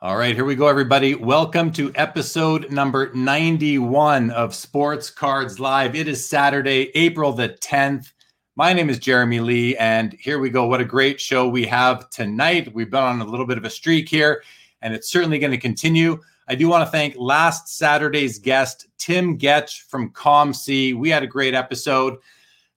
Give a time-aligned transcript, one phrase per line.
[0.00, 1.16] All right, here we go, everybody.
[1.16, 5.96] Welcome to episode number 91 of Sports Cards Live.
[5.96, 8.12] It is Saturday, April the 10th.
[8.54, 10.66] My name is Jeremy Lee, and here we go.
[10.66, 12.72] What a great show we have tonight.
[12.72, 14.44] We've been on a little bit of a streak here,
[14.82, 16.20] and it's certainly going to continue.
[16.46, 20.94] I do want to thank last Saturday's guest, Tim Getsch from COMC.
[20.94, 22.18] We had a great episode.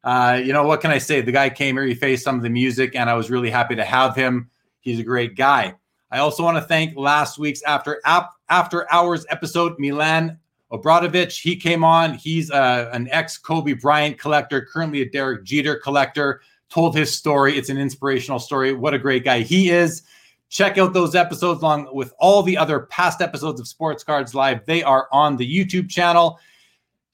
[0.03, 1.21] Uh, you know, what can I say?
[1.21, 3.75] The guy came here, he faced some of the music, and I was really happy
[3.75, 4.49] to have him.
[4.79, 5.75] He's a great guy.
[6.11, 8.01] I also want to thank last week's after
[8.49, 10.37] after hours episode, Milan
[10.71, 11.39] Obradovic.
[11.39, 12.15] He came on.
[12.15, 16.41] He's uh, an ex Kobe Bryant collector, currently a Derek Jeter collector.
[16.69, 17.57] Told his story.
[17.57, 18.73] It's an inspirational story.
[18.73, 20.03] What a great guy he is.
[20.49, 24.65] Check out those episodes along with all the other past episodes of Sports Cards Live.
[24.65, 26.39] They are on the YouTube channel.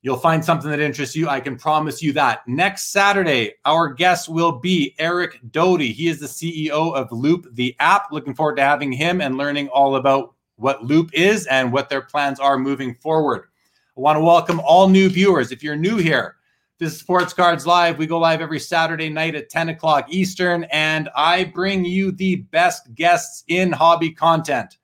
[0.08, 1.28] You'll find something that interests you.
[1.28, 2.48] I can promise you that.
[2.48, 5.92] Next Saturday, our guest will be Eric Doty.
[5.92, 8.04] He is the CEO of Loupe, the app.
[8.14, 12.00] Looking forward to having him and learning all about what Loupe is and what their
[12.00, 13.50] plans are moving forward.
[13.98, 15.52] I want to welcome all new viewers.
[15.52, 16.38] If you're new here,
[16.80, 17.98] this is Sports Cards Live.
[17.98, 22.38] We go live every Saturday night at 10 o'clock Eastern, and I bring you the
[22.38, 24.77] best guests in hobby content.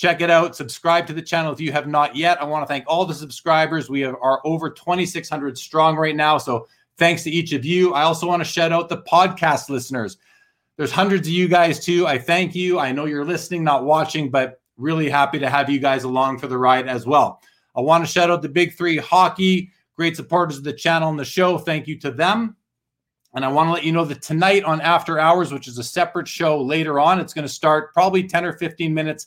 [0.00, 0.56] Check it out.
[0.56, 2.40] Subscribe to the channel if you have not yet.
[2.40, 3.90] I want to thank all the subscribers.
[3.90, 6.38] We are over 2,600 strong right now.
[6.38, 7.92] So thanks to each of you.
[7.92, 10.16] I also want to shout out the podcast listeners.
[10.78, 12.06] There's hundreds of you guys too.
[12.06, 12.78] I thank you.
[12.78, 16.46] I know you're listening, not watching, but really happy to have you guys along for
[16.46, 17.42] the ride as well.
[17.76, 21.18] I want to shout out the big three hockey, great supporters of the channel and
[21.18, 21.58] the show.
[21.58, 22.56] Thank you to them.
[23.34, 25.84] And I want to let you know that tonight on After Hours, which is a
[25.84, 29.26] separate show later on, it's going to start probably 10 or 15 minutes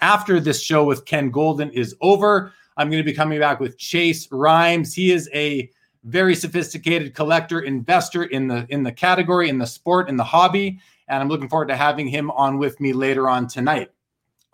[0.00, 2.52] after this show with Ken Goldin is over.
[2.76, 4.94] I'm going to be coming back with Chase Rhymes.
[4.94, 5.70] He is a
[6.04, 10.80] very sophisticated collector investor in the in the category in the sport in the hobby
[11.08, 13.90] and i'm looking forward to having him on with me later on tonight.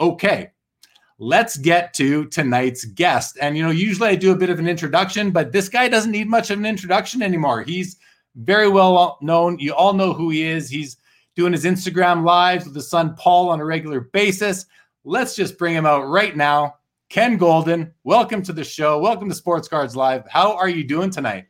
[0.00, 0.50] Okay
[1.18, 3.38] let's get to tonight's guest.
[3.40, 6.10] And you know usually i do a bit of an introduction but this guy doesn't
[6.10, 7.62] need much of an introduction anymore.
[7.62, 7.96] He's
[8.34, 9.58] very well known.
[9.58, 10.68] You all know who he is.
[10.68, 10.96] He's
[11.36, 14.66] doing his instagram lives with his son paul on a regular basis
[15.08, 16.78] Let's just bring him out right now.
[17.10, 18.98] Ken Goldin, welcome to the show.
[18.98, 20.24] Welcome to Sports Cards Live.
[20.28, 21.46] How are you doing tonight?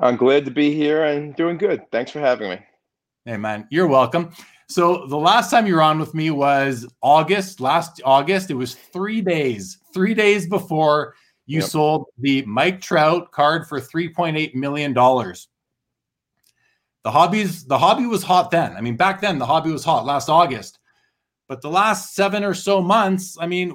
[0.00, 1.82] I'm glad to be here and doing good.
[1.90, 2.60] Thanks for having me.
[3.24, 4.30] Hey, man, you're welcome.
[4.68, 8.48] So, the last time you were on with me was August, last August.
[8.48, 11.16] It was three days, three days before
[11.46, 11.68] you yep.
[11.68, 14.94] sold the Mike Trout card for $3.8 million.
[14.94, 15.40] The
[17.06, 18.76] hobbies, the hobby was hot then.
[18.76, 20.79] I mean, back then, the hobby was hot last August.
[21.50, 23.70] But the last seven or so months, I mean,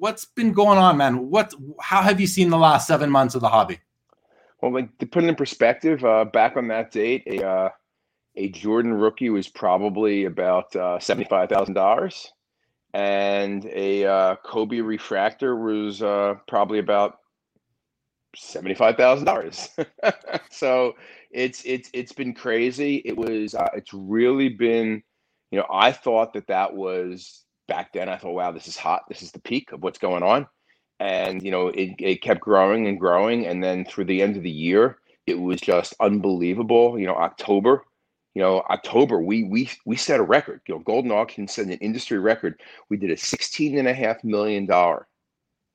[0.00, 1.30] what's been going on, man?
[1.30, 1.54] What?
[1.80, 3.78] How have you seen the last seven months of the hobby?
[4.60, 7.68] Well, like to put it in perspective, uh, back on that date, a uh,
[8.34, 12.32] a Jordan rookie was probably about uh, seventy five thousand dollars,
[12.94, 17.18] and a uh, Kobe refractor was uh, probably about
[18.34, 19.68] seventy five thousand dollars.
[20.50, 20.96] so
[21.30, 23.02] it's it's it's been crazy.
[23.04, 25.04] It was uh, it's really been
[25.50, 28.08] you know, I thought that that was back then.
[28.08, 29.02] I thought, wow, this is hot.
[29.08, 30.46] This is the peak of what's going on.
[30.98, 33.46] And, you know, it, it kept growing and growing.
[33.46, 36.98] And then through the end of the year, it was just unbelievable.
[36.98, 37.84] You know, October,
[38.34, 40.60] you know, October, we we we set a record.
[40.66, 42.60] You know, Goldin Auction set an industry record.
[42.88, 45.08] We did a sixteen and a half million dollar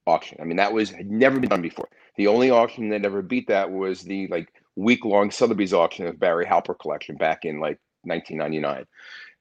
[0.06, 0.38] auction.
[0.42, 1.90] I mean, that was had never been done before.
[2.18, 6.20] The only auction that ever beat that was the like week long Sotheby's auction of
[6.20, 8.86] Barry Halper collection back in like 1999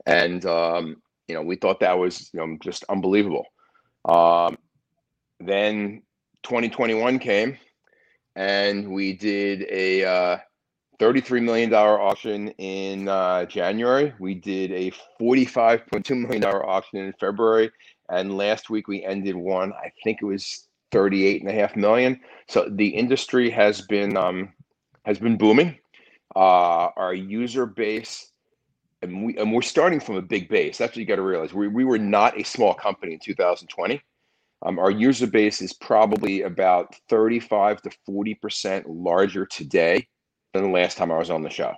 [0.07, 0.97] and um,
[1.29, 3.47] you know we thought that was you know just unbelievable.
[4.05, 4.59] Um,
[5.41, 6.03] then
[6.43, 7.57] 2021 came,
[8.37, 10.39] and we did a uh,
[10.99, 14.13] 33 million dollar auction in uh, January.
[14.19, 17.71] We did a 45.2 million dollar auction in February,
[18.11, 19.73] and last week we ended one.
[19.73, 22.21] I think it was 38 and a half million.
[22.49, 24.53] So the industry has been um,
[25.05, 25.79] has been booming.
[26.37, 28.33] Uh, our user base
[29.05, 30.79] and, we, and we're starting from a big base.
[30.79, 31.55] That's what you got to realize.
[31.55, 34.03] We, we were not a small company in 2020.
[34.65, 40.09] Um, our user base is probably about 35 to 40% larger today
[40.53, 41.75] than the last time I was on the show.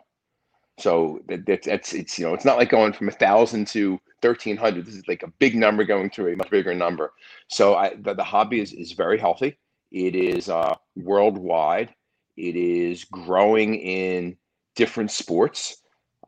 [0.78, 3.92] So that, that's, that's it's you know it's not like going from a thousand to
[4.20, 4.84] 1300.
[4.84, 7.12] This is like a big number going to a much bigger number.
[7.48, 9.58] So I, the, the hobby is is very healthy.
[9.90, 11.94] It is uh, worldwide.
[12.36, 14.36] It is growing in
[14.74, 15.78] different sports.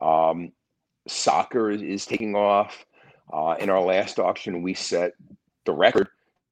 [0.01, 0.51] Um,
[1.09, 2.85] soccer is, taking off.
[3.31, 5.13] Uh, in our last auction, we set
[5.65, 6.07] the record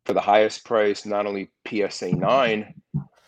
[0.06, 2.74] for the highest price, not only PSA 9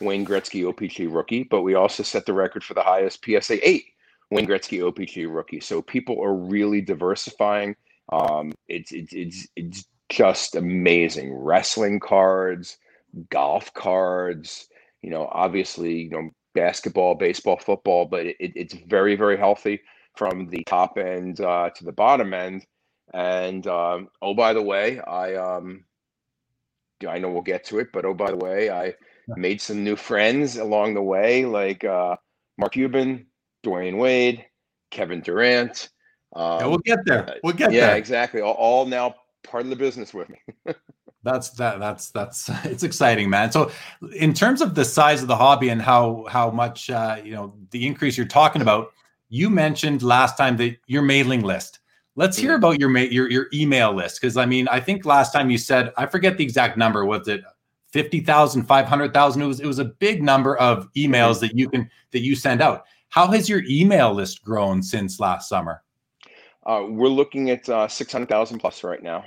[0.02, 3.86] Wayne Gretzky OPC rookie, but we also set the record for the highest PSA 8
[4.32, 5.60] Wayne Gretzky OPC rookie.
[5.60, 7.76] So people are really diversifying.
[8.12, 11.34] Um, it's, it's, it's, it's just amazing.
[11.34, 12.78] Wrestling cards,
[13.30, 14.68] golf cards,
[15.02, 19.82] you know, obviously, you know, basketball, baseball, football, but it, it's very, very healthy
[20.20, 22.66] from the top end uh, to the bottom end.
[23.14, 25.86] And um, oh, by the way, I um,
[27.08, 28.94] I know we'll get to it, but oh, by the way, I
[29.30, 32.18] made some new friends along the way, like uh,
[32.58, 33.28] Mark Cuban,
[33.66, 34.46] Dwyane Wade,
[34.92, 35.90] Kevin Durant.
[36.36, 37.38] Um, yeah, we'll get there.
[37.42, 37.90] We'll get yeah, there.
[37.92, 38.42] Yeah, exactly.
[38.42, 40.38] All, all now part of the business with me.
[41.24, 43.70] that's that that's that's it's exciting man so
[44.16, 47.54] in terms of the size of the hobby and how how much uh, you know
[47.72, 48.94] the increase you're talking about
[49.30, 51.80] you mentioned last time that your mailing list.
[52.16, 55.50] Let's hear about your your your email list because i mean i think last time
[55.50, 57.42] you said i forget the exact number was it
[57.92, 62.20] 50,000 500,000 it was it was a big number of emails that you can that
[62.20, 62.86] you send out.
[63.10, 65.82] How has your email list grown since last summer?
[66.66, 69.26] Uh, we're looking at uh, 600,000 plus right now.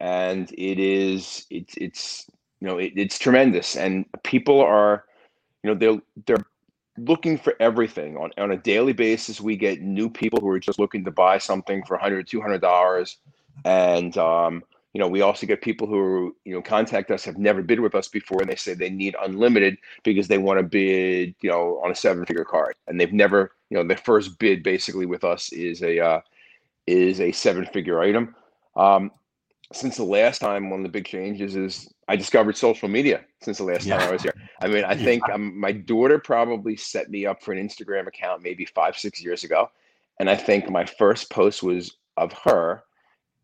[0.00, 2.26] And it is it's it's
[2.60, 3.76] you know it, it's tremendous.
[3.76, 5.04] And people are
[5.62, 6.44] you know they're they're
[6.98, 8.16] looking for everything.
[8.16, 11.38] On, on a daily basis we get new people who are just looking to buy
[11.38, 13.18] something for 100 200 dollars.
[13.64, 14.62] And um,
[14.92, 17.94] you know we also get people who you know contact us have never bid with
[17.94, 21.80] us before and they say they need unlimited because they want to bid you know
[21.84, 22.74] on a seven figure card.
[22.86, 26.20] And they've never you know their first bid basically with us is a uh,
[26.86, 28.34] is a seven figure item.
[28.76, 29.10] Um,
[29.72, 33.58] since the last time, one of the big changes is I discovered social media since
[33.58, 33.98] the last yeah.
[33.98, 34.34] time I was here.
[34.60, 35.04] I mean, I yeah.
[35.04, 39.22] think um, my daughter probably set me up for an Instagram account maybe five, six
[39.22, 39.70] years ago.
[40.20, 42.84] And I think my first post was of her.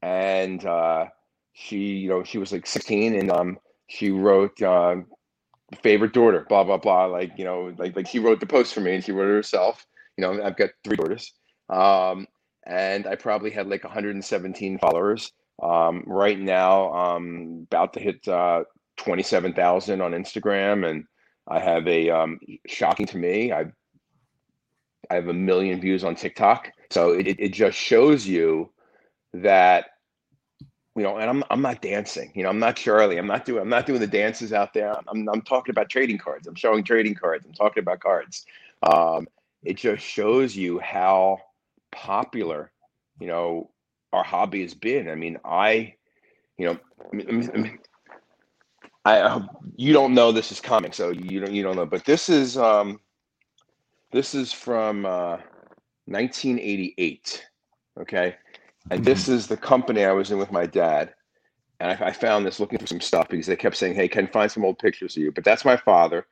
[0.00, 1.06] And uh,
[1.52, 4.96] she, you know, she was like 16 and um, she wrote, uh,
[5.82, 7.06] favorite daughter, blah, blah, blah.
[7.06, 9.34] Like, you know, like, like she wrote the post for me and she wrote it
[9.34, 9.86] herself.
[10.16, 11.32] You know, I've got three daughters.
[11.68, 12.26] Um,
[12.64, 15.32] and I probably had like 117 followers
[15.62, 18.64] um, right now, I'm about to hit uh,
[18.96, 21.04] 27,000 on Instagram, and
[21.48, 23.52] I have a um, shocking to me.
[23.52, 23.66] I
[25.10, 26.70] I have a million views on TikTok.
[26.90, 28.70] So it, it just shows you
[29.34, 29.86] that
[30.94, 32.32] you know, and I'm I'm not dancing.
[32.34, 33.18] You know, I'm not Charlie.
[33.18, 34.94] I'm not doing I'm not doing the dances out there.
[35.08, 36.46] I'm I'm talking about trading cards.
[36.46, 37.46] I'm showing trading cards.
[37.46, 38.44] I'm talking about cards.
[38.82, 39.26] Um,
[39.62, 41.38] it just shows you how
[41.92, 42.72] popular,
[43.20, 43.70] you know,
[44.12, 45.08] our hobby has been.
[45.08, 45.94] I mean, I,
[46.58, 46.78] you know,
[47.12, 47.78] I, mean,
[49.04, 49.40] I,
[49.76, 51.86] you don't know this is coming, so you don't you don't know.
[51.86, 53.00] But this is um,
[54.10, 55.38] this is from uh,
[56.06, 57.46] 1988.
[58.00, 58.36] Okay,
[58.90, 59.34] and this mm-hmm.
[59.34, 61.14] is the company I was in with my dad.
[61.80, 64.28] And I, I found this looking for some stuff because they kept saying, "Hey, can
[64.28, 66.26] find some old pictures of you?" But that's my father,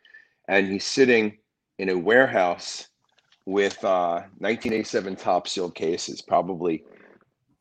[0.48, 1.38] and he's sitting
[1.78, 2.88] in a warehouse
[3.46, 6.84] with uh, 1987 Topps sealed cases, probably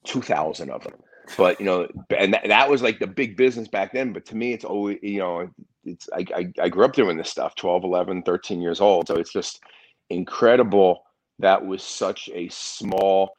[0.05, 0.93] 2,000 of them.
[1.37, 1.87] But, you know,
[2.17, 4.13] and that, that was like the big business back then.
[4.13, 5.49] But to me, it's always, you know,
[5.83, 9.07] it's, I, I, I grew up doing this stuff 12, 11, 13 years old.
[9.07, 9.61] So it's just
[10.09, 11.03] incredible
[11.39, 13.31] that was such a small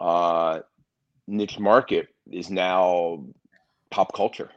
[0.00, 0.60] uh,
[1.26, 3.24] niche market is now
[3.90, 4.50] pop culture.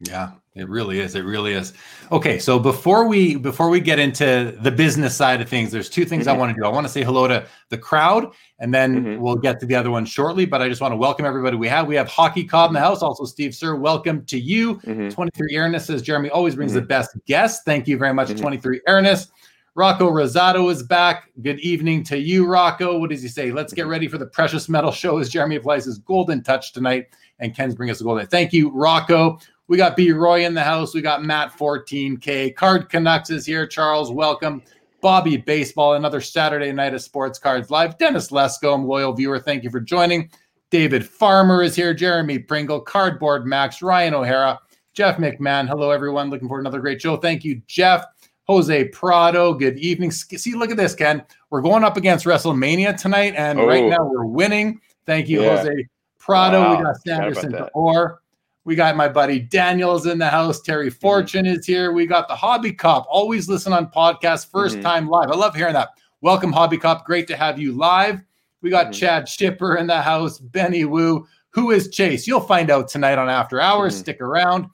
[0.00, 1.14] Yeah, it really is.
[1.14, 1.72] It really is.
[2.10, 6.04] Okay, so before we before we get into the business side of things, there's two
[6.04, 6.34] things mm-hmm.
[6.34, 6.66] I want to do.
[6.66, 9.22] I want to say hello to the crowd, and then mm-hmm.
[9.22, 10.46] we'll get to the other one shortly.
[10.46, 11.56] But I just want to welcome everybody.
[11.56, 13.02] We have we have Hockey Cobb in the house.
[13.02, 14.76] Also, Steve Sir, welcome to you.
[14.78, 15.10] Mm-hmm.
[15.10, 16.88] 23 Ernest says Jeremy always brings the mm-hmm.
[16.88, 17.62] best guests.
[17.64, 18.42] Thank you very much, mm-hmm.
[18.42, 19.30] 23 Ernest.
[19.76, 21.30] Rocco Rosado is back.
[21.42, 22.96] Good evening to you, Rocco.
[22.98, 23.50] What does he say?
[23.50, 27.08] Let's get ready for the precious metal show as Jeremy applies his golden touch tonight.
[27.40, 28.28] And Ken's bring us a golden.
[28.28, 29.40] Thank you, Rocco.
[29.66, 30.94] We got B Roy in the house.
[30.94, 32.54] We got Matt 14K.
[32.54, 33.66] Card Canucks is here.
[33.66, 34.62] Charles, welcome.
[35.00, 37.96] Bobby Baseball, another Saturday night of Sports Cards Live.
[37.98, 40.30] Dennis Lesko, loyal viewer, thank you for joining.
[40.70, 41.94] David Farmer is here.
[41.94, 44.58] Jeremy Pringle, Cardboard Max, Ryan O'Hara,
[44.92, 45.68] Jeff McMahon.
[45.68, 46.30] Hello, everyone.
[46.30, 47.16] Looking for another great show.
[47.16, 48.04] Thank you, Jeff.
[48.46, 50.10] Jose Prado, good evening.
[50.10, 51.22] See, look at this, Ken.
[51.48, 53.66] We're going up against WrestleMania tonight, and oh.
[53.66, 54.80] right now we're winning.
[55.06, 55.56] Thank you, yeah.
[55.56, 55.86] Jose
[56.18, 56.60] Prado.
[56.60, 56.76] Wow.
[56.76, 58.20] We got Sanderson Orr.
[58.64, 60.60] We got my buddy Daniel's in the house.
[60.60, 60.98] Terry mm-hmm.
[60.98, 61.58] Fortune mm-hmm.
[61.58, 61.92] is here.
[61.92, 63.06] We got the Hobby Cop.
[63.08, 64.80] Always listen on podcast, 1st mm-hmm.
[64.80, 65.30] time live.
[65.30, 65.90] I love hearing that.
[66.22, 67.04] Welcome, Hobby Cop.
[67.04, 68.20] Great to have you live.
[68.62, 68.92] We got mm-hmm.
[68.92, 70.38] Chad Shipper in the house.
[70.38, 71.26] Benny Wu.
[71.50, 72.26] Who is Chase?
[72.26, 73.94] You'll find out tonight on After Hours.
[73.94, 74.00] Mm-hmm.
[74.00, 74.66] Stick around.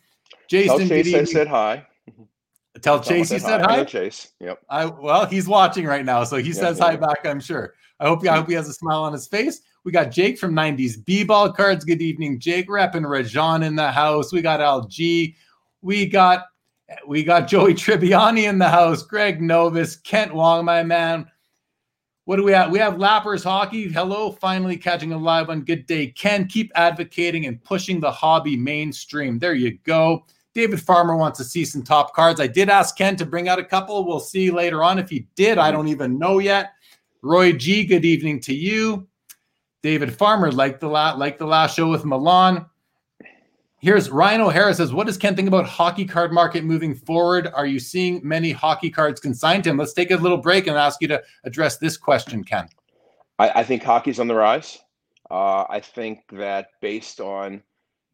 [0.49, 1.87] Jason, Tell Chase I said hi.
[2.82, 3.78] Tell Chase he said hi.
[3.78, 3.85] hi.
[3.85, 4.32] Chase.
[4.40, 4.62] Yep.
[4.68, 7.25] I well, he's watching right now, so he yep, says hi back.
[7.25, 7.75] I'm sure.
[7.99, 8.26] I hope.
[8.26, 9.61] I hope he has a smile on his face.
[9.84, 11.84] We got Jake from 90s B ball cards.
[11.84, 12.68] Good evening, Jake.
[12.68, 14.32] Repping Rajan in the house.
[14.32, 15.34] We got LG.
[15.80, 16.44] We got
[17.06, 19.02] we got Joey Tribbiani in the house.
[19.02, 21.26] Greg Novus, Kent Wong, my man.
[22.25, 22.70] What do we have?
[22.70, 23.88] We have Lappers Hockey.
[23.88, 26.08] Hello, finally catching a live on Good Day.
[26.08, 29.38] Ken, keep advocating and pushing the hobby mainstream.
[29.38, 30.26] There you go.
[30.52, 32.40] David Farmer wants to see some top cards.
[32.40, 34.04] I did ask Ken to bring out a couple.
[34.04, 35.58] We'll see later on if he did.
[35.58, 36.72] I don't even know yet.
[37.22, 39.08] Roy G, good evening to you.
[39.82, 42.66] David Farmer, like the la- like the last show with Milan.
[43.80, 47.50] Here's Ryan O'Hara says, "What does Ken think about hockey card market moving forward?
[47.54, 50.76] Are you seeing many hockey cards consigned to him?" Let's take a little break and
[50.76, 52.68] ask you to address this question, Ken.
[53.38, 54.78] I, I think hockey's on the rise.
[55.30, 57.62] Uh, I think that based on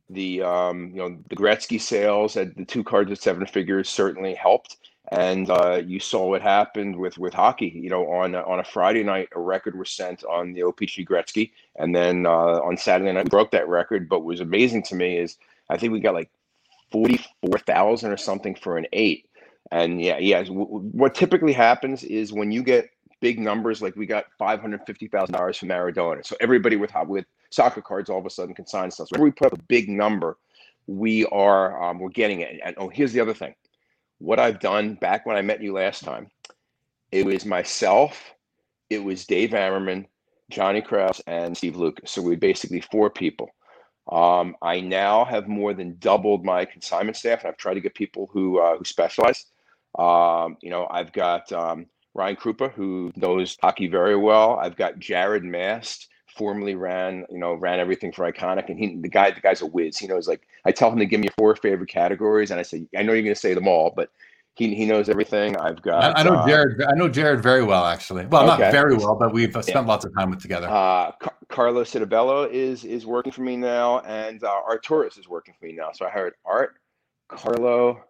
[0.09, 4.35] the um, you know the Gretzky sales and the two cards at seven figures certainly
[4.35, 4.77] helped,
[5.13, 7.73] and uh, you saw what happened with with hockey.
[7.75, 11.53] You know, on on a Friday night, a record was sent on the OPC Gretzky,
[11.77, 14.09] and then uh, on Saturday night broke that record.
[14.09, 15.37] But what was amazing to me is
[15.71, 16.31] I think we got like
[16.91, 19.29] forty four thousand or something for an eight.
[19.71, 20.45] And yeah, yeah.
[20.45, 25.09] What typically happens is when you get big numbers, like we got five hundred fifty
[25.09, 26.27] thousand dollars from Maradona.
[26.27, 29.09] So everybody with with soccer cards all of a sudden can sign stuff.
[29.09, 30.37] So whenever we put up a big number,
[30.87, 32.61] we are um, we're getting it.
[32.65, 33.55] And oh, here's the other thing.
[34.19, 36.31] What I've done back when I met you last time,
[37.13, 38.35] it was myself,
[38.91, 40.07] it was Dave Ammerman,
[40.51, 42.11] Johnny Kraus, and Steve Lucas.
[42.11, 43.51] So we basically four people.
[44.11, 47.95] Um, I now have more than doubled my consignment staff, and I've tried to get
[47.95, 49.47] people who uh, who specialize.
[49.99, 54.59] Um, you know, I've got um, Ryan Krupa, who knows hockey very well.
[54.61, 59.09] I've got Jared Mast, formerly ran you know ran everything for Iconic, and he the
[59.09, 59.99] guy the guy's a whiz.
[59.99, 62.87] He knows like I tell him to give me four favorite categories, and I say
[62.97, 64.11] I know you're going to say them all, but
[64.57, 65.55] he, he knows everything.
[65.59, 66.17] I've got.
[66.17, 66.83] I, I know uh, Jared.
[66.83, 68.25] I know Jared very well, actually.
[68.27, 68.63] Well, okay.
[68.63, 69.93] not very well, but we've uh, spent yeah.
[69.93, 70.67] lots of time with together.
[70.67, 75.29] Uh, Car- Carlos Citabello is is working for me now, and uh, Art Torres is
[75.29, 75.93] working for me now.
[75.93, 76.77] So I hired Art,
[77.29, 78.03] Carlo,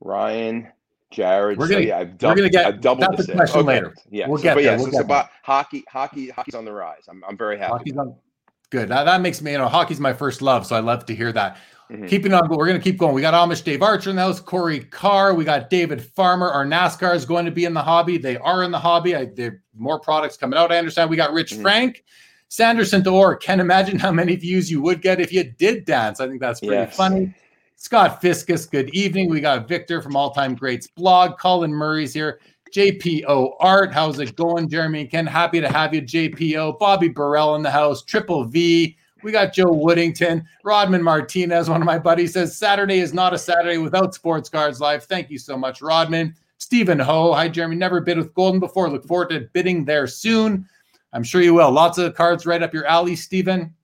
[0.00, 0.68] Ryan,
[1.14, 1.58] Jared.
[1.58, 2.36] We're gonna, so, yeah, I've doubled.
[2.36, 2.66] We're gonna get.
[2.66, 3.66] I've doubled the question okay.
[3.66, 3.94] later.
[4.10, 4.72] Yeah, we'll so, get but there.
[4.72, 5.84] yeah, we'll so get it's about hockey.
[5.88, 6.30] Hockey.
[6.30, 7.04] Hockey's on the rise.
[7.08, 7.72] I'm I'm very happy.
[7.72, 8.16] Hockey's on.
[8.70, 8.88] Good.
[8.88, 9.52] Now, that makes me.
[9.52, 11.58] You know, hockey's my first love, so I love to hear that.
[11.90, 12.06] Mm-hmm.
[12.06, 13.14] Keeping on, but we're going to keep going.
[13.14, 15.34] We got Amish Dave Archer in the house, Corey Carr.
[15.34, 16.48] We got David Farmer.
[16.48, 18.16] Our NASCAR is going to be in the hobby.
[18.16, 19.14] They are in the hobby.
[19.14, 20.72] I, there more products coming out.
[20.72, 21.10] I understand.
[21.10, 21.62] We got Rich mm-hmm.
[21.62, 22.04] Frank,
[22.48, 23.36] Sanderson Door.
[23.36, 26.20] Can't imagine how many views you would get if you did dance.
[26.20, 26.96] I think that's pretty yes.
[26.96, 27.34] funny.
[27.76, 29.28] Scott Fiskus, good evening.
[29.28, 31.38] We got Victor from All Time Greats blog.
[31.38, 32.40] Colin Murray's here.
[32.72, 35.26] JPO Art, how's it going, Jeremy and Ken?
[35.26, 36.78] Happy to have you, JPO.
[36.78, 38.02] Bobby Burrell in the house.
[38.02, 38.96] Triple V.
[39.22, 43.38] We got Joe Woodington, Rodman Martinez, one of my buddies says Saturday is not a
[43.38, 45.04] Saturday without Sports Cards Live.
[45.04, 46.34] Thank you so much, Rodman.
[46.58, 47.76] Stephen Ho, hi Jeremy.
[47.76, 48.90] Never bid with Goldin before.
[48.90, 50.68] Look forward to bidding there soon.
[51.12, 51.70] I'm sure you will.
[51.70, 53.74] Lots of cards right up your alley, Stephen.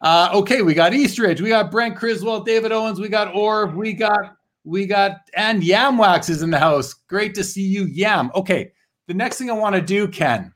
[0.00, 3.92] Uh, okay, we got Eastridge, we got Brent Criswell, David Owens, we got Orb, we
[3.92, 6.94] got we got and Yam Wax is in the house.
[6.94, 8.30] Great to see you, Yam.
[8.34, 8.72] Okay,
[9.06, 10.52] the next thing I want to do, Ken,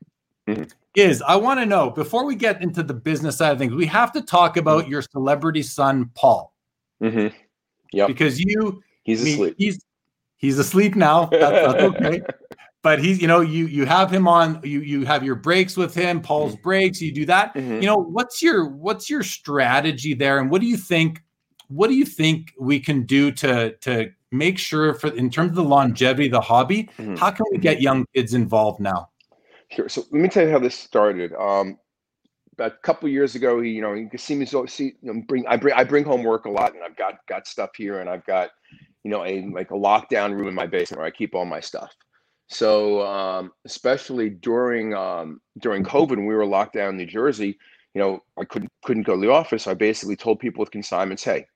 [0.47, 0.65] mm-hmm
[0.99, 3.87] is I want to know before we get into the business side of things, we
[3.87, 4.93] have to talk about mm-hmm.
[4.93, 6.53] your celebrity son, Paul.
[7.03, 7.35] Mm-hmm.
[7.93, 8.07] Yeah.
[8.07, 9.55] Because you, he's asleep.
[9.59, 9.85] He's
[10.37, 11.27] he's asleep now.
[11.27, 12.21] That's, that's okay.
[12.83, 14.61] but he's, you know, you you have him on.
[14.63, 16.21] You you have your breaks with him.
[16.21, 16.63] Paul's mm-hmm.
[16.63, 17.01] breaks.
[17.01, 17.55] You do that.
[17.55, 17.75] Mm-hmm.
[17.75, 21.23] You know, what's your what's your strategy there, and what do you think?
[21.69, 25.57] What do you think we can do to to make sure for in terms of
[25.57, 26.85] the longevity of the hobby?
[26.99, 27.17] Mm-hmm.
[27.17, 29.09] How can we get young kids involved now?
[29.71, 29.89] Sure.
[29.89, 31.35] So let me tell you how this started.
[31.35, 31.79] Um,
[32.55, 35.13] about a couple years ago, he, you know, you can see me so see, you
[35.13, 37.71] know, bring I bring I bring home work a lot, and I've got got stuff
[37.77, 38.51] here, and I've got,
[39.05, 41.61] you know, a like a lockdown room in my basement where I keep all my
[41.61, 41.93] stuff.
[42.49, 47.59] So um, especially during um, during COVID, when we were locked down in New Jersey,
[47.95, 49.67] you know, I couldn't couldn't go to the office.
[49.67, 51.47] I basically told people with consignments, hey,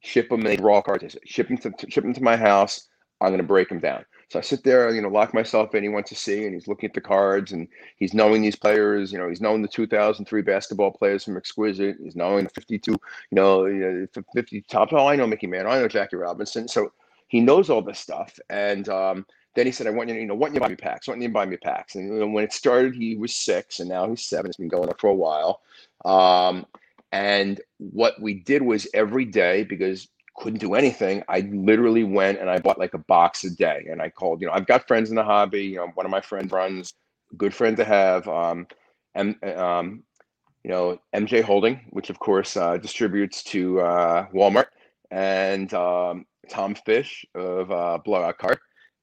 [0.00, 1.16] ship them in raw cards.
[1.24, 2.88] Ship them to ship them to my house.
[3.20, 4.04] I'm going to break them down.
[4.30, 5.82] So I sit there, you know, lock myself in.
[5.82, 9.10] He wants to see, and he's looking at the cards, and he's knowing these players.
[9.10, 11.96] You know, he's knowing the 2003 basketball players from Exquisite.
[12.02, 12.98] He's knowing the 52, you
[13.32, 14.92] know, 50 Topps.
[14.94, 15.72] Oh, I know Mickey Mantle.
[15.72, 16.68] I know Jackie Robinson.
[16.68, 16.92] So
[17.28, 18.38] he knows all this stuff.
[18.50, 19.26] And um,
[19.58, 21.08] then he said, "I want you, to, you know, want you to buy me packs.
[21.08, 24.08] Want you to buy me packs." And when it started, he was six, and now
[24.08, 24.46] he's seven.
[24.46, 25.62] It's been going on for a while.
[26.04, 26.66] Um,
[27.10, 32.48] and what we did was every day because couldn't do anything, I literally went and
[32.48, 33.86] I bought like a box a day.
[33.90, 35.64] And I called, you know, I've got friends in the hobby.
[35.64, 36.94] You know, one of my friends runs,
[37.36, 38.28] good friend to have.
[38.28, 38.66] Um,
[39.14, 40.04] and um,
[40.62, 44.66] you know, MJ Holding, which of course uh, distributes to uh, Walmart,
[45.10, 48.58] and um, Tom Fish of uh, Blowout Card,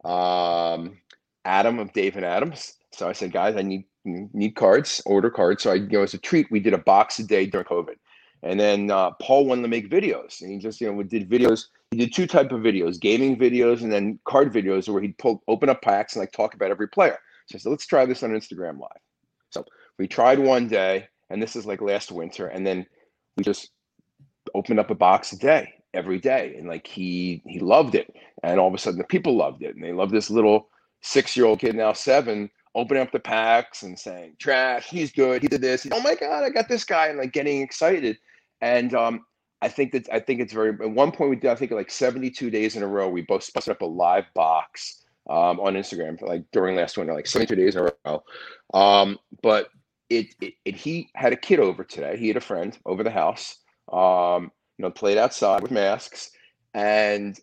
[0.05, 0.97] um,
[1.43, 2.73] Adam of Dave and Adams.
[2.91, 5.63] So I said, guys, I need need cards, order cards.
[5.63, 7.95] So I, you know, as a treat, we did a box a day during COVID.
[8.43, 11.65] And then uh, Paul wanted to make videos, and he just you know did videos.
[11.91, 15.41] He did two type of videos: gaming videos and then card videos, where he'd pull
[15.47, 17.17] open up packs and like talk about every player.
[17.47, 19.01] So I said, let's try this on Instagram Live.
[19.49, 19.65] So
[19.97, 22.85] we tried one day, and this is like last winter, and then
[23.35, 23.71] we just
[24.53, 28.59] opened up a box a day every day, and like he he loved it, and
[28.59, 30.69] all of a sudden the people loved it, and they love this little
[31.01, 35.41] six year old kid now seven opening up the packs and saying trash he's good
[35.41, 38.17] he did this oh my god i got this guy and like getting excited
[38.59, 39.23] and um
[39.61, 40.69] I think that I think it's very.
[40.69, 43.09] At one point, we did I think like 72 days in a row.
[43.09, 47.13] We both busted up a live box um, on Instagram for like during last winter,
[47.15, 48.23] like 72 days in a row.
[48.73, 49.69] Um, but
[50.09, 52.15] it, it, it, he had a kid over today.
[52.15, 53.57] He had a friend over the house.
[53.91, 56.31] Um, you know, played outside with masks,
[56.73, 57.39] and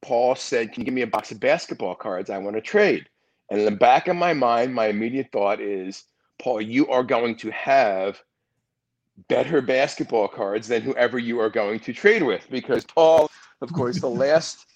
[0.00, 2.30] Paul said, "Can you give me a box of basketball cards?
[2.30, 3.08] I want to trade."
[3.50, 6.04] And in the back of my mind, my immediate thought is,
[6.38, 8.22] Paul, you are going to have
[9.28, 14.00] better basketball cards than whoever you are going to trade with because Paul, of course,
[14.00, 14.66] the last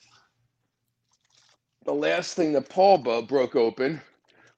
[1.85, 4.01] the last thing that Paul broke open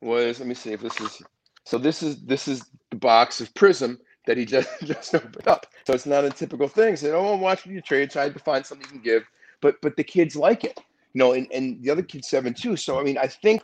[0.00, 1.22] was let me see if this is
[1.64, 5.66] so this is this is the box of Prizm that he just just opened up.
[5.88, 6.96] So it's not a typical thing.
[6.96, 9.22] Said, "Oh, I'm watching you trade, tried to find something you can give,"
[9.62, 10.78] but but the kids like it,
[11.14, 12.76] you know, and and the other kids seven too.
[12.76, 13.62] So I mean, I think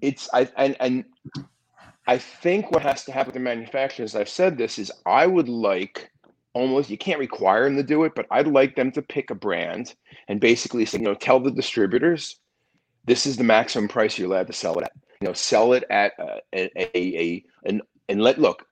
[0.00, 1.04] it's I and and
[2.06, 5.50] I think what has to happen with the manufacturers, I've said this, is I would
[5.50, 6.10] like
[6.54, 9.34] almost you can't require them to do it, but I'd like them to pick a
[9.34, 9.94] brand
[10.28, 12.36] and basically say, you know, tell the distributors
[13.04, 14.92] this is the maximum price you're allowed to sell it at.
[15.20, 18.64] You know, sell it at uh, a, a, a an and let look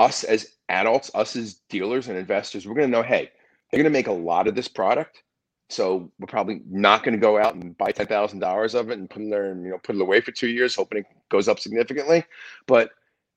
[0.00, 3.30] us as adults, us as dealers and investors, we're going to know, hey,
[3.70, 5.22] they're going to make a lot of this product.
[5.68, 8.98] So we're probably not going to go out and buy ten thousand dollars of it
[8.98, 11.06] and put it there and you know put it away for two years, hoping it
[11.28, 12.24] goes up significantly.
[12.66, 12.90] But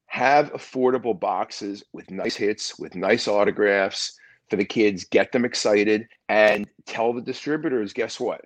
[0.08, 4.18] have affordable boxes with nice hits, with nice autographs
[4.50, 5.06] for the kids.
[5.06, 8.46] Get them excited and tell the distributors, guess what?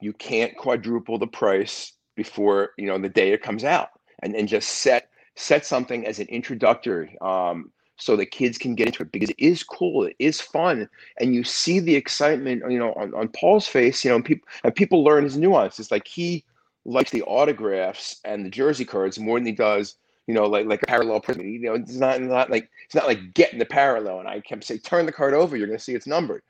[0.00, 3.88] You can't quadruple the price before you know the day it comes out,
[4.22, 5.09] and and just set
[5.40, 7.16] set something as an introductory.
[7.20, 10.88] Um, so the kids can get into it because it is cool, it is fun,
[11.20, 14.48] and you see the excitement, you know, on, on Paul's face, you know, and people
[14.64, 15.90] and people learn his nuances.
[15.90, 16.44] Like he
[16.86, 20.82] likes the autographs and the jersey cards more than he does, you know, like like
[20.82, 21.44] a parallel Prizm.
[21.44, 24.20] You know, it's not not like it's not like getting the parallel.
[24.20, 26.42] And I kept saying, turn the card over, you're going to see it's numbered.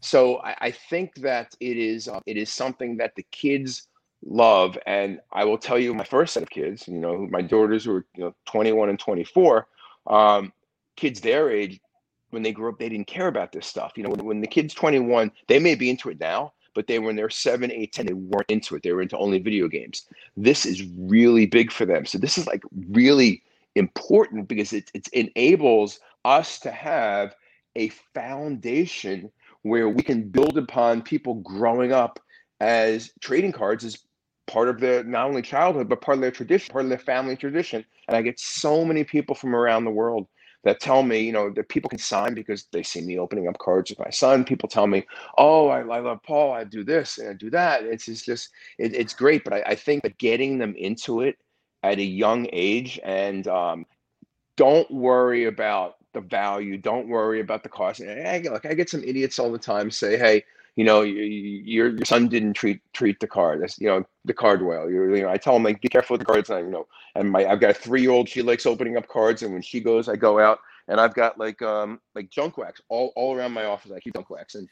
[0.00, 3.87] So I, I think that it is uh, it is something that the kids
[4.24, 7.84] love, and I will tell you, my first set of kids, you know, my daughters
[7.84, 9.66] who were you know 21 and 24.
[10.06, 10.52] Um,
[10.96, 11.80] kids their age,
[12.30, 13.92] when they grew up, they didn't care about this stuff.
[13.96, 16.98] You know, when, when the kid's 21, they may be into it now, but they
[16.98, 18.82] when they're 7, 8, 10, they weren't into it.
[18.82, 20.06] They were into only video games.
[20.36, 22.04] This is really big for them.
[22.04, 23.42] So this is like really
[23.74, 27.34] important because it, it enables us to have
[27.76, 29.30] a foundation
[29.62, 32.20] where we can build upon people growing up
[32.60, 33.98] as trading cards as
[34.48, 37.36] part of their not only childhood but part of their tradition part of their family
[37.36, 40.26] tradition and i get so many people from around the world
[40.64, 43.58] that tell me, you know, that people can sign because they see me opening up
[43.58, 44.44] cards with my son.
[44.44, 45.06] People tell me,
[45.36, 46.52] oh, I, I love Paul.
[46.52, 47.84] I do this and I do that.
[47.84, 49.44] It's just, just it, it's great.
[49.44, 51.38] But I, I, think that getting them into it
[51.82, 53.86] at a young age and um,
[54.56, 56.76] don't worry about the value.
[56.76, 58.00] Don't worry about the cost.
[58.00, 60.44] And I, look, I get some idiots all the time say, hey,
[60.78, 63.60] you know, your your son didn't treat treat the card.
[63.60, 64.88] That's you know the card well.
[64.88, 66.50] You're, you know, I tell him like be careful with the cards.
[66.50, 66.86] And, you know,
[67.16, 68.28] and my I've got a three year old.
[68.28, 71.36] She likes opening up cards, and when she goes, I go out and I've got
[71.36, 73.90] like um like junk wax all all around my office.
[73.90, 74.68] I keep junk wax, and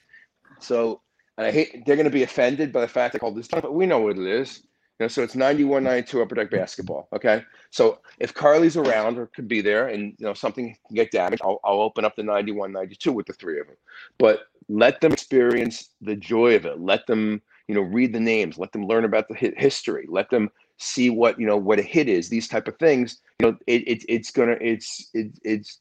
[0.60, 1.02] so
[1.38, 3.64] and I hate they're going to be offended by the fact I call this junk,
[3.64, 4.62] but we know what it is.
[5.00, 7.08] You know, so it's 91, 92 upper deck basketball.
[7.12, 7.42] Okay.
[7.70, 11.42] So if Carly's around or could be there and you know something can get damaged,
[11.44, 13.76] I'll, I'll open up the 91, 92 with the three of them.
[14.18, 16.80] But let them experience the joy of it.
[16.80, 20.50] Let them, you know, read the names, let them learn about the history, let them
[20.78, 23.20] see what, you know, what a hit is, these type of things.
[23.40, 25.80] You know, it, it it's gonna it's it, it's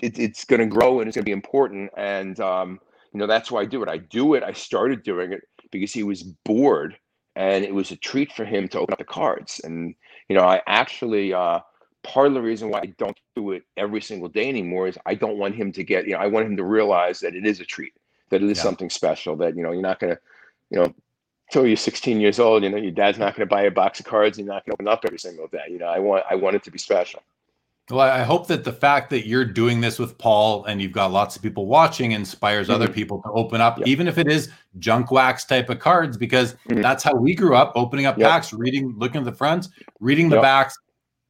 [0.00, 1.90] it, it's gonna grow and it's gonna be important.
[1.96, 2.80] And um,
[3.12, 3.88] you know, that's why I do it.
[3.88, 6.96] I do it, I started doing it because he was bored
[7.36, 9.60] and it was a treat for him to open up the cards.
[9.64, 9.94] And
[10.28, 11.60] you know, I actually uh,
[12.02, 15.14] part of the reason why I don't do it every single day anymore is I
[15.14, 16.06] don't want him to get.
[16.06, 17.92] You know, I want him to realize that it is a treat,
[18.34, 18.64] that it is yeah.
[18.64, 19.36] something special.
[19.36, 20.18] That you know, you're not gonna,
[20.70, 20.94] you know.
[21.50, 24.00] Until you're 16 years old, you know your dad's not going to buy a box
[24.00, 24.38] of cards.
[24.38, 25.66] You're not going to open up every single day.
[25.68, 27.20] You know, I want I want it to be special.
[27.90, 31.12] Well, I hope that the fact that you're doing this with Paul and you've got
[31.12, 32.76] lots of people watching inspires mm-hmm.
[32.76, 33.86] other people to open up, yep.
[33.86, 36.80] even if it is junk wax type of cards, because mm-hmm.
[36.80, 38.30] that's how we grew up opening up yep.
[38.30, 39.68] packs, reading, looking at the fronts,
[40.00, 40.42] reading the yep.
[40.42, 40.78] backs,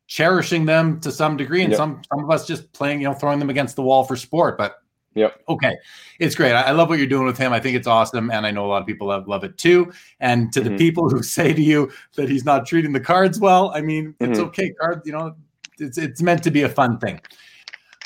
[0.06, 1.64] cherishing them to some degree.
[1.64, 4.14] And some some of us just playing, you know, throwing them against the wall for
[4.14, 4.56] sport.
[4.56, 4.76] But
[5.14, 5.42] Yep.
[5.48, 5.77] Okay.
[6.18, 6.53] It's great.
[6.53, 7.53] I love what you're doing with him.
[7.53, 8.31] I think it's awesome.
[8.31, 9.92] And I know a lot of people love, love it too.
[10.20, 10.70] And to mm-hmm.
[10.70, 14.14] the people who say to you that he's not treating the cards well, I mean,
[14.18, 14.33] mm-hmm.
[14.33, 14.70] it's okay.
[14.81, 15.35] Cards, you know,
[15.79, 17.20] it's, it's meant to be a fun thing.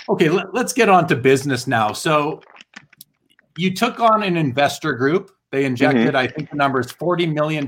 [0.08, 0.28] Okay.
[0.28, 1.92] Let, let's get on to business now.
[1.92, 2.42] So
[3.56, 5.30] you took on an investor group.
[5.50, 6.16] They injected, mm-hmm.
[6.16, 7.64] I think the number is $40 million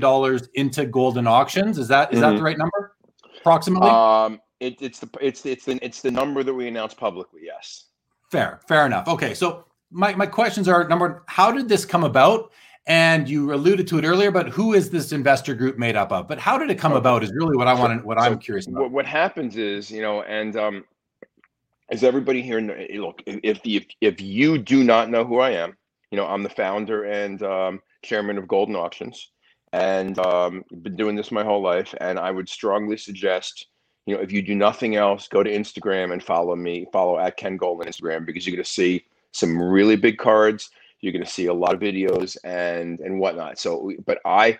[0.53, 1.79] into Goldin Auctions.
[1.79, 2.45] Is that, is that the mm-hmm.
[2.45, 2.95] right number
[3.39, 3.89] approximately?
[3.89, 7.41] Um, it, it's the, it's, it's the, it's the number that we announced publicly.
[7.43, 7.85] Yes.
[8.31, 9.07] Fair, fair enough.
[9.07, 12.51] Okay, so my, my questions are number one, how did this come about?
[12.87, 16.27] And you alluded to it earlier, but who is this investor group made up of?
[16.27, 18.67] But how did it come about is really what I want what so I'm curious
[18.67, 18.81] about.
[18.81, 20.85] What, what happens is, you know, and um,
[21.89, 22.59] as everybody here,
[22.95, 25.77] look, if, if if you do not know who I am,
[26.09, 29.29] you know, I'm the founder and um, chairman of Goldin Auctions,
[29.73, 31.93] and um, been doing this my whole life.
[32.01, 33.67] And I would strongly suggest
[34.05, 36.87] you know, if you do nothing else, go to Instagram and follow me.
[36.91, 40.71] Follow at Ken Goldin Instagram because you're going to see some really big cards.
[41.01, 43.59] You're going to see a lot of videos and and whatnot.
[43.59, 44.57] So, but I,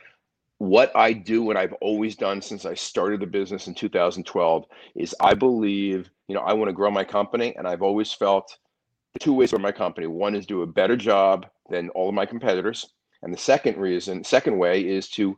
[0.58, 5.15] what I do and I've always done since I started the business in 2012 is
[5.19, 8.58] I believe, you know, I want to grow my company, and I've always felt
[9.19, 10.08] two ways for my company.
[10.08, 12.91] One is do a better job than all of my competitors,
[13.23, 15.38] and the second reason, second way, is to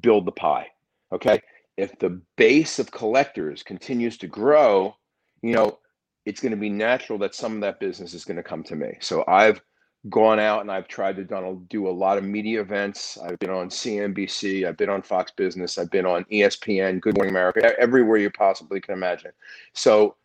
[0.00, 0.66] build the pie.
[1.12, 1.40] Okay,
[1.76, 4.94] if the base of collectors continues to grow,
[5.42, 5.78] you know,
[6.24, 8.74] it's going to be natural that some of that business is going to come to
[8.74, 8.94] me.
[9.00, 9.60] So I've
[10.08, 13.18] gone out and I've tried to do a lot of media events.
[13.18, 17.32] I've been on CNBC, I've been on Fox Business, I've been on ESPN, Good Morning
[17.32, 19.32] America, everywhere you possibly can imagine.
[19.74, 20.16] So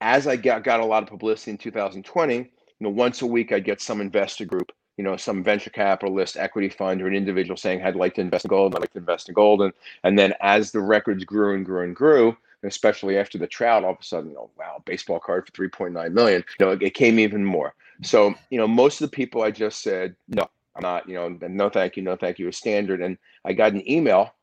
[0.00, 2.46] as I got, got a lot of publicity in 2020, you
[2.80, 6.68] know, once a week I'd get some investor group you know, some venture capitalist, equity
[6.68, 9.28] fund, or an individual saying, I'd like to invest in gold, I'd like to invest
[9.28, 9.62] in gold.
[9.62, 9.72] And,
[10.04, 13.92] and then as the records grew and grew and grew, especially after the trout, all
[13.92, 17.18] of a sudden, oh, wow, baseball card for 3.9 million, you know, it, it came
[17.18, 17.74] even more.
[18.02, 21.28] So, you know, most of the people I just said, no, I'm not, you know,
[21.28, 23.00] no, thank you, no, thank you, is standard.
[23.00, 24.34] And I got an email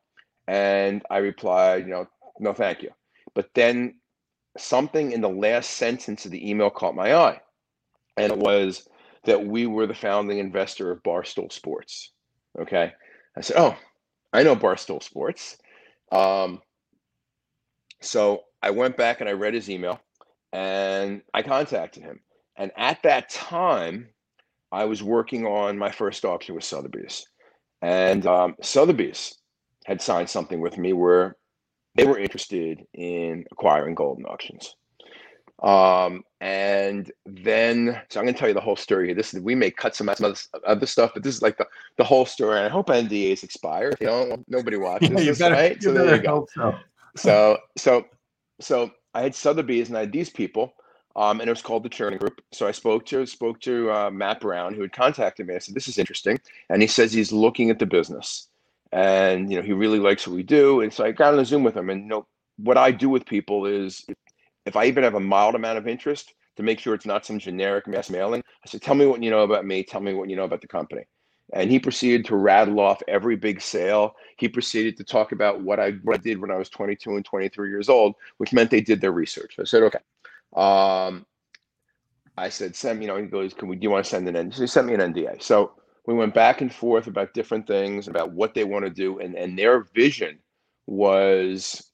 [0.46, 2.90] and I replied, you know, no, thank you.
[3.34, 3.94] But then
[4.56, 7.40] something in the last sentence of the email caught my eye.
[8.16, 8.88] And it was,
[9.24, 12.12] that we were the founding investor of Barstool Sports.
[12.60, 12.92] Okay.
[13.36, 13.76] I said, Oh,
[14.32, 15.56] I know Barstool Sports.
[16.12, 16.60] Um,
[18.00, 20.00] so I went back and I read his email
[20.52, 22.20] and I contacted him.
[22.56, 24.08] And at that time,
[24.70, 27.26] I was working on my first auction with Sotheby's.
[27.82, 29.34] And um, Sotheby's
[29.84, 31.36] had signed something with me where
[31.94, 34.74] they were interested in acquiring Goldin Auctions.
[35.62, 39.14] Um, and then, so I'm going to tell you the whole story here.
[39.14, 40.34] This is, we may cut some other,
[40.66, 42.58] other stuff, but this is like the, the whole story.
[42.58, 43.92] And I hope NDAs expire.
[44.00, 45.82] You know, nobody watches yeah, this, better, right?
[45.82, 46.46] So there you go.
[46.54, 46.78] So.
[47.16, 48.04] so, so,
[48.60, 50.74] so I had Sotheby's and I had these people,
[51.16, 52.40] um, and it was called the Chernin Group.
[52.52, 55.54] So I spoke to spoke to uh, Matt Brown, who had contacted me.
[55.54, 58.48] I said, "This is interesting," and he says he's looking at the business,
[58.92, 60.80] and you know he really likes what we do.
[60.80, 63.08] And so I got on a Zoom with him, and you know what I do
[63.08, 64.04] with people is
[64.66, 67.38] if I even have a mild amount of interest to make sure it's not some
[67.38, 69.82] generic mass mailing, I said, tell me what you know about me.
[69.82, 71.04] Tell me what you know about the company.
[71.52, 74.16] And he proceeded to rattle off every big sale.
[74.38, 77.24] He proceeded to talk about what I, what I did when I was 22 and
[77.24, 79.56] 23 years old, which meant they did their research.
[79.60, 79.98] I said, okay.
[80.56, 81.26] Um,
[82.36, 84.34] I said, send, you know, he goes, can we, do you want to send an
[84.34, 84.54] NDA?
[84.54, 85.42] So he sent me an NDA.
[85.42, 85.72] So
[86.06, 89.20] we went back and forth about different things, about what they want to do.
[89.20, 90.38] And, and their vision
[90.86, 91.90] was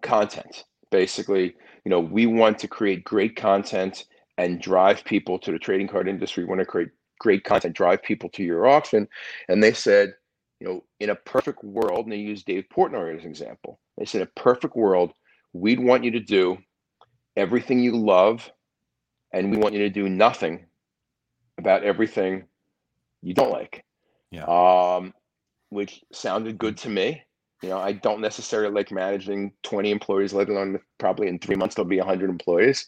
[0.00, 1.54] content, basically
[1.88, 4.04] you know, we want to create great content
[4.36, 6.44] and drive people to the trading card industry.
[6.44, 9.08] We want to create great content, drive people to your auction.
[9.48, 10.12] And they said,
[10.60, 13.80] you know, in a perfect world, and they used Dave Portnoy as an example.
[13.96, 15.14] They said, in a perfect world,
[15.54, 16.58] we'd want you to do
[17.38, 18.52] everything you love,
[19.32, 20.66] and we want you to do nothing
[21.56, 22.44] about everything
[23.22, 23.82] you don't like.
[24.30, 24.44] Yeah.
[24.44, 25.14] Um,
[25.70, 27.22] which sounded good to me.
[27.62, 31.74] You know, I don't necessarily like managing 20 employees, let alone probably in three months
[31.74, 32.86] there'll be 100 employees.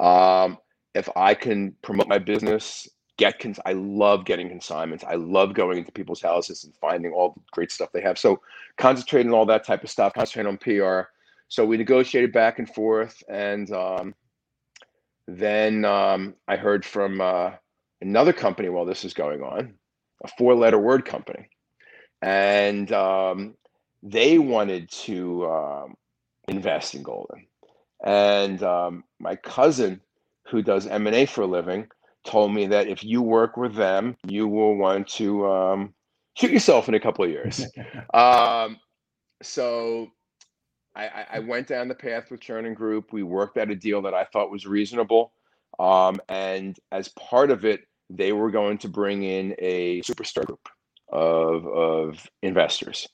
[0.00, 0.58] Um,
[0.94, 5.04] if I can promote my business, get cons- I love getting consignments.
[5.04, 8.18] I love going into people's houses and finding all the great stuff they have.
[8.18, 8.40] So
[8.78, 11.10] concentrating on all that type of stuff, concentrating on PR.
[11.48, 14.14] So we negotiated back and forth, and um,
[15.26, 17.52] then um, I heard from uh,
[18.00, 19.74] another company while this is going on,
[20.24, 21.48] a four-letter word company,
[22.22, 23.54] and um,
[24.02, 25.94] they wanted to um,
[26.48, 27.46] invest in Goldin.
[28.04, 30.00] And um, my cousin,
[30.48, 31.88] who does M and A for a living,
[32.24, 35.94] told me that if you work with them, you will want to um,
[36.34, 37.66] shoot yourself in a couple of years.
[38.14, 38.78] um,
[39.42, 40.08] so
[40.94, 43.12] I, I, went down the path with Chernin Group.
[43.12, 45.32] We worked out a deal that I thought was reasonable.
[45.78, 50.68] Um, and as part of it, they were going to bring in a superstar group
[51.12, 53.06] of, of investors.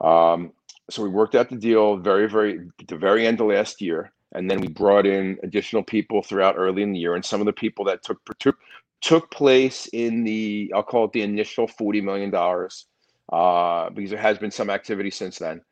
[0.00, 0.52] Um,
[0.90, 4.50] so we worked out the deal very, very the very end of last year, and
[4.50, 7.14] then we brought in additional people throughout early in the year.
[7.14, 8.56] And some of the people that took took
[9.00, 12.86] took place in the I'll call it the initial forty million dollars,
[13.32, 15.62] uh, because there has been some activity since then,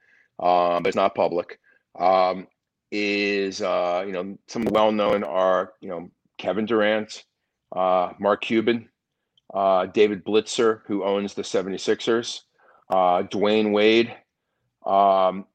[0.40, 1.58] um, but it's not public.
[1.98, 2.46] Um,
[2.90, 7.24] is uh, you know some well known are you know Kevin Durant,
[7.74, 8.88] uh, Mark Cuban,
[9.52, 12.40] uh, David Blitzer, who owns the 76ers,
[12.88, 14.14] uh, Dwyane Wade,
[14.84, 15.46] um,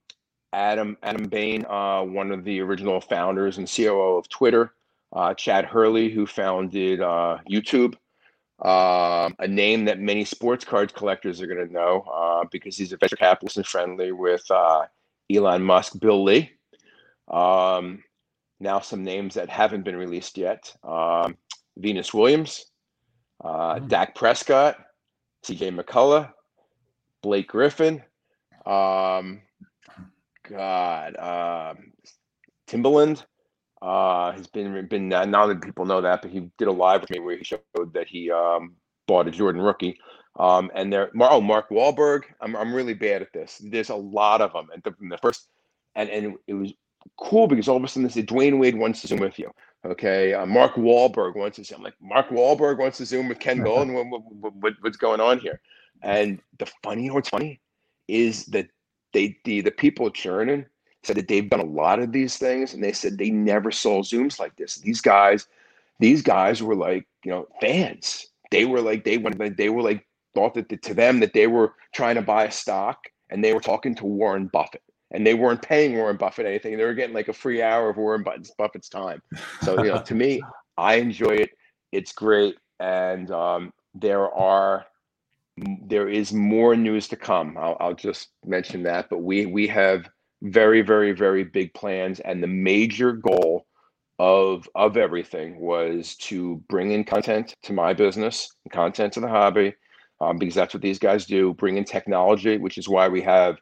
[0.54, 4.74] Adam Adam Bain, uh, one of the original founders and COO of Twitter,
[5.14, 7.96] uh, Chad Hurley, who founded uh, YouTube,
[8.62, 12.94] um, a name that many sports cards collectors are going to know uh, because he's
[12.94, 14.86] a venture capitalist and friendly with uh,
[15.34, 16.52] Elon Musk, Bill Lee.
[17.28, 18.04] Um,
[18.60, 21.38] now, some names that haven't been released yet um,
[21.78, 22.66] Venus Williams,
[23.44, 23.88] mm.
[23.88, 24.78] Dak Prescott,
[25.46, 26.32] CJ McCullough,
[27.22, 28.04] Blake Griffin.
[28.66, 29.42] Um,
[30.50, 31.92] God, um,
[32.68, 33.24] Timbaland
[33.82, 37.02] uh, has been been uh, now that people know that, but he did a live
[37.02, 38.76] with me where he showed that he um,
[39.08, 40.00] bought a Jordan rookie.
[40.40, 42.24] Um, and there, oh, Mark Wahlberg.
[42.42, 43.62] I'm I'm really bad at this.
[43.64, 45.48] There's a lot of them, and the, the first,
[45.96, 46.74] and and it was
[47.18, 49.52] cool because all of a sudden they said Dwyane Wade wants to zoom with you.
[49.86, 51.80] Okay, uh, Mark Wahlberg wants to zoom.
[51.80, 53.94] I'm like Mark Wahlberg wants to zoom with Ken Goldin.
[53.94, 55.60] what, what, what, what's going on here?
[56.02, 57.60] And the funny, you know what's funny
[58.08, 58.68] is that
[59.14, 60.66] they the the people at Sheridan
[61.04, 64.02] said that they've done a lot of these things, and they said they never saw
[64.02, 64.76] zooms like this.
[64.76, 65.48] These guys,
[66.00, 68.28] these guys were like you know fans.
[68.52, 70.06] They were like they went they were like
[70.36, 73.54] thought that the, to them that they were trying to buy a stock, and they
[73.54, 76.78] were talking to Warren Buffett and they weren't paying Warren Buffett anything.
[76.78, 78.24] They were getting like a free hour of Warren
[78.58, 79.22] Buffett's time.
[79.62, 80.42] So you know, to me,
[80.78, 81.50] I enjoy it.
[81.92, 84.86] It's great, and um, there are
[85.58, 87.58] there is more news to come.
[87.58, 90.10] I'll, I'll just mention that, but we we have
[90.42, 93.66] very very very big plans, and the major goal
[94.20, 99.74] of of everything was to bring in content to my business, content to the hobby,
[100.22, 101.54] um, because that's what these guys do.
[101.54, 103.58] Bring in technology, which is why we have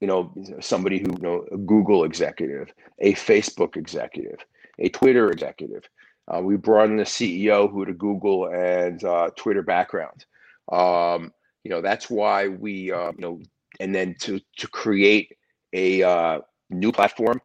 [0.00, 4.38] you know, somebody who, you know, a Google executive, a Facebook executive,
[4.78, 5.88] a Twitter executive.
[6.28, 10.24] Uh, we brought in a CEO who had a Google and uh, Twitter background.
[10.70, 11.32] Um,
[11.64, 13.40] you know, that's why we, uh, you know,
[13.80, 15.36] and then to to create
[15.72, 17.40] a uh, new platform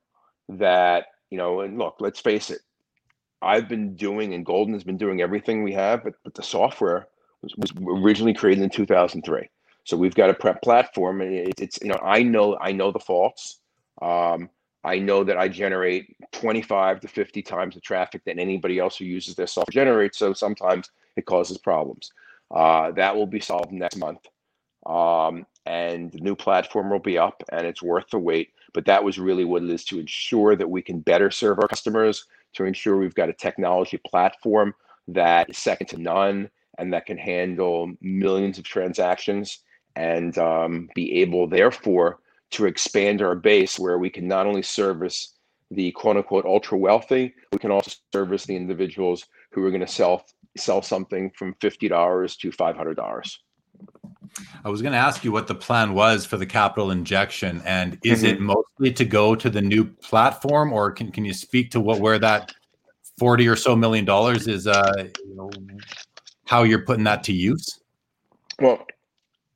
[0.49, 2.61] that, you know, and look, let's face it,
[3.41, 7.07] I've been doing and Goldin has been doing everything we have, but but the software
[7.41, 9.49] was, was originally created in 2003.
[9.85, 12.91] So we've got a prep platform, and it's, it's you know I know I know
[12.91, 13.59] the faults.
[14.01, 14.49] Um,
[14.85, 19.05] I know that I generate 25 to 50 times the traffic that anybody else who
[19.05, 20.17] uses their software generates.
[20.17, 22.11] So sometimes it causes problems.
[22.53, 24.19] Uh, that will be solved next month.
[24.85, 28.53] Um, and the new platform will be up and it's worth the wait.
[28.73, 31.67] But that was really what it is to ensure that we can better serve our
[31.67, 34.75] customers, to ensure we've got a technology platform
[35.07, 39.59] that is second to none and that can handle millions of transactions
[39.95, 42.19] and um, be able, therefore,
[42.51, 45.33] to expand our base where we can not only service
[45.71, 49.87] the quote unquote ultra wealthy, we can also service the individuals who are going to
[49.87, 50.25] sell
[50.57, 53.39] sell something from fifty dollars to five hundred dollars.
[54.63, 57.99] I was going to ask you what the plan was for the capital injection, and
[58.03, 58.27] is mm-hmm.
[58.27, 61.99] it mostly to go to the new platform, or can can you speak to what
[61.99, 62.53] where that
[63.17, 64.67] forty or so million dollars is?
[64.67, 65.49] Uh, you know,
[66.45, 67.79] how you're putting that to use?
[68.59, 68.85] Well,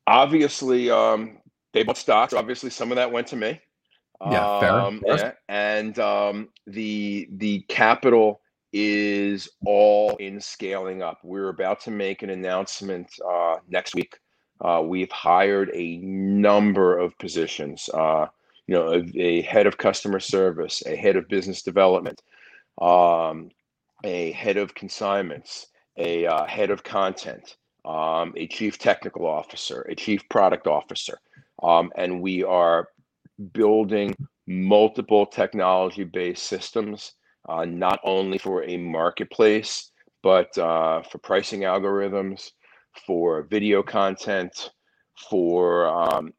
[0.07, 1.37] obviously um,
[1.73, 2.33] they bought stocks.
[2.33, 3.59] Obviously, some of that went to me.
[4.19, 5.37] Yeah, fair, um, fair.
[5.47, 8.41] And um, the the capital
[8.73, 11.19] is all in scaling up.
[11.23, 14.19] We're about to make an announcement uh, next week.
[14.59, 17.89] Uh, we've hired a number of positions.
[17.93, 18.27] Uh,
[18.67, 22.21] you know, a, a, head of customer service, a head of business development,
[22.81, 23.49] um,
[24.03, 29.95] a head of consignments, a uh, head of content, um, a chief technical officer, a
[29.95, 31.17] chief product officer,
[31.63, 32.89] um, and we are
[33.53, 34.15] building
[34.47, 37.13] multiple technology based systems,
[37.47, 39.91] uh, not only for a marketplace,
[40.23, 42.51] but uh, for pricing algorithms,
[43.05, 44.71] for video content,
[45.29, 46.33] for um,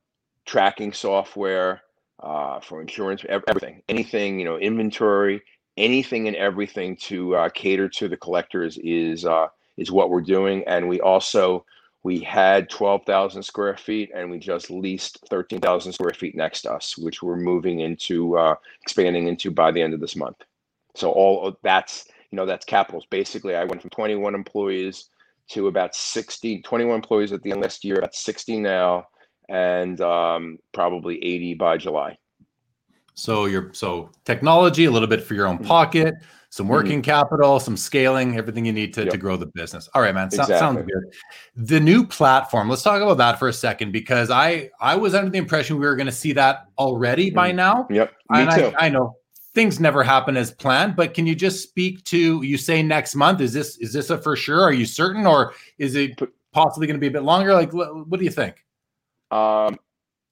[0.44, 1.82] tracking software,
[2.20, 5.42] uh, for insurance, everything, anything, you know, inventory,
[5.76, 10.64] anything and everything to uh, cater to the collectors is uh, is what we're doing.
[10.66, 11.64] And we also
[12.02, 16.96] we had 12,000 square feet and we just leased 13,000 square feet next to us,
[16.96, 20.36] which we're moving into uh, expanding into by the end of this month.
[20.98, 23.06] So all of that's you know, that's capitals.
[23.10, 25.08] Basically, I went from 21 employees
[25.50, 29.06] to about 60, 21 employees at the end of last year, about 60 now,
[29.48, 32.18] and um, probably 80 by July.
[33.14, 35.66] So you're so technology, a little bit for your own mm-hmm.
[35.66, 36.14] pocket,
[36.50, 36.72] some mm-hmm.
[36.72, 37.10] working mm-hmm.
[37.10, 39.12] capital, some scaling, everything you need to, yep.
[39.12, 39.88] to grow the business.
[39.94, 40.30] All right, man.
[40.30, 40.58] So, exactly.
[40.58, 41.66] Sounds good.
[41.66, 42.68] The new platform.
[42.68, 45.86] Let's talk about that for a second because I I was under the impression we
[45.86, 47.88] were going to see that already by now.
[47.90, 48.12] Yep.
[48.30, 48.72] Me and too.
[48.78, 49.17] I, I know
[49.58, 53.40] things never happen as planned but can you just speak to you say next month
[53.40, 54.62] is this is this a for sure?
[54.62, 56.16] Are you certain or is it
[56.52, 57.52] possibly going to be a bit longer?
[57.52, 58.64] Like what, do you think?
[59.32, 59.76] Um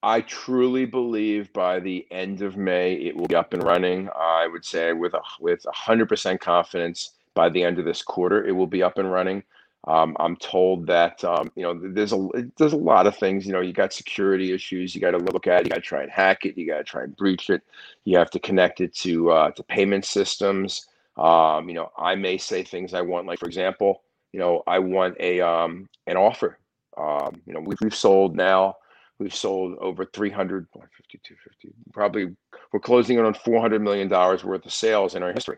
[0.05, 4.09] i truly believe by the end of may it will be up and running.
[4.15, 8.53] I would say with a with 100% confidence by the end of this quarter it
[8.53, 9.43] will be up and running
[9.85, 13.47] um, I'm told that um, you know there's a there's a lot of things.
[13.47, 14.95] You know, you got security issues.
[14.95, 15.65] You got to look at.
[15.65, 16.59] You got to try and hack it.
[16.59, 17.63] You got to try and breach it.
[18.05, 20.87] You have to connect it to uh, to payment systems.
[21.17, 24.81] Um, you know, I may say things I want, like for example, you know, I
[24.81, 26.59] want a um, an offer.
[26.99, 28.77] Um, you know, we've, we've sold now.
[29.19, 32.37] We've sold over 300, 52, 50, probably
[32.71, 35.57] we're closing in on 400 million dollars worth of sales in our history.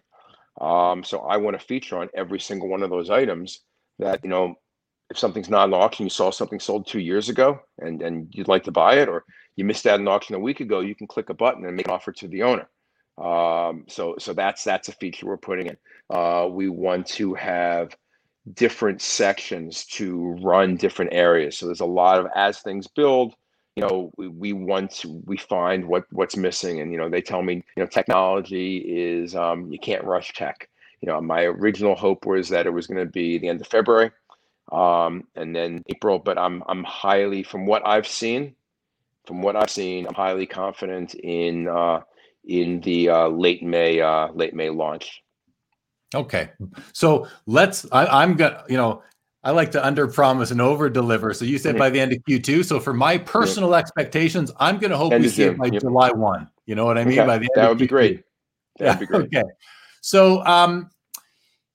[0.60, 3.60] Um, so I want a feature on every single one of those items
[3.98, 4.54] that you know
[5.10, 8.48] if something's not an auction you saw something sold two years ago and and you'd
[8.48, 9.24] like to buy it or
[9.56, 11.88] you missed out an auction a week ago you can click a button and make
[11.88, 12.68] an offer to the owner.
[13.18, 15.76] Um, so so that's that's a feature we're putting in.
[16.08, 17.96] Uh, we want to have
[18.54, 21.58] different sections to run different areas.
[21.58, 23.34] So there's a lot of as things build
[23.74, 26.80] you know we, we want to we find what what's missing.
[26.80, 30.68] And you know they tell me you know technology is um, you can't rush tech
[31.00, 33.66] you know, my original hope was that it was going to be the end of
[33.66, 34.10] February,
[34.72, 36.18] um, and then April.
[36.18, 38.54] But I'm I'm highly, from what I've seen,
[39.26, 42.00] from what I've seen, I'm highly confident in uh,
[42.44, 45.22] in the uh, late May uh, late May launch.
[46.14, 46.50] Okay,
[46.92, 47.86] so let's.
[47.92, 49.02] I, am gonna, you know,
[49.44, 51.32] I like to under promise and over deliver.
[51.32, 51.78] So you said mm-hmm.
[51.78, 52.64] by the end of Q2.
[52.64, 55.80] So for my personal expectations, I'm going to hope end we see it by yep.
[55.80, 56.50] July one.
[56.66, 57.18] You know what I mean?
[57.18, 57.26] Okay.
[57.26, 57.80] By the end that would Q2.
[57.80, 58.24] be great.
[58.78, 59.26] That'd be great.
[59.26, 59.44] okay.
[60.00, 60.90] So um,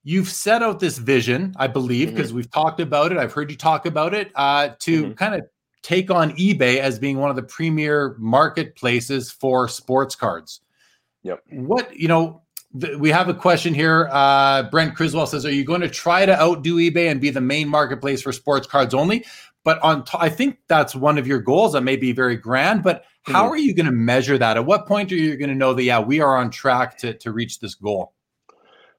[0.02, 2.36] you've set out this vision, I believe, because mm-hmm.
[2.36, 3.18] we've talked about it.
[3.18, 5.12] I've heard you talk about it uh, to mm-hmm.
[5.14, 5.42] kind of
[5.82, 10.60] take on eBay as being one of the premier marketplaces for sports cards.
[11.22, 11.42] Yep.
[11.50, 12.42] What you know,
[12.78, 14.08] th- we have a question here.
[14.12, 17.40] Uh, Brent Criswell says, "Are you going to try to outdo eBay and be the
[17.40, 19.24] main marketplace for sports cards only?"
[19.64, 21.72] But on, t- I think that's one of your goals.
[21.72, 23.52] That may be very grand, but how mm-hmm.
[23.52, 24.56] are you going to measure that?
[24.56, 27.14] At what point are you going to know that yeah, we are on track to
[27.14, 28.12] to reach this goal?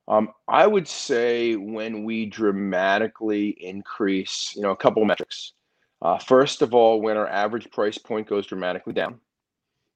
[0.07, 5.53] Um, I would say when we dramatically increase, you know, a couple metrics.
[6.01, 9.19] Uh, first of all, when our average price point goes dramatically down,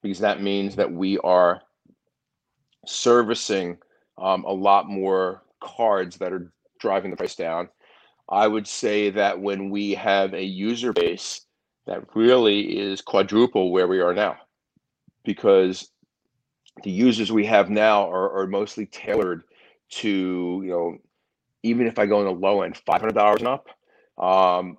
[0.01, 1.61] because that means that we are
[2.85, 3.77] servicing
[4.17, 7.69] um, a lot more cards that are driving the price down.
[8.29, 11.41] I would say that when we have a user base
[11.89, 14.37] that really is quadruple where we are now,
[15.25, 15.89] because
[16.83, 19.43] the users we have now are, are mostly tailored
[19.89, 20.97] to you know
[21.63, 23.67] even if I go in the low end, five hundred dollars and up.
[24.17, 24.77] Um,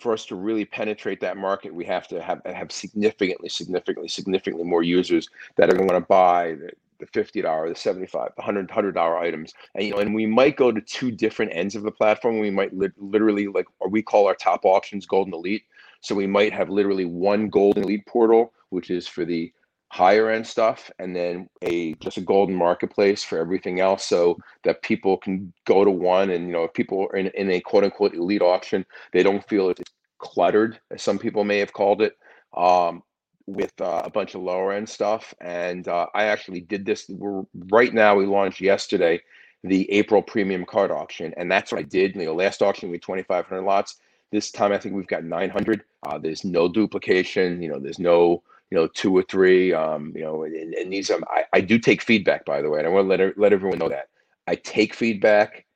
[0.00, 4.64] for us to really penetrate that market, we have to have have significantly, significantly, significantly
[4.64, 8.34] more users that are going to want to buy the, the fifty dollar, the $75
[8.34, 11.52] the hundred hundred dollar items, and you know, and we might go to two different
[11.54, 12.40] ends of the platform.
[12.40, 15.64] We might li- literally like, we call our top auctions Goldin Elite.
[16.00, 19.52] So we might have literally one Goldin Elite portal, which is for the
[19.92, 24.82] higher end stuff and then a just a Goldin marketplace for everything else so that
[24.82, 27.82] people can go to one and you know if people are in, in a quote
[27.82, 29.82] unquote elite auction they don't feel it's
[30.20, 32.16] cluttered as some people may have called it
[32.56, 33.02] um,
[33.46, 35.34] with uh, a bunch of lower end stuff.
[35.40, 39.20] And uh, i actually did this we're, right now we launched yesterday
[39.64, 42.14] the april premium card auction and that's what i did.
[42.14, 43.96] Know last auction we had 2500 lots
[44.32, 48.42] this time i think we've got 900 uh, there's no duplication you know there's no
[48.70, 49.72] you know, two or three.
[49.72, 52.78] Um, you know, and, and these um, I, I do take feedback, by the way,
[52.78, 54.08] and I want to let let everyone know that
[54.46, 55.66] I take feedback.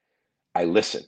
[0.54, 1.02] I listen.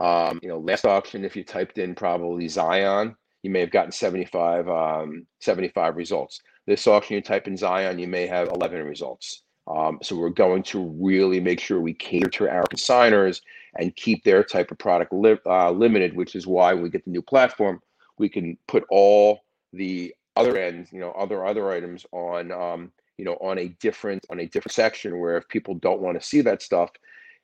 [0.00, 3.92] Um, you know, last auction, if you typed in probably Zion, you may have gotten
[3.92, 6.40] 75, um, 75 results.
[6.66, 9.42] This auction, you type in Zion, you may have 11 results.
[9.66, 13.42] Um, so we're going to really make sure we cater to our consigners
[13.78, 17.04] and keep their type of product li- uh, limited, which is why when we get
[17.04, 17.80] the new platform,
[18.18, 19.40] we can put all
[19.72, 24.24] the other end, you know, other other items on, um, you know, on a different
[24.30, 26.90] on a different section where if people don't want to see that stuff,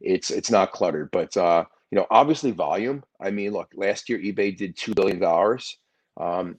[0.01, 1.11] it's it's not cluttered.
[1.11, 3.03] But uh, you know, obviously volume.
[3.21, 5.79] I mean, look, last year eBay did two billion dollars.
[6.19, 6.59] Um,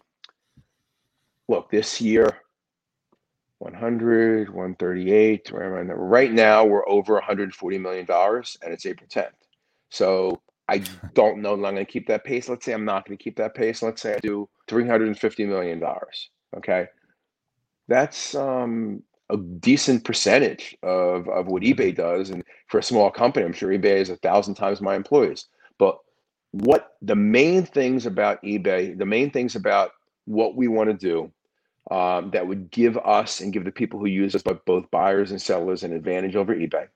[1.48, 2.42] look, this year,
[3.60, 5.52] 100, 138.
[5.52, 9.39] Right now, we're over $140 million and it's April 10th.
[9.90, 10.80] So I
[11.14, 12.50] don't know I'm going to keep that pace.
[12.50, 13.82] Let's say I'm not going to keep that pace.
[13.82, 15.84] Let's say I do $350 million.
[16.58, 16.88] Okay.
[17.88, 22.30] That's um, a decent percentage of, of what eBay does.
[22.30, 25.46] And for a small company, I'm sure eBay is a thousand times my employees.
[25.78, 25.98] But
[26.52, 29.92] what the main things about eBay, the main things about
[30.26, 31.32] what we want to do
[31.96, 35.32] um, that would give us and give the people who use us, but both buyers
[35.32, 36.88] and sellers, an advantage over eBay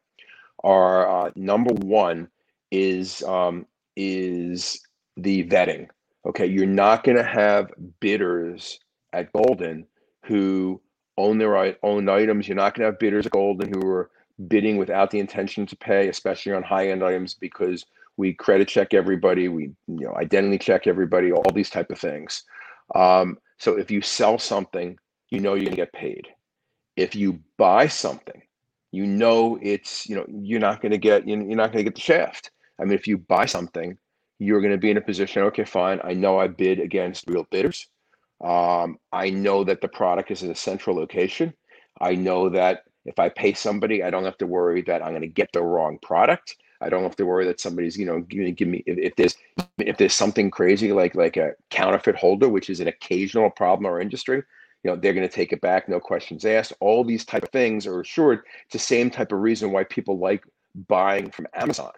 [0.64, 2.30] are uh, number one
[2.74, 4.82] is um, is
[5.16, 5.88] the vetting.
[6.26, 8.80] Okay, you're not going to have bidders
[9.14, 9.86] at Goldin
[10.26, 10.82] who
[11.18, 12.48] own their own items.
[12.48, 14.10] You're not going to have bidders at Goldin who are
[14.48, 17.86] bidding without the intention to pay, especially on high end items, because
[18.18, 22.44] we credit check everybody, we you know identity check everybody, all these type of things.
[22.96, 24.98] Um, so if you sell something,
[25.30, 26.28] you know you're going to get paid.
[26.96, 28.42] If you buy something,
[28.92, 31.96] you know it's you know you're not going to get you're not going to get
[31.96, 32.50] the shaft.
[32.80, 33.98] I mean, if you buy something,
[34.40, 35.44] you're going to be in a position.
[35.44, 36.00] Okay, fine.
[36.04, 37.88] I know I bid against real bidders.
[38.44, 41.54] Um, I know that the product is in a central location.
[42.02, 45.22] I know that if I pay somebody, I don't have to worry that I'm going
[45.22, 46.58] to get the wrong product.
[46.82, 49.38] I don't have to worry that somebody's, you know, give me if, if, there's
[49.78, 54.02] if there's something crazy like like a counterfeit holder, which is an occasional problem our
[54.02, 54.44] industry.
[54.84, 56.74] You know, they're going to take it back, no questions asked.
[56.82, 58.42] All these type of things are assured.
[58.66, 60.44] It's the same type of reason why people like
[60.90, 61.92] buying from Amazon.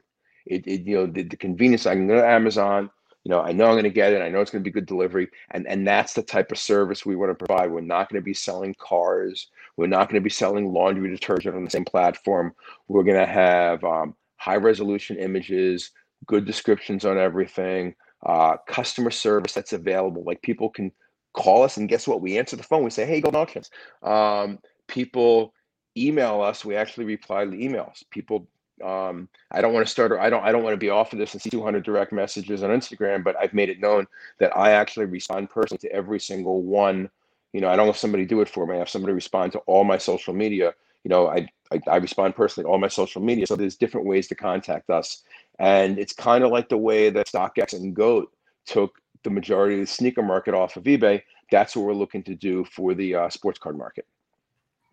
[0.46, 1.86] It, it you know, the, the convenience.
[1.86, 2.90] I can go to Amazon
[3.26, 4.22] you know, I know I'm going to get it.
[4.22, 7.06] I know it's going to be good delivery, and and that's the type of service
[7.06, 7.72] we want to provide.
[7.72, 9.48] We're not going to be selling cars.
[9.78, 12.54] We're not going to be selling laundry detergent on the same platform.
[12.88, 15.90] We're going to have um, high resolution images,
[16.28, 20.24] good descriptions on everything, uh, customer service that's available.
[20.24, 20.92] Like people can
[21.34, 22.22] call us, and guess what?
[22.22, 22.84] We answer the phone.
[22.84, 23.72] We say, "Hey, Goldin Auctions."
[24.04, 25.52] Um, people
[25.98, 26.64] email us.
[26.64, 28.04] We actually reply to the emails.
[28.12, 28.48] People
[28.84, 30.12] um, I don't want to start.
[30.12, 30.44] or I don't.
[30.44, 33.24] I don't want to be off of this and see 200 direct messages on Instagram.
[33.24, 34.06] But I've made it known
[34.40, 37.10] that I actually respond personally to every single one.
[37.54, 38.76] You know, I don't have somebody do it for me.
[38.76, 40.74] I have somebody respond to all my social media.
[41.04, 43.48] You know, I I, I respond personally all my social media.
[43.48, 45.24] So there's different ways to contact us,
[45.60, 48.32] and it's kind of like the way that StockX and Goat
[48.66, 51.22] took the majority of the sneaker market off of eBay.
[51.50, 54.06] That's what we're looking to do for the uh, sports card market.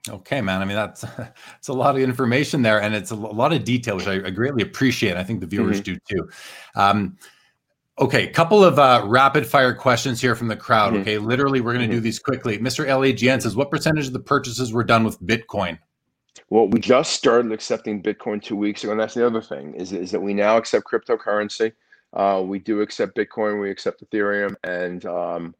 [0.09, 0.61] Okay, man.
[0.61, 1.05] I mean, that's
[1.59, 4.30] it's a lot of information there, and it's a lot of detail, which I, I
[4.30, 5.16] greatly appreciate.
[5.16, 5.94] I think the viewers mm-hmm.
[5.94, 6.28] do too.
[6.74, 7.16] Um,
[8.00, 10.92] okay, couple of uh, rapid fire questions here from the crowd.
[10.92, 11.03] Mm-hmm.
[11.03, 11.98] Okay, literally, we're going to mm-hmm.
[11.98, 12.59] do these quickly.
[12.59, 12.86] Mr.
[12.86, 15.78] LAGN says, "What percentage of the purchases were done with Bitcoin?"
[16.50, 19.92] Well, we just started accepting Bitcoin two weeks ago, and that's the other thing is,
[19.92, 21.72] is that we now accept cryptocurrency.
[22.12, 25.55] Uh, we do accept Bitcoin, we accept Ethereum, and um,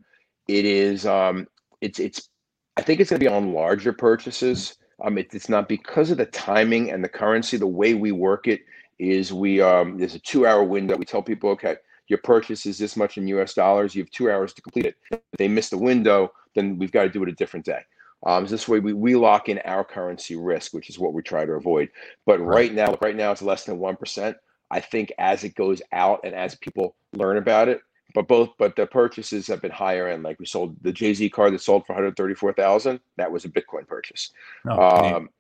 [0.49, 1.47] it is um,
[1.81, 2.29] it's it's
[2.77, 4.77] I think it's going to be on larger purchases.
[5.05, 7.57] Um, it, it's not because of the timing and the currency.
[7.57, 8.63] The way we work it
[8.99, 10.97] is we um, there's a two hour window.
[10.97, 11.77] We tell people, okay,
[12.09, 13.55] your purchase is this much in U.S.
[13.55, 13.95] dollars.
[13.95, 14.97] You have two hours to complete it.
[15.11, 17.81] If they miss the window, then we've got to do it a different day.
[18.25, 21.23] Um, so this way we, we lock in our currency risk, which is what we
[21.23, 21.91] try to avoid.
[22.25, 24.37] But right, right now, right now it's less than one percent.
[24.71, 27.83] I think as it goes out and as people learn about it,
[28.15, 30.23] but both but the purchases have been higher end.
[30.23, 33.01] Like we sold the Jay Z card that sold for one hundred thirty four thousand.
[33.17, 34.31] That was a Bitcoin purchase.
[34.69, 35.31] Oh, um,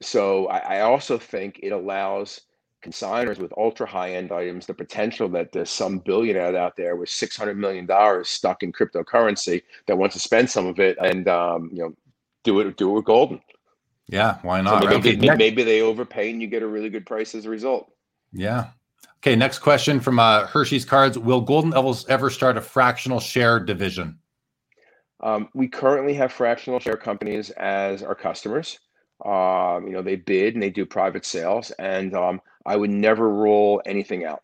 [0.00, 2.40] so I, I, also think it allows
[2.82, 7.10] consigners with ultra high end items the potential that there's some billionaire out there with
[7.10, 11.28] six hundred million dollars stuck in cryptocurrency that wants to spend some of it and
[11.28, 11.94] um, you know
[12.42, 13.40] do it do it with Goldin.
[14.08, 14.82] Yeah, why not?
[14.82, 17.50] So maybe, maybe, maybe they overpay and you get a really good price as a
[17.50, 17.92] result.
[18.32, 18.70] Yeah,
[19.22, 21.18] Okay, next question from uh, Hershey's Cards.
[21.18, 24.18] Will Golden Elves ever start a fractional share division?
[25.22, 28.78] Um, we currently have fractional share companies as our customers.
[29.22, 33.28] Um, you know, they bid and they do private sales, and um, I would never
[33.28, 34.42] rule anything out.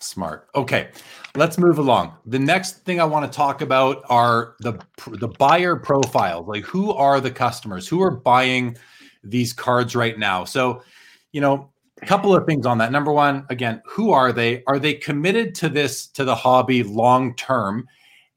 [0.00, 0.48] Smart.
[0.56, 0.88] Okay,
[1.36, 2.14] let's move along.
[2.26, 6.48] The next thing I want to talk about are the the buyer profiles.
[6.48, 7.86] Like, who are the customers?
[7.86, 8.76] Who are buying
[9.22, 10.44] these cards right now?
[10.44, 10.82] So,
[11.30, 11.70] you know,
[12.02, 12.92] a couple of things on that.
[12.92, 14.62] Number one, again, who are they?
[14.66, 17.86] Are they committed to this to the hobby long term?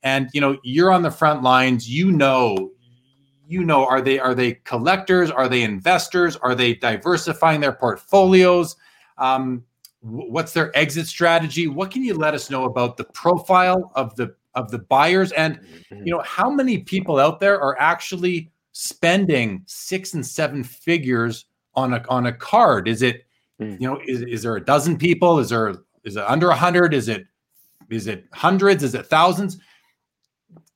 [0.03, 1.89] And you know, you're on the front lines.
[1.89, 2.71] You know,
[3.47, 5.31] you know, are they are they collectors?
[5.31, 6.35] Are they investors?
[6.37, 8.75] Are they diversifying their portfolios?
[9.17, 9.63] Um,
[10.01, 11.67] what's their exit strategy?
[11.67, 15.31] What can you let us know about the profile of the of the buyers?
[15.31, 21.45] And you know, how many people out there are actually spending six and seven figures
[21.73, 22.87] on a on a card?
[22.87, 23.26] Is it
[23.61, 23.81] Mm.
[23.81, 25.39] You know, is, is there a dozen people?
[25.39, 26.93] Is there is it under a hundred?
[26.93, 27.25] Is it
[27.89, 28.83] is it hundreds?
[28.83, 29.57] Is it thousands?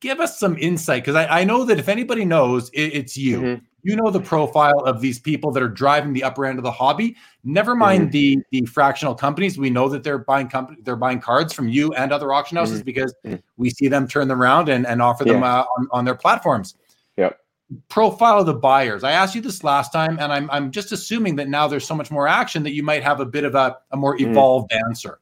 [0.02, 3.40] give us some insight because I, I, know that if anybody knows, it, it's you.
[3.40, 3.64] Mm-hmm.
[3.84, 6.70] You know the profile of these people that are driving the upper end of the
[6.70, 7.16] hobby.
[7.42, 8.10] Never mind mm-hmm.
[8.10, 9.58] the the fractional companies.
[9.58, 12.80] We know that they're buying company they're buying cards from you and other auction houses
[12.80, 12.84] mm-hmm.
[12.84, 13.36] because mm-hmm.
[13.56, 16.76] we see them turn them around and, and offer them uh, on, on their platforms.
[17.88, 19.04] Profile of the buyers.
[19.04, 21.94] I asked you this last time, and I'm I'm just assuming that now there's so
[21.94, 24.30] much more action that you might have a bit of a, a more mm-hmm.
[24.30, 25.18] evolved answer.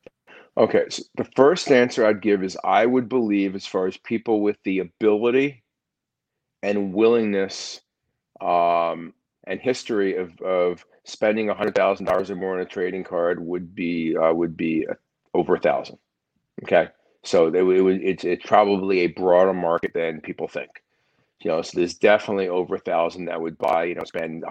[0.57, 4.41] Okay, so the first answer I'd give is I would believe, as far as people
[4.41, 5.63] with the ability
[6.63, 7.81] and willingness
[8.41, 9.15] um,
[9.47, 13.75] and history of, of spending hundred thousand dollars or more on a trading card would
[13.75, 14.87] be uh, would be
[15.35, 15.99] over a thousand.
[16.65, 16.89] Okay,
[17.23, 20.71] so it, it, it's it's probably a broader market than people think.
[21.43, 23.85] You know, so there's definitely over a thousand that would buy.
[23.85, 24.45] You know, spend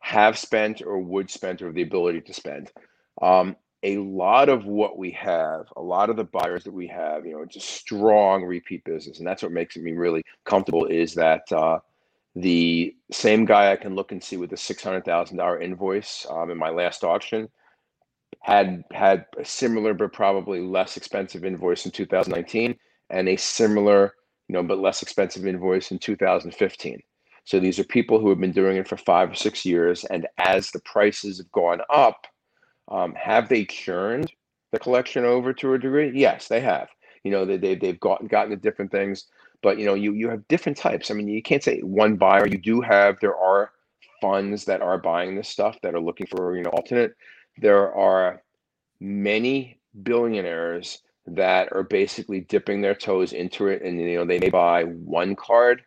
[0.00, 2.72] have spent or would spend or the ability to spend.
[3.20, 7.26] Um, a lot of what we have, a lot of the buyers that we have,
[7.26, 10.86] you know, it's a strong repeat business, and that's what makes me really comfortable.
[10.86, 11.78] Is that uh,
[12.34, 16.26] the same guy I can look and see with a six hundred thousand dollar invoice
[16.30, 17.48] um, in my last auction
[18.40, 22.76] had had a similar but probably less expensive invoice in 2019,
[23.10, 24.14] and a similar,
[24.52, 27.02] you know, but less expensive invoice in 2015.
[27.44, 30.26] So these are people who have been doing it for five or six years, and
[30.36, 32.26] as the prices have gone up
[32.88, 34.30] um, have they churned
[34.70, 36.12] the collection over to a degree?
[36.14, 36.88] Yes, they have.
[37.24, 39.26] You know, they, they, they've gotten, gotten to different things,
[39.62, 41.10] but you know, you, you have different types.
[41.10, 42.46] I mean, you can't say one buyer.
[42.46, 43.70] You do have, there are
[44.20, 47.14] funds that are buying this stuff that are looking for, you know, alternate.
[47.56, 48.42] There are
[49.00, 54.50] many billionaires that are basically dipping their toes into it and you know they may
[54.50, 55.82] buy one card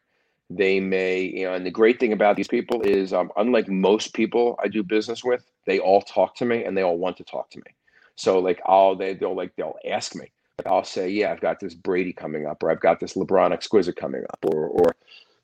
[0.49, 4.13] they may, you know, and the great thing about these people is, um, unlike most
[4.13, 7.23] people I do business with, they all talk to me and they all want to
[7.23, 7.75] talk to me.
[8.15, 10.31] So like, I'll they they'll like they'll ask me.
[10.65, 13.95] I'll say, yeah, I've got this Brady coming up, or I've got this LeBron exquisite
[13.97, 14.95] coming up, or or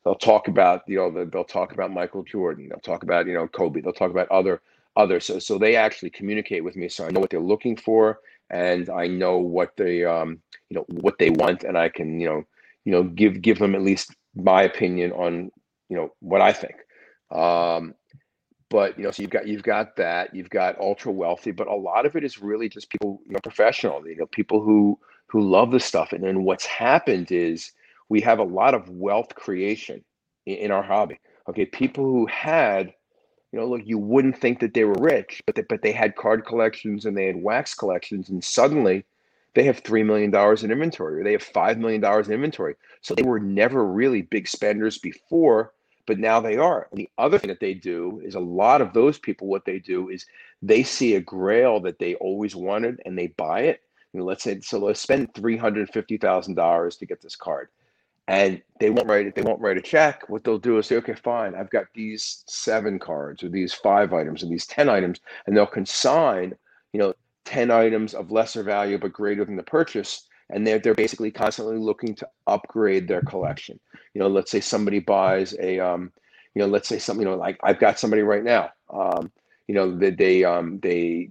[0.05, 3.47] they'll talk about you know they'll talk about Michael Jordan, they'll talk about you know
[3.47, 4.61] Kobe, they'll talk about other
[4.95, 5.25] others.
[5.25, 8.19] So so they actually communicate with me, so I know what they're looking for,
[8.51, 10.39] and I know what they um
[10.69, 12.43] you know what they want, and I can you know
[12.85, 15.51] you know give give them at least my opinion on
[15.89, 16.75] you know what I think.
[17.31, 17.95] Um,
[18.69, 21.75] but you know, so you've got you've got that, you've got ultra wealthy, but a
[21.75, 24.97] lot of it is really just people, you know, professional, you know, people who
[25.27, 26.13] who love the stuff.
[26.13, 27.71] And then what's happened is
[28.09, 30.03] we have a lot of wealth creation
[30.45, 31.19] in, in our hobby.
[31.49, 32.93] Okay, people who had,
[33.51, 36.15] you know, look, you wouldn't think that they were rich, but they, but they had
[36.15, 39.03] card collections and they had wax collections, and suddenly
[39.53, 42.75] they have $3 million in inventory or they have $5 million in inventory.
[43.01, 45.73] So they were never really big spenders before,
[46.05, 46.87] but now they are.
[46.91, 49.79] And the other thing that they do is a lot of those people, what they
[49.79, 50.25] do is
[50.61, 53.81] they see a grail that they always wanted and they buy it.
[54.13, 57.67] You know, let's say, so let's spend $350,000 to get this card.
[58.31, 59.35] And they won't write it.
[59.35, 60.29] They won't write a check.
[60.29, 61.53] What they'll do is say, okay, fine.
[61.53, 65.67] I've got these seven cards, or these five items, or these ten items, and they'll
[65.67, 66.55] consign.
[66.93, 67.13] You know,
[67.45, 71.77] 10 items of lesser value but greater than the purchase and they're, they're basically constantly
[71.77, 73.79] looking to upgrade their collection
[74.13, 76.11] you know let's say somebody buys a um,
[76.53, 79.31] you know let's say something you know like i've got somebody right now um,
[79.67, 81.29] you know that they, they um they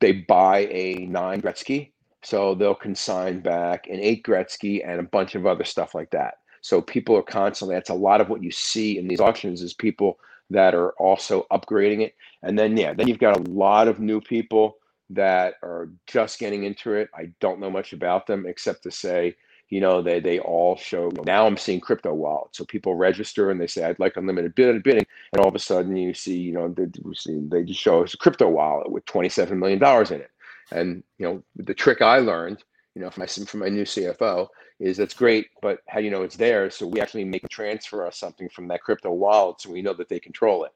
[0.00, 1.90] they buy a nine gretzky
[2.22, 6.34] so they'll consign back an eight gretzky and a bunch of other stuff like that
[6.60, 9.72] so people are constantly that's a lot of what you see in these auctions is
[9.74, 10.18] people
[10.50, 14.20] that are also upgrading it and then yeah then you've got a lot of new
[14.20, 14.76] people
[15.10, 17.10] that are just getting into it.
[17.14, 19.36] I don't know much about them except to say,
[19.68, 21.10] you know, they they all show.
[21.24, 24.82] Now I'm seeing crypto wallets, so people register and they say, "I'd like unlimited bidding,"
[24.86, 26.86] and all of a sudden you see, you know, they,
[27.26, 30.30] they just show us a crypto wallet with 27 million dollars in it.
[30.72, 32.62] And you know, the trick I learned,
[32.94, 34.48] you know, from my from my new CFO
[34.78, 36.70] is that's great, but how do you know it's there?
[36.70, 39.94] So we actually make a transfer or something from that crypto wallet, so we know
[39.94, 40.72] that they control it.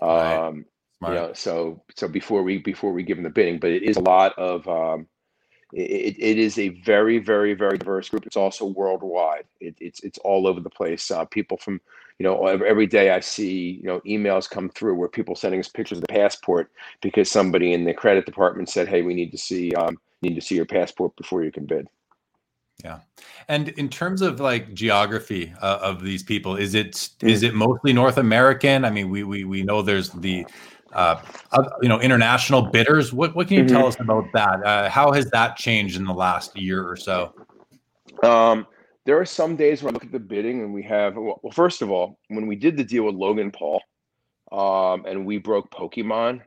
[0.00, 0.34] Right.
[0.34, 0.64] Um,
[0.98, 1.14] Smart.
[1.14, 3.96] You know, so so before we before we give them the bidding, but it is
[3.96, 5.06] a lot of um,
[5.72, 8.26] it, it is a very very very diverse group.
[8.26, 9.44] It's also worldwide.
[9.60, 11.10] It, it's it's all over the place.
[11.10, 11.80] Uh, people from
[12.18, 15.68] you know every day I see you know emails come through where people sending us
[15.68, 19.38] pictures of the passport because somebody in the credit department said, "Hey, we need to
[19.38, 21.88] see um, need to see your passport before you can bid."
[22.84, 23.00] Yeah,
[23.48, 27.28] and in terms of like geography uh, of these people, is it mm.
[27.28, 28.84] is it mostly North American?
[28.84, 30.46] I mean, we we we know there's the
[30.92, 31.20] uh,
[31.82, 33.12] you know, international bidders.
[33.12, 33.76] What what can you mm-hmm.
[33.76, 34.64] tell us about that?
[34.64, 37.34] Uh, how has that changed in the last year or so?
[38.22, 38.66] Um,
[39.04, 41.82] there are some days when I look at the bidding and we have well, first
[41.82, 43.82] of all, when we did the deal with Logan Paul,
[44.52, 46.42] um, and we broke Pokemon,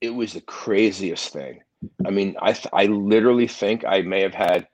[0.00, 1.60] it was the craziest thing.
[2.06, 4.68] I mean, I I literally think I may have had,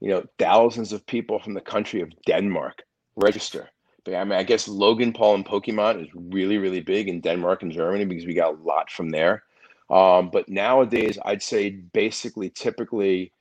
[0.00, 2.82] you know, thousands of people from the country of Denmark
[3.16, 3.70] register.
[4.04, 7.62] But I mean, I guess Logan Paul and Pokemon is really, really big in Denmark
[7.62, 9.44] and Germany because we got a lot from there.
[9.90, 13.32] Um, but nowadays, I'd say basically, typically,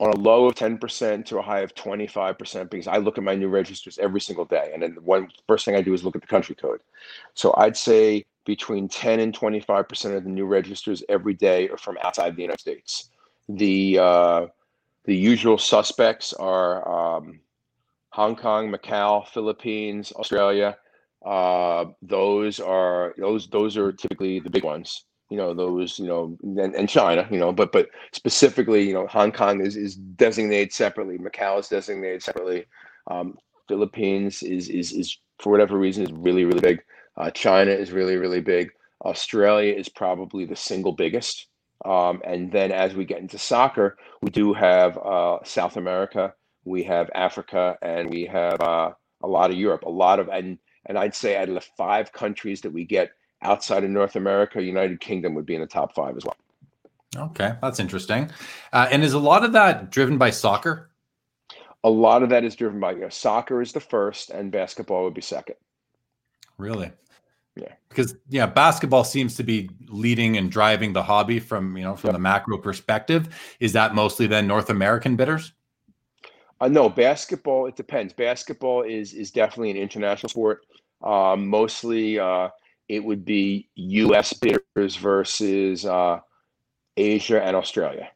[0.00, 3.34] on a low of 10% to a high of 25% because I look at my
[3.34, 4.70] new registers every single day.
[4.74, 6.80] And then the one first thing I do is look at the country code.
[7.34, 11.98] So I'd say between 10 and 25% of the new registers every day are from
[12.02, 13.10] outside the United States.
[13.48, 14.46] The uh,
[15.04, 17.40] the usual suspects are um,
[18.12, 20.76] Hong Kong, Macau, Philippines, Australia.
[21.24, 25.04] Uh, those are those those are typically the big ones.
[25.30, 27.26] You know those you know and, and China.
[27.30, 31.18] You know, but but specifically, you know, Hong Kong is is designated separately.
[31.18, 32.66] Macau is designated separately.
[33.10, 36.82] Um, Philippines is is is for whatever reason is really really big.
[37.16, 38.70] Uh, China is really really big.
[39.04, 41.46] Australia is probably the single biggest.
[41.84, 46.32] Um, and then as we get into soccer, we do have uh, South America,
[46.64, 48.92] we have Africa, and we have uh,
[49.22, 49.82] a lot of Europe.
[49.84, 53.12] A lot of and and I'd say out of the five countries that we get
[53.42, 56.36] outside of North America, United Kingdom would be in the top five as well.
[57.16, 58.30] Okay, that's interesting.
[58.72, 60.90] Uh, and is a lot of that driven by soccer?
[61.84, 65.04] A lot of that is driven by you know, soccer is the first, and basketball
[65.04, 65.56] would be second.
[66.56, 66.92] Really?
[67.56, 67.72] Yeah.
[67.88, 72.08] Because yeah, basketball seems to be leading and driving the hobby from you know from
[72.08, 72.14] yep.
[72.14, 73.28] the macro perspective.
[73.60, 75.52] Is that mostly then North American bidders?
[76.62, 77.66] Uh, no, basketball.
[77.66, 78.12] It depends.
[78.12, 80.64] Basketball is is definitely an international sport.
[81.02, 82.50] Um, mostly, uh,
[82.88, 84.32] it would be U.S.
[84.32, 86.20] bidders versus uh,
[86.96, 88.10] Asia and Australia.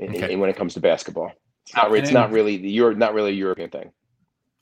[0.00, 0.36] Okay.
[0.36, 1.32] when it comes to basketball,
[1.66, 1.94] it's not.
[1.94, 2.96] It's not really the Europe.
[2.96, 3.92] Not really a European thing.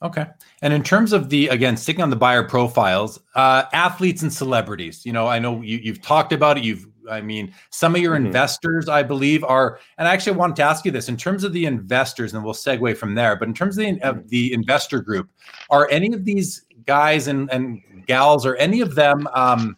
[0.03, 0.26] Okay.
[0.62, 5.07] And in terms of the again sticking on the buyer profiles, uh, athletes and celebrities.
[5.07, 6.64] You know, I know you, you've talked about it.
[6.64, 8.26] You've, I mean, some of your mm-hmm.
[8.26, 9.78] investors, I believe, are.
[9.98, 12.55] And I actually wanted to ask you this in terms of the investors, and we'll
[12.55, 13.36] segue from there.
[13.36, 15.28] But in terms of the, of the investor group,
[15.70, 19.76] are any of these guys and and gals, or any of them um,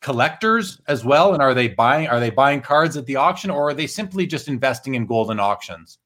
[0.00, 1.34] collectors as well?
[1.34, 2.08] And are they buying?
[2.08, 5.40] Are they buying cards at the auction, or are they simply just investing in Goldin
[5.40, 5.98] Auctions?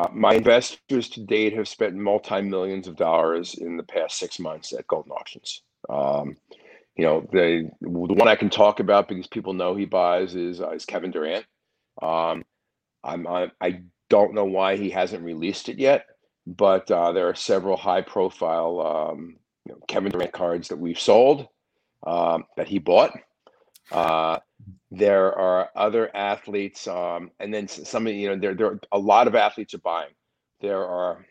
[0.00, 4.38] Uh, my investors to date have spent multi millions of dollars in the past six
[4.38, 5.62] months at Goldin Auctions.
[5.88, 6.36] Um,
[6.98, 10.60] you know, the the one I can talk about because people know he buys is
[10.60, 11.46] uh, is Kevin Durant.
[12.02, 12.44] Um,
[13.04, 16.06] I'm I, I, don't know why he hasn't released it yet,
[16.46, 18.80] but uh, there are several high profile
[19.10, 19.36] um,
[19.66, 21.46] you know, Kevin Durant cards that we've sold
[22.06, 23.12] um, that he bought.
[23.92, 24.38] Uh,
[24.90, 28.98] there are other athletes, um, and then some of you know there there are a
[28.98, 30.14] lot of athletes are buying.
[30.60, 31.24] There are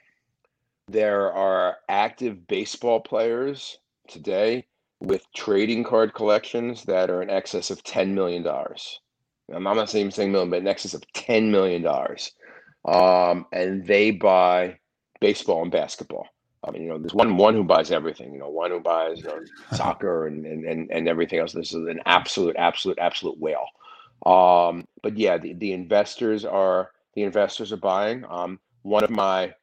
[0.88, 4.66] there are active baseball players today
[5.00, 9.00] with trading card collections that are in excess of ten million dollars.
[9.54, 12.32] I'm not saying saying million, but in excess of ten million dollars,
[12.86, 14.78] um, and they buy
[15.20, 16.28] baseball and basketball.
[16.64, 18.34] I mean, you know, there's one one who buys everything.
[18.34, 19.40] You know, one who buys you know,
[19.74, 21.54] soccer and, and and and everything else.
[21.54, 23.68] This is an absolute, absolute, absolute whale.
[24.26, 28.26] Um, but yeah, the, the investors are the investors are buying.
[28.30, 29.54] Um, one of my,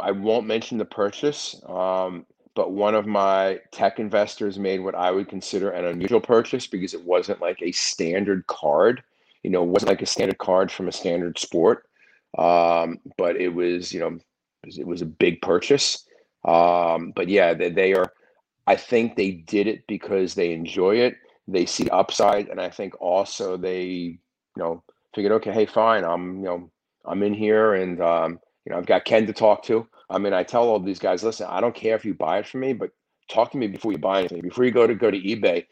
[0.00, 2.24] I won't mention the purchase, um,
[2.60, 6.92] but one of my tech investors made what I would consider an unusual purchase because
[6.92, 9.02] it wasn't like a standard card.
[9.42, 11.86] You know, wasn't like a standard card from a standard sport.
[12.36, 14.18] Um, but it was, you know,
[14.62, 16.04] it was a big purchase.
[16.44, 18.12] Um, but yeah, they, they are.
[18.66, 21.16] I think they did it because they enjoy it.
[21.48, 24.18] They see upside, and I think also they, you
[24.58, 24.82] know,
[25.14, 26.70] figured, okay, hey, fine, I'm, you know,
[27.06, 29.88] I'm in here, and um, you know, I've got Ken to talk to.
[30.10, 32.46] I mean, I tell all these guys, listen, I don't care if you buy it
[32.46, 32.90] from me, but
[33.28, 34.42] talk to me before you buy anything.
[34.42, 35.64] Before you go to go to eBay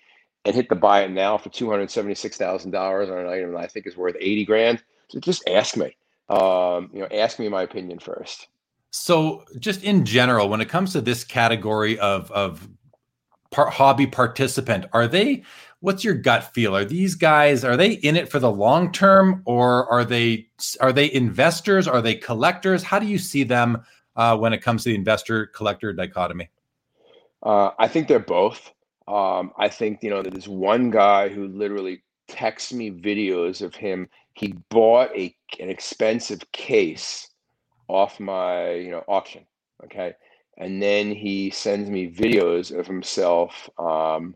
[0.44, 3.26] and hit the buy it now for two hundred seventy six thousand dollars on an
[3.26, 5.96] item that I think is worth eighty grand, so just ask me.
[6.28, 8.48] Um, you know, ask me my opinion first.
[8.90, 12.68] So, just in general, when it comes to this category of of
[13.54, 15.42] hobby participant, are they?
[15.80, 16.76] What's your gut feel?
[16.76, 20.48] Are these guys are they in it for the long term, or are they
[20.80, 21.88] are they investors?
[21.88, 22.82] Are they collectors?
[22.82, 23.82] How do you see them
[24.18, 26.50] uh, when it comes to the investor collector dichotomy?
[27.42, 28.72] Uh, I think they're both.
[29.06, 34.08] Um, I think you know there's one guy who literally texts me videos of him.
[34.34, 37.28] He bought a an expensive case
[37.88, 39.46] off my you know auction
[39.82, 40.12] okay
[40.58, 44.34] and then he sends me videos of himself um,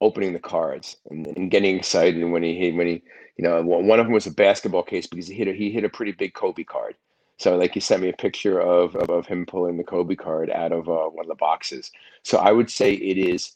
[0.00, 3.02] opening the cards and, and, getting excited when he when he
[3.36, 5.84] you know one of them was a basketball case because he hit a, he hit
[5.84, 6.94] a pretty big Kobe card
[7.38, 10.50] so like he sent me a picture of of, of him pulling the Kobe card
[10.50, 11.90] out of uh, one of the boxes
[12.24, 13.52] so I would say it is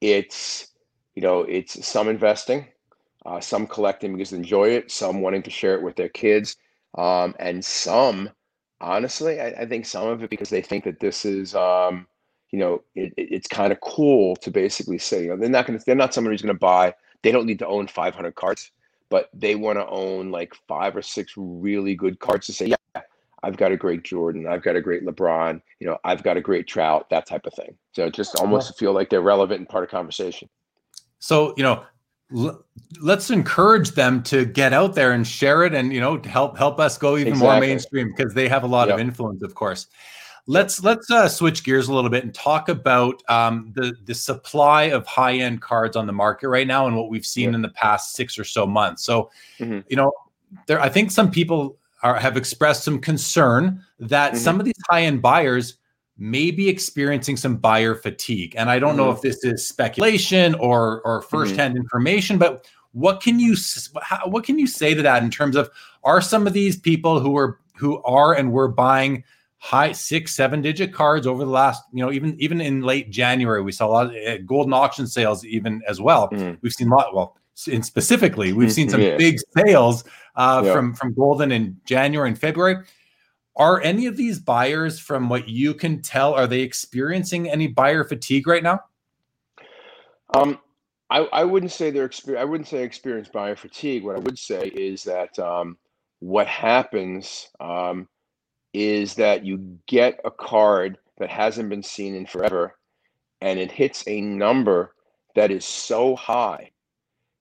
[0.00, 0.68] it's
[1.14, 2.66] you know it's some investing
[3.26, 6.56] uh, some collecting because they enjoy it some wanting to share it with their kids
[6.98, 8.30] Um, and some,
[8.80, 12.06] honestly, I, I, think some of it because they think that this is, um,
[12.50, 15.66] you know, it, it, it's kind of cool to basically say, you know, they're not
[15.66, 16.94] going to, they're not someone who's going to buy.
[17.22, 18.72] They don't need to own 500 cards,
[19.10, 23.02] but they want to own like five or six really good cards to say, yeah,
[23.42, 26.40] I've got a great Jordan, I've got a great LeBron, you know, I've got a
[26.40, 27.76] great Trout, that type of thing.
[27.92, 30.48] So just almost feel like they're relevant and part of conversation.
[31.18, 31.84] So, you know,
[32.34, 32.64] l-
[33.00, 36.78] let's encourage them to get out there and share it and, you know, help help
[36.78, 37.50] us go even exactly.
[37.50, 38.94] more mainstream because they have a lot yep.
[38.94, 39.86] of influence, of course.
[40.46, 44.84] Let's let's uh, switch gears a little bit and talk about um, the the supply
[44.84, 47.68] of high end cards on the market right now and what we've seen in the
[47.70, 49.04] past six or so months.
[49.04, 49.80] So, mm-hmm.
[49.88, 50.12] you know,
[50.66, 54.42] there I think some people are, have expressed some concern that mm-hmm.
[54.42, 55.76] some of these high end buyers
[56.18, 58.54] may be experiencing some buyer fatigue.
[58.56, 58.98] And I don't mm-hmm.
[58.98, 61.28] know if this is speculation or or mm-hmm.
[61.28, 63.56] firsthand information, but what can you
[64.02, 65.70] how, what can you say to that in terms of
[66.02, 69.24] are some of these people who are who are and were buying
[69.62, 73.60] high six seven digit cards over the last you know even even in late january
[73.60, 76.56] we saw a lot of uh, Goldin auction sales even as well mm.
[76.62, 77.36] we've seen a lot well
[77.68, 79.18] in specifically we've seen some yeah.
[79.18, 80.02] big sales
[80.36, 80.72] uh, yeah.
[80.72, 82.76] from from Goldin in january and february
[83.54, 88.02] are any of these buyers from what you can tell are they experiencing any buyer
[88.02, 88.80] fatigue right now
[90.32, 90.58] um
[91.10, 94.38] i i wouldn't say they're exper- i wouldn't say experience buyer fatigue what i would
[94.38, 95.76] say is that um
[96.20, 98.08] what happens um
[98.72, 102.76] is that you get a card that hasn't been seen in forever
[103.40, 104.94] and it hits a number
[105.34, 106.70] that is so high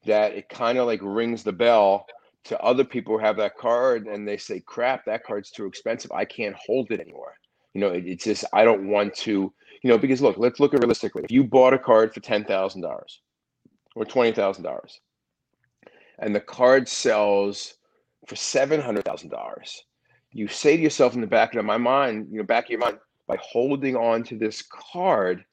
[0.05, 2.05] that it kind of like rings the bell
[2.45, 6.11] to other people who have that card and they say crap that card's too expensive.
[6.11, 7.35] I can't hold it anymore.
[7.73, 9.53] You know it, it's just i don't want to
[9.83, 11.23] you know because look let's look at realistically.
[11.23, 12.83] If you bought a card for $10000
[13.95, 14.99] or $20000
[16.19, 17.75] and the card sells
[18.25, 19.81] for $700000
[20.31, 22.79] you say to yourself in the back of my mind, you know, back of your
[22.79, 25.43] mind, by holding on to this card,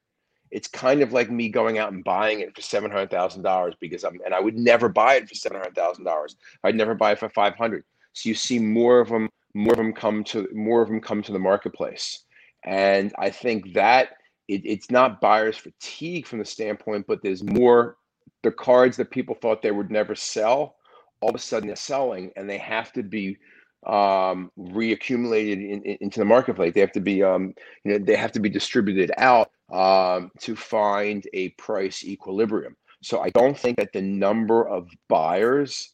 [0.50, 3.74] it's kind of like me going out and buying it for seven hundred thousand dollars
[3.80, 6.36] because I'm, and I would never buy it for seven hundred thousand dollars.
[6.64, 7.84] I'd never buy it for five hundred.
[8.12, 11.22] So you see more of them, more of them come to, more of them come
[11.22, 12.24] to the marketplace,
[12.64, 14.10] and I think that
[14.48, 17.96] it, it's not buyers fatigue from the standpoint, but there's more
[18.42, 20.76] the cards that people thought they would never sell.
[21.20, 23.36] All of a sudden, they're selling, and they have to be
[23.84, 26.74] um, reaccumulated in, in, into the marketplace.
[26.74, 27.54] They have to be, um,
[27.84, 32.76] you know, they have to be distributed out um, to find a price equilibrium.
[33.02, 35.92] So I don't think that the number of buyers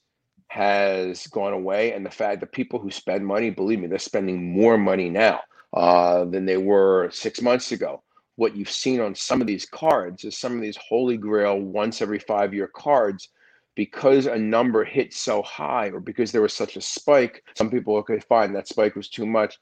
[0.48, 4.52] has gone away, and the fact that people who spend money, believe me, they're spending
[4.52, 5.40] more money now
[5.72, 8.02] uh, than they were six months ago.
[8.36, 12.02] What you've seen on some of these cards is some of these holy grail once
[12.02, 13.28] every five year cards
[13.74, 17.96] because a number hit so high or because there was such a spike, some people,
[17.96, 19.58] okay, fine, that spike was too much.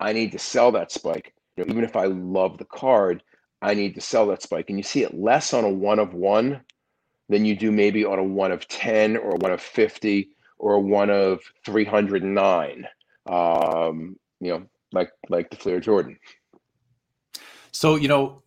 [0.00, 1.34] I need to sell that spike.
[1.56, 3.22] You know, even if I love the card,
[3.62, 4.68] I need to sell that spike.
[4.68, 6.62] And you see it less on a one of one
[7.28, 10.28] than you do maybe on a one of 10 or one of 50
[10.58, 12.86] or a one of 309,
[13.26, 16.18] um, you know, like, like the Fleer Jordan.
[17.72, 18.43] So, you know,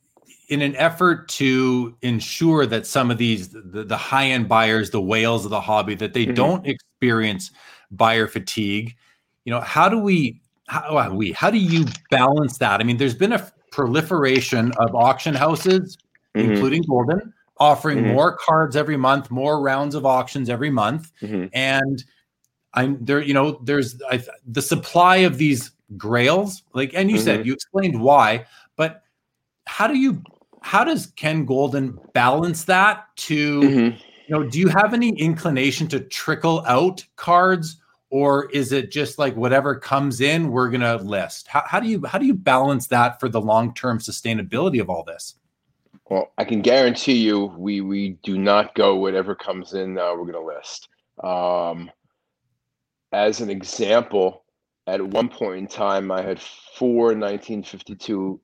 [0.48, 5.46] in an effort to ensure that some of these the, the high-end buyers the whales
[5.46, 6.36] of the hobby that they mm-hmm.
[6.36, 7.52] don't experience
[7.92, 8.96] buyer fatigue
[9.46, 13.16] you know how do we how we how do you balance that i mean there's
[13.16, 15.98] been a proliferation of auction houses
[16.36, 16.52] mm-hmm.
[16.52, 18.14] including Goldin offering mm-hmm.
[18.14, 21.48] more cards every month more rounds of auctions every month mm-hmm.
[21.54, 22.04] and
[22.74, 27.40] i'm there you know there's I, the supply of these grails like and you said
[27.40, 27.48] mm-hmm.
[27.48, 28.46] you explained why
[28.76, 29.04] but
[29.66, 30.22] how do you
[30.68, 33.98] how does Ken Goldin balance that to mm-hmm.
[34.28, 37.78] you know do you have any inclination to trickle out cards
[38.10, 41.48] or is it just like whatever comes in we're going to list?
[41.48, 45.04] How, how do you how do you balance that for the long-term sustainability of all
[45.04, 45.36] this?
[46.10, 50.30] Well i can guarantee you we we do not go whatever comes in uh, we're
[50.30, 50.90] going to list.
[51.24, 51.90] Um,
[53.14, 54.44] as an example
[54.86, 58.42] at one point in time i had four 1952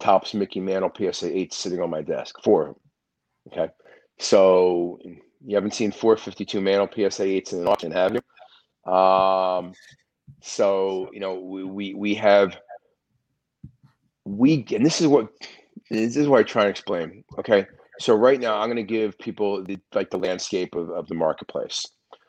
[0.00, 2.36] Topps Mickey Mantle PSA 8 sitting on my desk.
[2.42, 2.76] Four.
[3.48, 3.68] Okay.
[4.18, 4.98] So
[5.44, 8.92] you haven't seen 452 Mantle PSA 8s in an auction, have you?
[8.92, 9.72] Um,
[10.42, 12.56] so, you know, we, we, we have,
[14.24, 15.28] we, and this is what,
[15.90, 17.24] this is what I try and explain.
[17.38, 17.66] Okay.
[17.98, 21.14] So right now I'm going to give people the, like the landscape of, of the
[21.14, 21.86] marketplace.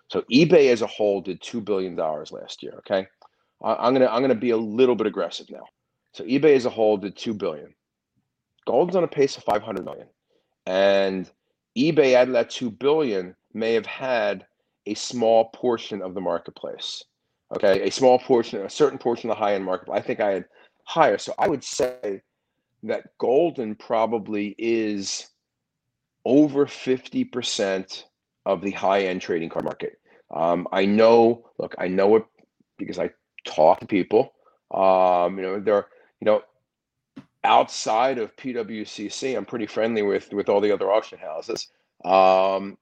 [0.10, 2.76] So eBay as a whole did $2 billion last year.
[2.80, 3.08] Okay.
[3.64, 5.64] I'm going to, I'm going to be a little bit aggressive now.
[6.18, 7.76] So eBay as a whole did two billion.
[8.66, 10.08] Gold's on a pace of 500 million,
[10.66, 11.30] and
[11.78, 14.48] eBay of that two billion may have had
[14.88, 17.04] a small portion of the marketplace.
[17.56, 19.90] Okay, a small portion, a certain portion of the high end market.
[19.92, 20.46] I think I had
[20.86, 21.20] higher.
[21.20, 22.24] So I would say
[22.82, 25.28] that Goldin probably is
[26.26, 28.04] over 50%
[28.48, 30.00] of the high end trading card market.
[30.34, 32.26] Um, I know, look, I know it
[32.80, 33.12] because I
[33.46, 34.34] talk to people.
[34.72, 35.86] Um, you know, they're,
[36.22, 36.42] you know,
[37.44, 41.68] outside of PWCC, I'm pretty friendly with with all the other auction houses.
[42.04, 42.78] Um,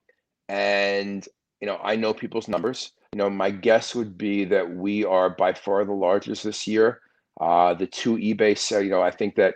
[0.50, 1.28] and
[1.62, 2.92] you know, I know people's numbers.
[3.14, 7.00] You know, my guess would be that we are by far the largest this year.
[7.40, 9.56] Uh, the two eBay, so you know, I think that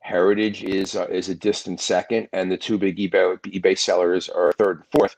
[0.00, 4.52] Heritage is uh, is a distant second, and the two big eBay eBay sellers are
[4.52, 5.16] third and fourth.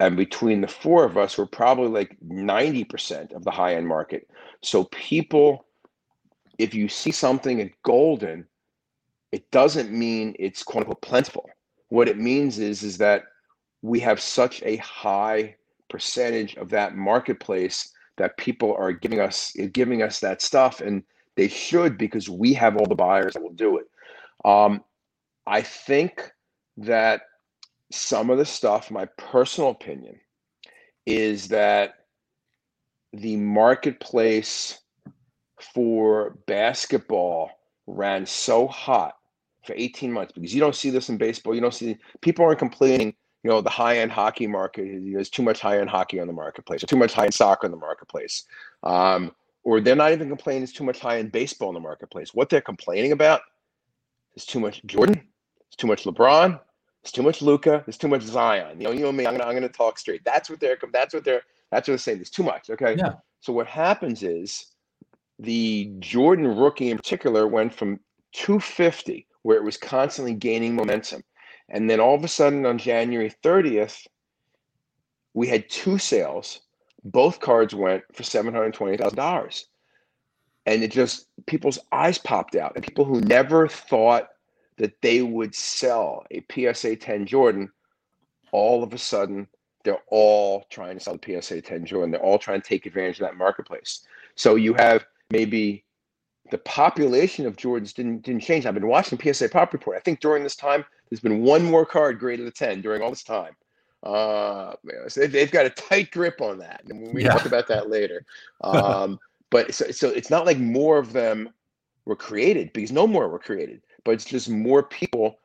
[0.00, 3.88] And between the four of us, we're probably like ninety percent of the high end
[3.88, 4.30] market.
[4.62, 5.66] So people,
[6.58, 8.44] if you see something at Goldin,
[9.32, 11.48] it doesn't mean it's quote unquote plentiful.
[11.88, 13.24] What it means is is that
[13.82, 15.56] we have such a high
[15.88, 21.02] percentage of that marketplace that people are giving us giving us that stuff and
[21.36, 23.86] they should because we have all the buyers that will do it
[24.44, 24.82] um,
[25.46, 26.30] i think
[26.76, 27.22] that
[27.90, 30.18] some of the stuff my personal opinion
[31.06, 31.94] is that
[33.14, 34.80] the marketplace
[35.62, 37.50] for basketball
[37.86, 39.14] ran so hot
[39.64, 42.58] for 18 months because you don't see this in baseball you don't see people aren't
[42.58, 46.26] complaining you know the high end hockey market there's too much high end hockey on
[46.26, 48.44] the marketplace or too much high end soccer on the marketplace
[48.84, 49.32] um,
[49.64, 52.48] or they're not even complaining there's too much high end baseball in the marketplace what
[52.48, 53.40] they're complaining about
[54.36, 55.20] is too much jordan
[55.66, 56.60] it's too much lebron
[57.02, 58.80] it's too much Luka, it's too much Zion.
[58.80, 59.26] You know, you know me.
[59.26, 60.24] I'm gonna, I'm gonna talk straight.
[60.24, 60.76] That's what they're.
[60.92, 61.42] That's what they're.
[61.70, 62.18] That's what they're saying.
[62.18, 62.70] There's too much.
[62.70, 62.96] Okay.
[62.98, 63.14] Yeah.
[63.40, 64.66] So what happens is
[65.38, 68.00] the Jordan rookie in particular went from
[68.32, 71.22] 250, where it was constantly gaining momentum,
[71.68, 74.06] and then all of a sudden on January 30th,
[75.34, 76.60] we had two sales.
[77.04, 79.64] Both cards went for $720,000.
[80.66, 82.72] And it just, people's eyes popped out.
[82.74, 84.28] And people who never thought
[84.76, 87.70] that they would sell a PSA 10 Jordan,
[88.52, 89.46] all of a sudden,
[89.84, 92.10] they're all trying to sell the PSA 10 Jordan.
[92.10, 94.06] They're all trying to take advantage of that marketplace.
[94.34, 95.84] So you have maybe
[96.50, 98.66] the population of Jordans didn't didn't change.
[98.66, 99.96] I've been watching PSA Pop Report.
[99.96, 103.10] I think during this time, there's been one more card graded a 10 during all
[103.10, 103.54] this time.
[104.02, 104.74] Uh,
[105.08, 106.82] so they've, they've got a tight grip on that.
[106.88, 107.32] And we yeah.
[107.32, 108.24] talk about that later.
[108.62, 109.18] Um,
[109.50, 111.50] but so, so it's not like more of them
[112.04, 115.38] were created because no more were created, but it's just more people.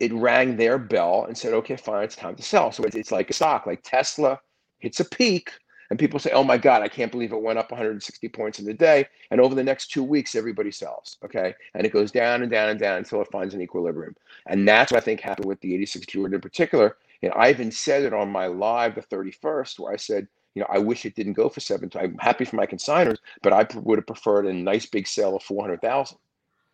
[0.00, 2.72] It rang their bell and said, okay, fine, it's time to sell.
[2.72, 4.40] So it's, it's like a stock, like Tesla
[4.78, 5.52] hits a peak
[5.90, 8.68] and people say, "Oh my God, I can't believe it went up 160 points in
[8.68, 11.16] a day." And over the next two weeks, everybody sells.
[11.24, 14.16] Okay, and it goes down and down and down until it finds an equilibrium.
[14.46, 16.96] And that's what I think happened with the 86 Jordan in particular.
[17.22, 20.68] And I even said it on my live the 31st, where I said, you know,
[20.70, 21.90] I wish it didn't go for seven.
[21.94, 25.42] I'm happy for my consigners, but I would have preferred a nice big sale of
[25.42, 26.16] 400,000.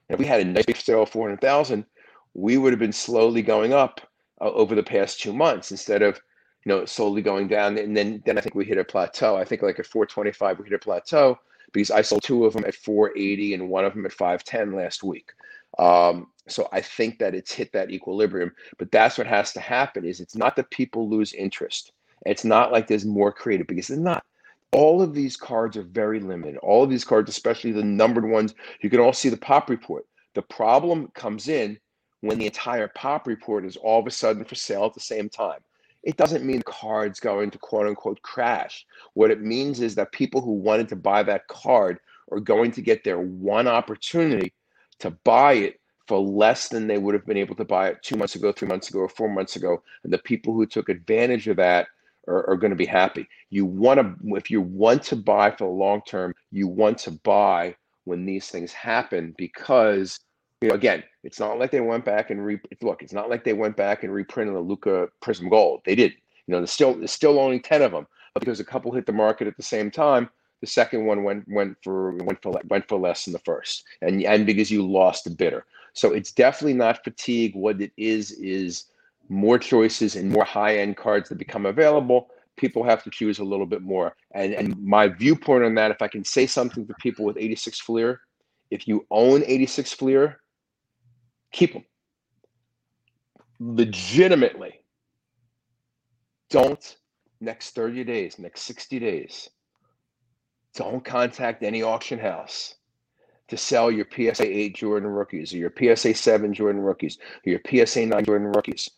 [0.09, 1.85] If we had a nice big sale of 400,000,
[2.35, 4.01] we would have been slowly going up
[4.41, 6.21] uh, over the past two months instead of
[6.65, 7.79] you know, slowly going down.
[7.79, 9.37] And then, then I think we hit a plateau.
[9.37, 11.39] I think like at 425, we hit a plateau
[11.73, 15.03] because I sold two of them at 480 and one of them at 510 last
[15.03, 15.33] week.
[15.79, 20.05] Um, so I think that it's hit that equilibrium, but that's what has to happen
[20.05, 21.93] is it's not that people lose interest.
[22.27, 24.25] It's not like there's more creative because it's not.
[24.73, 26.59] All of these cards are very limited.
[26.59, 30.07] All of these cards, especially the numbered ones, you can all see the pop report.
[30.35, 31.79] The problem comes in
[32.21, 35.29] when the entire pop report is all of a sudden for sale at the same
[35.29, 35.61] time
[36.03, 38.87] it doesn't mean the card's going to quote unquote crash.
[39.15, 41.99] What it means is that people who wanted to buy that card
[42.33, 44.53] are going to get their one opportunity
[45.01, 48.17] to buy it for less than they would have been able to buy it two
[48.17, 49.83] months ago, three months ago, or four months ago.
[50.05, 51.87] And the people who took advantage of that
[52.27, 53.29] are, are going to be happy.
[53.51, 57.13] You want to, if you want to buy for the long term, you want to
[57.13, 60.19] buy when these things happen because
[60.61, 63.45] you know, again, it's not like they went back and re look, it's not like
[63.45, 65.81] they went back and reprinted the Luka Prizm Gold.
[65.85, 66.13] They did.
[66.47, 68.07] You know, there's still there's still only 10 of them.
[68.35, 70.29] But because a couple hit the market at the same time,
[70.61, 73.85] the second one went went for went for went for less than the first.
[74.03, 75.65] And and because you lost the bidder.
[75.95, 77.55] So it's definitely not fatigue.
[77.57, 78.85] What it is is
[79.29, 82.29] more choices and more high-end cards that become available.
[82.57, 84.15] People have to choose a little bit more.
[84.33, 87.81] And and my viewpoint on that, if I can say something to people with 86
[87.81, 88.21] Fleer,
[88.71, 90.41] if you own 86 Fleer,
[91.53, 91.85] keep them.
[93.59, 94.81] Legitimately,
[96.49, 96.97] don't
[97.41, 99.51] next 30 days, next 60 days,
[100.75, 102.75] don't contact any auction house
[103.49, 107.87] to sell your PSA 8 Jordan rookies or your PSA 7 Jordan rookies or your
[107.87, 108.89] PSA 9 Jordan rookies.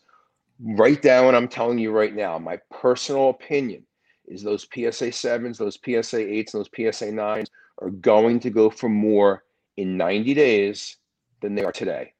[0.59, 2.37] Write down what I'm telling you right now.
[2.37, 3.85] My personal opinion
[4.27, 7.47] is those PSA 7s, those PSA 8s, and those PSA 9s
[7.79, 9.43] are going to go for more
[9.77, 10.97] in 90 days
[11.41, 12.12] than they are today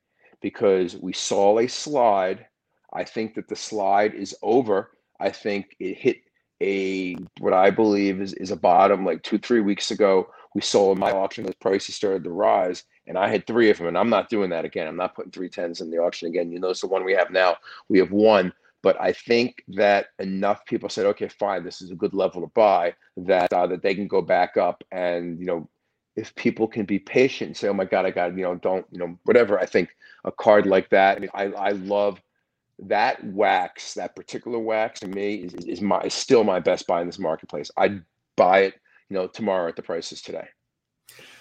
[0.44, 2.46] because we saw a slide.
[2.94, 4.92] I think that the slide is over.
[5.20, 6.18] I think it hit
[6.62, 10.28] a what I believe is, is a bottom like two, three weeks ago.
[10.54, 13.78] We saw in my auction the prices started to rise, and I had three of
[13.80, 14.88] them, and I'm not doing that again.
[14.88, 16.52] I'm not putting three tens in the auction again.
[16.52, 17.58] You notice the one we have now,
[17.90, 18.54] we have one.
[18.84, 22.52] But I think that enough people said, okay, fine, this is a good level to
[22.54, 25.70] buy, that uh, that they can go back up and you know
[26.16, 28.86] if people can be patient and say, "Oh my God, I got you know, don't
[28.92, 29.90] you know, whatever." I think
[30.26, 31.18] a card like that.
[31.18, 32.22] I mean, I, I love
[32.80, 33.94] that wax.
[33.96, 37.20] That particular wax to me is, is my is still my best buy in this
[37.20, 37.72] marketplace.
[37.78, 38.04] I'd
[38.38, 38.76] buy it,
[39.10, 40.48] you know, tomorrow at the prices today.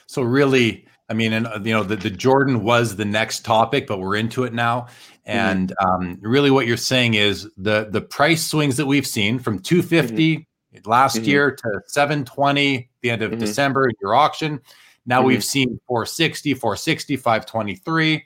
[0.06, 3.98] So really, I mean, and you know, the, the Jordan was the next topic, but
[3.98, 4.82] we're into it now.
[4.82, 5.30] Mm-hmm.
[5.30, 6.02] And mm-hmm.
[6.02, 10.36] um, really, what you're saying is the the price swings that we've seen from 250
[10.36, 10.42] mm-hmm.
[10.84, 11.24] Last mm-hmm.
[11.24, 13.40] year to 720 the end of mm-hmm.
[13.40, 14.60] December your auction.
[15.06, 15.28] Now mm-hmm.
[15.28, 18.24] we've seen 460, 460, 523.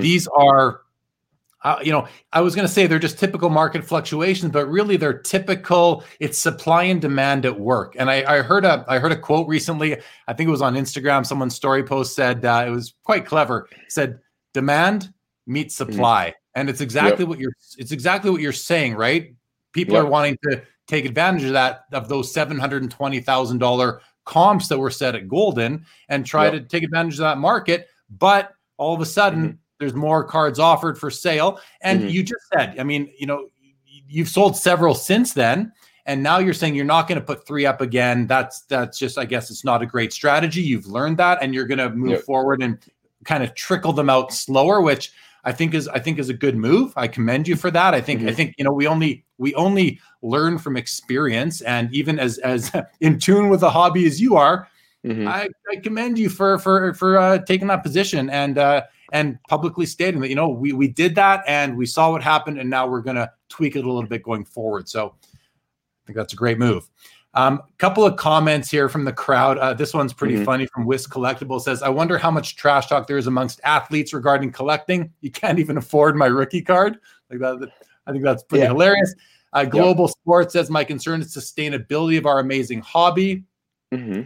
[0.00, 0.80] These are
[1.66, 4.96] uh, you know, I was going to say they're just typical market fluctuations, but really
[4.96, 6.04] they're typical.
[6.20, 7.96] It's supply and demand at work.
[7.98, 9.96] And I, I heard a I heard a quote recently.
[10.28, 11.26] I think it was on Instagram.
[11.26, 13.68] Someone's story post said uh, it was quite clever.
[13.88, 14.20] said
[14.54, 15.12] demand
[15.48, 15.90] meets mm-hmm.
[15.90, 16.60] supply, mm-hmm.
[16.60, 17.30] and it's exactly yep.
[17.30, 17.54] what you're.
[17.78, 19.34] It's exactly what you're saying, right?
[19.72, 20.04] People yep.
[20.04, 24.00] are wanting to take advantage of that of those seven hundred and twenty thousand dollar
[24.24, 26.54] comps that were set at Goldin and try yep.
[26.54, 29.42] to take advantage of that market, but all of a sudden.
[29.44, 31.60] Mm-hmm there's more cards offered for sale.
[31.80, 32.08] And mm-hmm.
[32.08, 33.48] you just said, I mean, you know,
[34.08, 35.72] you've sold several since then.
[36.06, 38.28] And now you're saying you're not going to put three up again.
[38.28, 40.62] That's that's just, I guess, it's not a great strategy.
[40.62, 42.22] You've learned that, and you're going to move yep.
[42.22, 42.78] forward and
[43.24, 45.12] kind of trickle them out slower, which
[45.46, 46.92] I think is I think is a good move.
[46.96, 47.94] I commend you for that.
[47.94, 48.28] I think mm-hmm.
[48.28, 52.72] I think you know we only we only learn from experience, and even as as
[53.00, 54.68] in tune with the hobby as you are,
[55.04, 55.28] mm-hmm.
[55.28, 58.28] I, I, commend you for for for uh, taking that position.
[58.28, 58.82] And uh,
[59.12, 62.58] and publicly stating that you know we we did that and we saw what happened
[62.58, 64.88] and now we're going to tweak it a little bit going forward.
[64.88, 66.90] So I think that's a great move.
[67.36, 69.58] A um, couple of comments here from the crowd.
[69.58, 70.44] Uh, this one's pretty mm-hmm.
[70.44, 74.14] funny from Whisk Collectible says, I wonder how much trash talk there is amongst athletes
[74.14, 75.12] regarding collecting.
[75.20, 76.98] You can't even afford my rookie card.
[77.28, 77.70] Like that,
[78.06, 78.68] I think that's pretty yeah.
[78.68, 79.14] hilarious.
[79.52, 80.12] Uh, Global yep.
[80.12, 83.44] Sports says, My concern is sustainability of our amazing hobby.
[83.92, 84.22] Mm-hmm.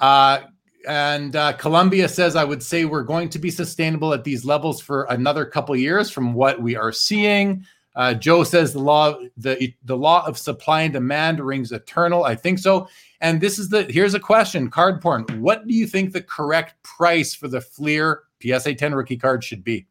[0.00, 0.40] Uh,
[0.88, 4.80] and uh, Columbia says, I would say we're going to be sustainable at these levels
[4.80, 7.64] for another couple years from what we are seeing.
[7.94, 12.24] Uh, Joe says the law the the law of supply and demand rings eternal.
[12.24, 12.88] I think so.
[13.20, 15.24] And this is the here's a question: card porn.
[15.40, 19.62] What do you think the correct price for the Fleer PSA 10 rookie card should
[19.62, 19.86] be?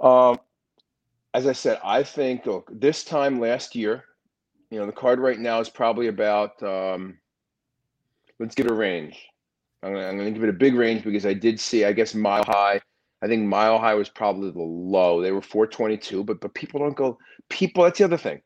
[0.00, 0.40] Um,
[1.34, 4.04] as I said, I think look, this time last year,
[4.70, 7.18] you know, the card right now is probably about um,
[8.40, 9.28] let's give it a range.
[9.82, 12.14] I'm gonna, I'm gonna give it a big range because I did see, I guess,
[12.14, 12.80] Mile High.
[13.22, 15.20] I think Mile High was probably the low.
[15.20, 17.18] They were 422, but but people don't go.
[17.48, 18.40] People, that's the other thing.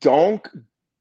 [0.00, 0.46] Don't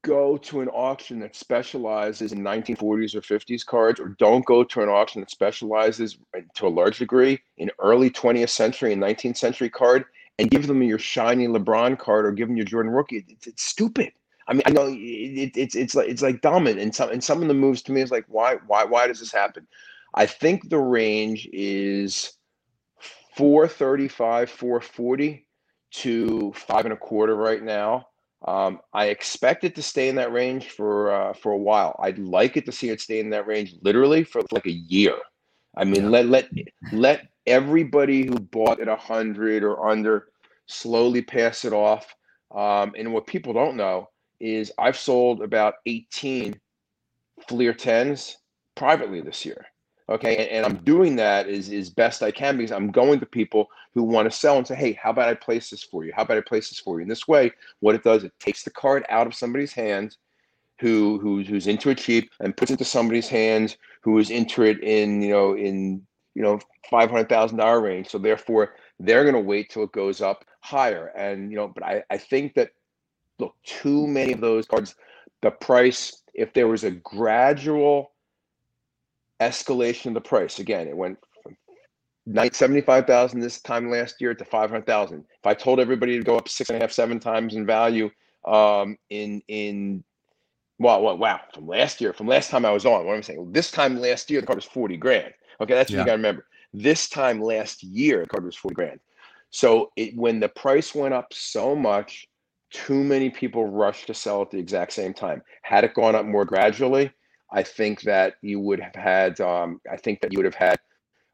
[0.03, 4.81] go to an auction that specializes in 1940s or 50s cards, or don't go to
[4.81, 9.37] an auction that specializes uh, to a large degree in early 20th century and 19th
[9.37, 10.05] century card
[10.37, 13.25] and give them your shiny LeBron card or give them your Jordan rookie.
[13.27, 14.11] It's, it's stupid.
[14.47, 17.41] I mean, I know it, it's it's like it's like dumb, and some and some
[17.41, 19.67] of the moves to me is like, why why why does this happen?
[20.15, 22.33] I think the range is
[23.35, 25.47] 435, 440
[25.91, 28.07] to five and a quarter right now.
[28.47, 31.99] Um, I expect it to stay in that range for uh, for a while.
[32.01, 35.15] I'd like it to see it stay in that range literally for like a year.
[35.75, 36.49] I mean, let let
[36.91, 40.27] let everybody who bought at a hundred or under
[40.67, 42.13] slowly pass it off.
[42.53, 44.09] Um, and what people don't know
[44.39, 46.59] is I've sold about 18
[47.47, 48.35] Fleer 10s
[48.75, 49.65] privately this year.
[50.07, 50.37] Okay.
[50.37, 53.69] And, and, I'm doing that is as, best I can because I'm going to people
[53.93, 56.13] who want to sell and say, hey, how about I place this for you?
[56.15, 57.03] How about I place this for you?
[57.03, 60.17] In this way, what it does, it takes the card out of somebody's hands
[60.79, 64.63] who who's who's into it cheap and puts it into somebody's hands who is into
[64.63, 68.09] it in, you know, in you know, five hundred thousand dollar range.
[68.09, 71.07] So therefore they're gonna wait till it goes up higher.
[71.17, 72.71] And you know, but I, I think that
[73.39, 74.95] look, too many of those cards,
[75.41, 78.11] the price, if there was a gradual
[79.39, 81.55] escalation of the price, again, it went from
[82.51, 85.19] 75,000 this time last year to 500,000.
[85.19, 88.09] If I told everybody to go up six and a half, seven times in value
[88.45, 90.03] um, in, in,
[90.79, 93.51] wow, wow, wow, from last year, from last time I was on, what I'm saying,
[93.51, 95.33] this time last year, the card was 40 grand.
[95.61, 96.01] Okay, that's what yeah.
[96.01, 96.45] you got to remember.
[96.73, 98.99] This time last year, the card was 40 grand.
[99.51, 102.27] So it, when the price went up so much,
[102.71, 105.41] too many people rushed to sell at the exact same time.
[105.61, 107.11] Had it gone up more gradually,
[107.51, 109.39] I think that you would have had.
[109.39, 110.79] Um, I think that you would have had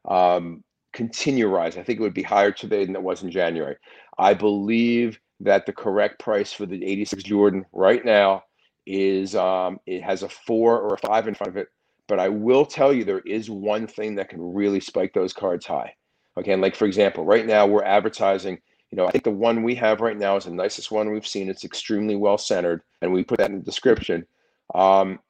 [0.08, 1.76] um, continue rise.
[1.76, 3.76] I think it would be higher today than it was in January.
[4.18, 8.44] I believe that the correct price for the 86 Jordan right now
[8.86, 11.68] is um, it has a four or a five in front of it.
[12.08, 15.66] But I will tell you there is one thing that can really spike those cards
[15.66, 15.94] high.
[16.36, 18.58] Okay, and like for example, right now we're advertising.
[18.90, 21.26] You know, I think the one we have right now is the nicest one we've
[21.26, 21.48] seen.
[21.48, 24.26] It's extremely well centered, and we put that in the description.
[24.74, 25.20] Um,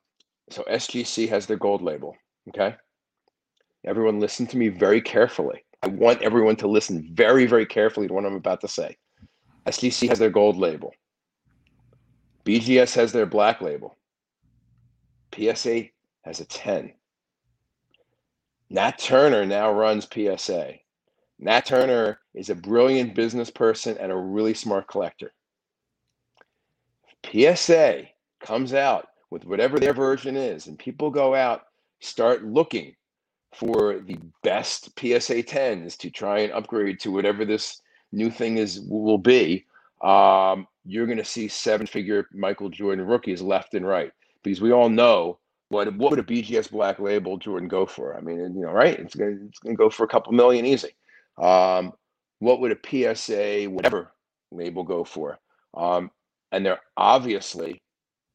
[0.50, 2.16] so SGC has their gold label.
[2.48, 2.74] Okay,
[3.84, 5.64] everyone, listen to me very carefully.
[5.82, 8.96] I want everyone to listen very, very carefully to what I'm about to say.
[9.66, 10.92] SGC has their gold label.
[12.44, 13.96] BGS has their black label.
[15.34, 15.84] PSA
[16.24, 16.92] has a 10.
[18.70, 20.74] Nat Turner now runs PSA.
[21.38, 25.32] Nat Turner is a brilliant business person and a really smart collector.
[27.26, 28.04] PSA
[28.40, 31.62] comes out with whatever their version is, and people go out,
[32.00, 32.94] start looking
[33.54, 37.80] for the best PSA 10s to try and upgrade to whatever this
[38.12, 39.64] new thing is will be.
[40.02, 44.12] Um, you're going to see seven figure Michael Jordan rookies left and right
[44.42, 48.16] because we all know what what would a BGS black label Jordan go for?
[48.16, 48.98] I mean, you know, right?
[48.98, 50.90] It's going it's to go for a couple million easy.
[51.40, 51.92] Um,
[52.40, 54.12] what would a PSA whatever
[54.50, 55.38] label go for?
[55.74, 56.10] Um,
[56.50, 57.80] and they're obviously,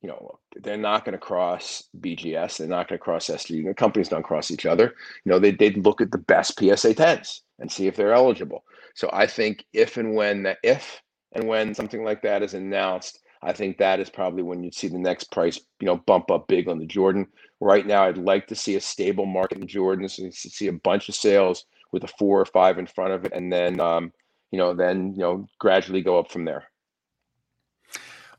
[0.07, 2.57] you know, they're not going to cross BGS.
[2.57, 3.65] They're not going to cross SG.
[3.65, 4.95] The companies don't cross each other.
[5.25, 8.63] You know, they they'd look at the best PSA 10s and see if they're eligible.
[8.95, 11.01] So I think if and when that if
[11.33, 14.87] and when something like that is announced, I think that is probably when you'd see
[14.87, 17.27] the next price, you know, bump up big on the Jordan.
[17.59, 21.09] Right now, I'd like to see a stable market in Jordans and see a bunch
[21.09, 24.13] of sales with a four or five in front of it, and then, um,
[24.51, 26.63] you know, then you know, gradually go up from there.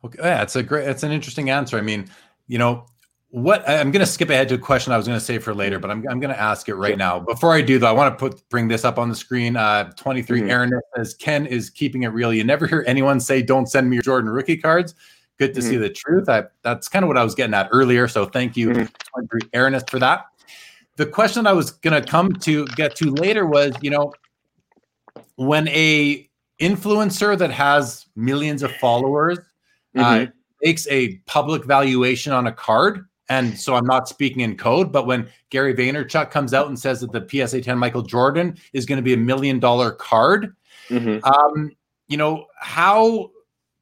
[0.04, 1.76] Okay, yeah, it's a great, it's an interesting answer.
[1.76, 2.08] I mean,
[2.46, 2.86] you know,
[3.30, 5.54] what I'm going to skip ahead to a question I was going to say for
[5.54, 7.18] later, but I'm, I'm going to ask it right now.
[7.18, 9.56] Before I do, though, I want to put bring this up on the screen.
[9.56, 10.50] Uh, 23 mm-hmm.
[10.50, 12.32] Aaron says Ken is keeping it real.
[12.32, 14.94] You never hear anyone say, "Don't send me your Jordan rookie cards."
[15.38, 15.68] Good to mm-hmm.
[15.68, 16.28] see the truth.
[16.28, 18.08] I, that's kind of what I was getting at earlier.
[18.08, 18.84] So thank you, mm-hmm.
[19.14, 20.24] 23 Aaron, for that.
[20.96, 24.12] The question I was going to come to get to later was, you know,
[25.36, 26.28] when a
[26.60, 29.38] influencer that has millions of followers
[29.98, 30.30] uh, mm-hmm.
[30.62, 35.06] makes a public valuation on a card and so I'm not speaking in code, but
[35.06, 38.96] when Gary Vaynerchuk comes out and says that the PSA 10 Michael Jordan is going
[38.96, 40.56] to be a million dollar card,
[40.88, 41.22] mm-hmm.
[41.24, 41.70] um,
[42.06, 43.30] you know how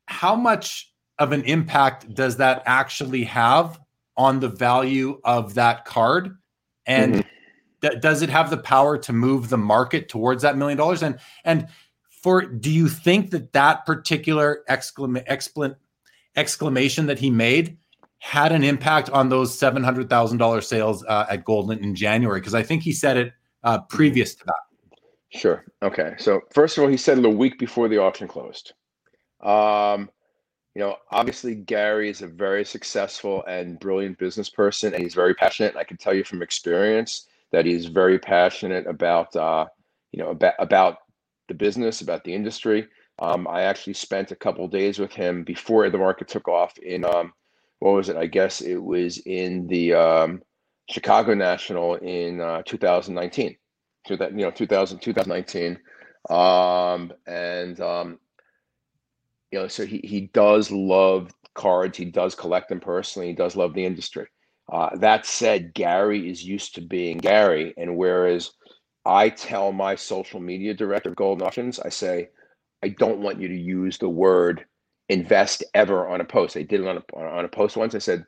[0.06, 3.78] how much of an impact does that actually have
[4.16, 6.36] on the value of that card,
[6.86, 7.88] and mm-hmm.
[7.88, 11.04] th- does it have the power to move the market towards that million dollars?
[11.04, 11.68] And and
[12.10, 15.76] for do you think that that particular exclam- exclam-
[16.36, 17.76] exclamation that he made
[18.18, 22.40] had an impact on those seven hundred thousand dollar sales uh, at Goldin in January?
[22.40, 23.32] Because I think he said it
[23.64, 24.54] uh, previous to that.
[25.30, 25.64] Sure.
[25.82, 26.14] Okay.
[26.18, 28.72] So first of all, he said it a week before the auction closed.
[29.42, 30.10] Um,
[30.74, 35.34] you know, obviously Gary is a very successful and brilliant business person, and he's very
[35.34, 35.76] passionate.
[35.76, 39.66] I can tell you from experience that he's very passionate about, uh,
[40.12, 40.98] you know, about about
[41.48, 42.88] the business, about the industry.
[43.18, 47.04] Um, I actually spent a couple days with him before the market took off in
[47.04, 47.32] um,
[47.78, 48.16] what was it?
[48.16, 50.42] I guess it was in the um,
[50.90, 53.56] Chicago National in uh, 2019.
[54.06, 55.78] So that you know 2000 2019,
[56.30, 58.20] um, and um,
[59.50, 61.98] you know so he he does love cards.
[61.98, 63.28] He does collect them personally.
[63.28, 64.28] He does love the industry.
[64.72, 68.52] Uh, that said, Gary is used to being Gary, and whereas
[69.04, 72.28] I tell my social media director of Goldin Auctions, I say,
[72.82, 74.64] I don't want you to use the word
[75.08, 76.56] invest ever on a post.
[76.56, 77.94] I did it on a on a post once.
[77.94, 78.24] I said,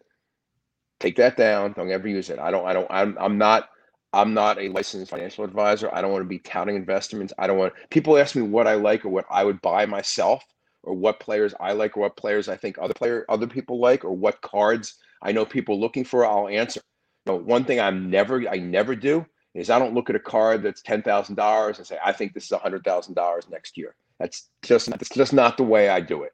[1.00, 1.72] take that down.
[1.72, 2.38] Don't ever use it.
[2.38, 2.66] I don't.
[2.66, 2.86] I don't.
[2.90, 3.16] I'm.
[3.20, 3.68] I'm not.
[4.12, 5.90] I'm not a licensed financial advisor.
[5.92, 7.32] I don't want to be touting investments.
[7.38, 10.42] I don't want people ask me what I like or what I would buy myself
[10.82, 14.04] or what players I like or what players I think other player other people like
[14.04, 16.24] or what cards I know people looking for.
[16.26, 16.80] I'll answer.
[17.26, 20.62] You one thing I'm never I never do is I don't look at a card
[20.62, 23.94] that's ten thousand dollars and say I think this is hundred thousand dollars next year.
[24.18, 26.32] That's just that's just not the way I do it.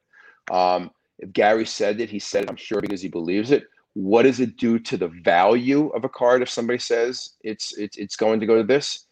[0.50, 3.64] Um, if Gary said it, he said it, I'm sure, because he believes it.
[3.94, 7.96] What does it do to the value of a card if somebody says it's it's
[7.96, 9.06] it's going to go to this?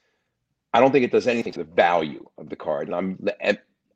[0.75, 2.89] I don't think it does anything to the value of the card.
[2.89, 3.19] And I'm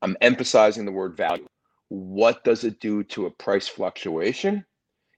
[0.02, 1.46] I'm emphasizing the word value.
[1.88, 4.64] What does it do to a price fluctuation?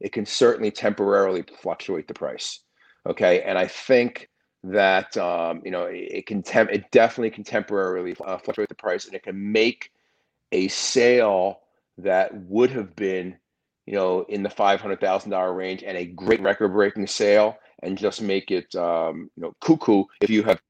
[0.01, 2.61] It can certainly temporarily fluctuate the price.
[3.07, 4.29] Okay, and I think
[4.65, 9.07] that um, you know it can tem- it definitely can temporarily uh, fluctuate the price,
[9.07, 9.93] and it can make
[10.53, 11.61] a sale
[11.99, 13.37] that would have been,
[13.87, 17.59] you know, in the five hundred thousand dollar range and a great record breaking sale,
[17.83, 20.61] and just make it, um, you know, cuckoo if you have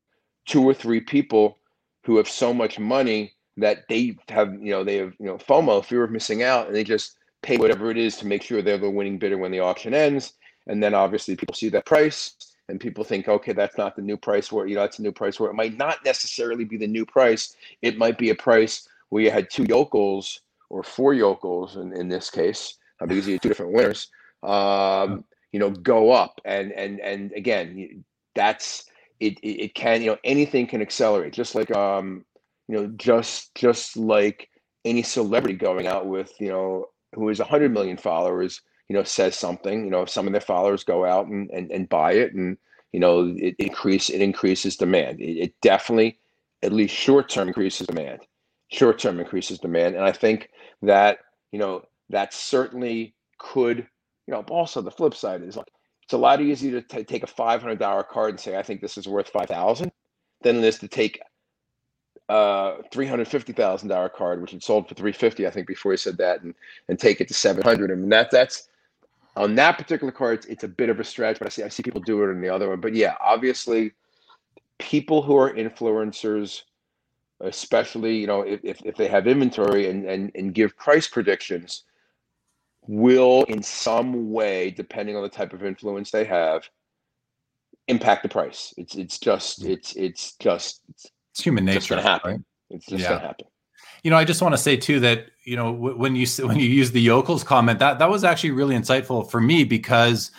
[0.46, 1.58] two or three people
[2.04, 5.84] who have so much money that they have, you know, they have, you know, FOMO,
[5.84, 8.78] fear of missing out, and they just pay whatever it is to make sure they're
[8.78, 10.32] the winning bidder when the auction ends.
[10.66, 12.34] And then obviously people see that price
[12.68, 15.12] and people think, okay, that's not the new price where, you know, that's a new
[15.12, 17.54] price where it might not necessarily be the new price.
[17.80, 22.08] It might be a price where you had two yokels or four yokels in, in
[22.08, 24.08] this case, because you had two different winners,
[24.42, 26.40] um, you know, go up.
[26.44, 28.04] And, and, and again,
[28.34, 28.84] that's,
[29.18, 32.24] it, it, it can, you know, anything can accelerate just like, um,
[32.68, 34.50] you know, just, just like
[34.84, 39.36] any celebrity going out with, you know, who has 100 million followers you know says
[39.38, 42.34] something you know if some of their followers go out and, and, and buy it
[42.34, 42.56] and
[42.92, 45.20] you know it increase it increases demand.
[45.20, 46.18] It, it definitely
[46.62, 48.20] at least short term increases demand.
[48.70, 49.96] Short term increases demand.
[49.96, 50.50] And i think
[50.82, 51.18] that
[51.52, 53.78] you know that certainly could
[54.26, 55.70] you know also the flip side is like
[56.04, 58.98] it's a lot easier to t- take a $500 card and say i think this
[58.98, 59.92] is worth 5000
[60.42, 61.20] than it is to take
[62.30, 65.68] uh, three hundred fifty thousand dollar card, which had sold for three fifty, I think,
[65.68, 66.54] before he said that, and
[66.90, 67.92] and take it to seven hundred.
[67.92, 68.68] I mean, that that's
[69.38, 70.38] on that particular card.
[70.38, 72.30] It's, it's a bit of a stretch, but I see I see people do it
[72.30, 72.80] in the other one.
[72.80, 73.92] But yeah, obviously,
[74.78, 76.62] people who are influencers,
[77.40, 81.84] especially you know if if, if they have inventory and and and give price predictions,
[82.86, 86.68] will in some way, depending on the type of influence they have,
[87.86, 88.74] impact the price.
[88.76, 91.10] It's it's just it's it's just it's,
[91.40, 91.78] human nature.
[91.78, 92.30] It's going to happen.
[92.32, 92.40] Right?
[92.70, 93.08] It's just yeah.
[93.10, 93.46] going to happen.
[94.02, 96.68] You know, I just want to say too that you know when you when you
[96.68, 100.30] use the yokels comment that that was actually really insightful for me because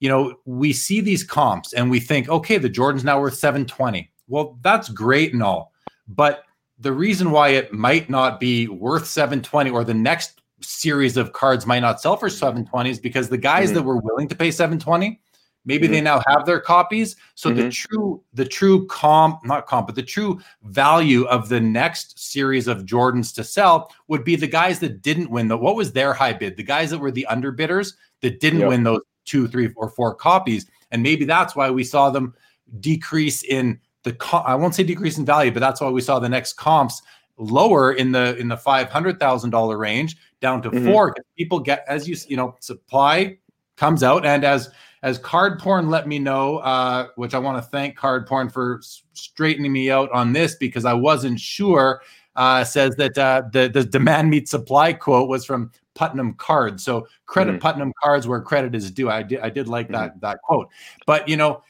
[0.00, 4.10] you know we see these comps and we think okay the Jordan's now worth 720.
[4.28, 5.72] Well, that's great and all,
[6.08, 6.44] but
[6.78, 11.66] the reason why it might not be worth 720 or the next series of cards
[11.66, 13.76] might not sell for 720 is because the guys mm-hmm.
[13.76, 15.20] that were willing to pay 720
[15.66, 15.94] Maybe mm-hmm.
[15.94, 17.16] they now have their copies.
[17.34, 17.60] So mm-hmm.
[17.60, 22.68] the true, the true comp, not comp, but the true value of the next series
[22.68, 26.14] of Jordans to sell would be the guys that didn't win the what was their
[26.14, 26.56] high bid?
[26.56, 28.68] The guys that were the underbidders that didn't yep.
[28.70, 30.66] win those two, three, or four copies.
[30.92, 32.34] And maybe that's why we saw them
[32.80, 34.16] decrease in the
[34.46, 37.02] I won't say decrease in value, but that's why we saw the next comps
[37.38, 40.86] lower in the in the five hundred thousand dollar range down to mm-hmm.
[40.86, 41.14] four.
[41.36, 43.36] People get as you you know supply
[43.76, 44.70] comes out and as
[45.02, 48.80] as card porn let me know, uh, which I want to thank card porn for
[49.12, 52.02] straightening me out on this because I wasn't sure.
[52.34, 56.84] Uh, says that uh, the the demand meets supply quote was from Putnam Cards.
[56.84, 57.60] So credit mm-hmm.
[57.60, 59.10] Putnam Cards where credit is due.
[59.10, 60.20] I did I did like that mm-hmm.
[60.20, 60.68] that quote.
[61.06, 61.62] But you know,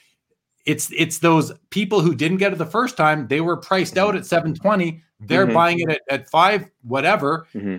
[0.66, 3.28] it's it's those people who didn't get it the first time.
[3.28, 5.02] They were priced out at 720.
[5.20, 5.54] They're mm-hmm.
[5.54, 7.46] buying it at, at five whatever.
[7.54, 7.78] Mm-hmm.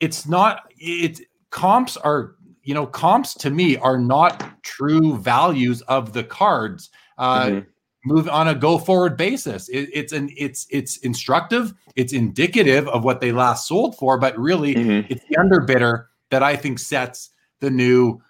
[0.00, 0.70] It's not.
[0.78, 2.35] It's comps are
[2.66, 6.90] you know, comps to me are not true values of the cards.
[7.16, 7.68] Uh, mm-hmm.
[8.04, 9.68] Move on a go forward basis.
[9.68, 11.74] It, it's an it's it's instructive.
[11.94, 15.12] It's indicative of what they last sold for, but really, mm-hmm.
[15.12, 17.30] it's the underbidder that I think sets
[17.60, 18.20] the new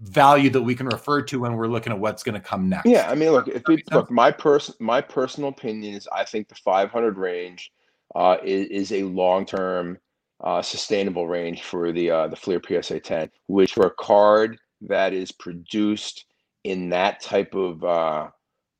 [0.00, 2.86] value that we can refer to when we're looking at what's going to come next.
[2.86, 6.48] Yeah, I mean, look, if we, look, my person, my personal opinion is, I think
[6.48, 7.70] the 500 range
[8.14, 9.98] uh, is, is a long term
[10.42, 15.12] uh, sustainable range for the uh, the Fleer PSA 10, which for a card that
[15.12, 16.26] is produced
[16.64, 18.28] in that type of uh,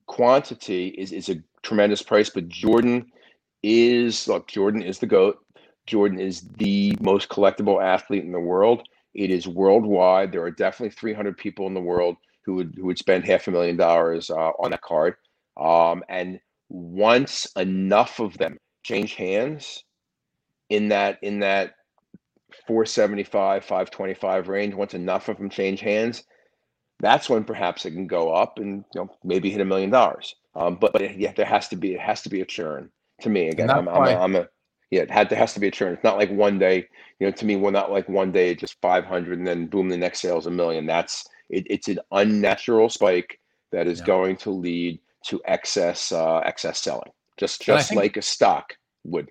[0.07, 2.31] quantity is is a tremendous price.
[2.31, 3.07] But Jordan
[3.63, 5.39] is look, Jordan is the goat.
[5.87, 8.87] Jordan is the most collectible athlete in the world.
[9.15, 10.33] It is worldwide.
[10.33, 13.51] There are definitely 300 people in the world who would who would spend half a
[13.51, 15.15] million dollars uh, on that card.
[15.57, 19.85] Um, and once enough of them change hands,
[20.73, 21.75] in that in that
[22.67, 26.25] 475 525 range once enough of them change hands
[27.03, 30.37] that's when perhaps it can go up and you know maybe hit a million dollars.
[30.55, 32.91] Um, but but yeah there has to be it has to be a churn
[33.21, 33.49] to me.
[33.49, 34.49] Again I'm, I'm, a, I'm a
[34.91, 35.95] yeah it had there has to be a churn.
[35.95, 36.87] It's not like one day
[37.19, 39.97] you know to me we're not like one day just 500 and then boom the
[39.97, 40.87] next sale is a million.
[40.87, 43.41] That's it, it's an unnatural spike
[43.73, 44.07] that is yeah.
[44.07, 47.11] going to lead to excess uh, excess selling.
[47.37, 49.29] Just just think, like a stock would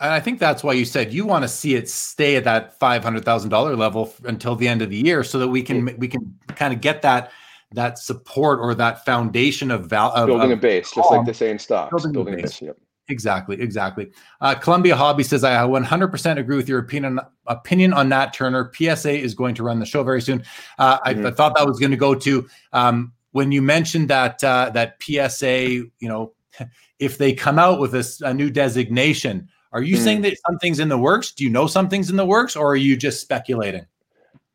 [0.00, 2.78] and I think that's why you said you want to see it stay at that
[2.78, 5.88] five hundred thousand dollar level until the end of the year, so that we can
[5.88, 5.94] yeah.
[5.98, 7.30] we can kind of get that
[7.72, 10.26] that support or that foundation of value.
[10.26, 11.90] Building of, a base, just like they say in stocks.
[11.90, 12.60] Building, building a base.
[12.60, 12.62] base.
[12.62, 12.78] Yep.
[13.10, 14.10] Exactly, exactly.
[14.40, 18.70] Uh, Columbia Hobby says, I 100% agree with your opinion opinion on Nat Turner.
[18.72, 20.44] PSA is going to run the show very soon.
[20.78, 21.26] Uh, mm-hmm.
[21.26, 24.70] I, I, thought that was going to go to um, when you mentioned that uh,
[24.74, 25.68] that PSA.
[25.68, 26.34] You know,
[26.98, 30.00] if they come out with a, a new designation, Are you mm.
[30.00, 31.32] saying that something's in the works?
[31.32, 33.86] Do you know something's in the works, or are you just speculating?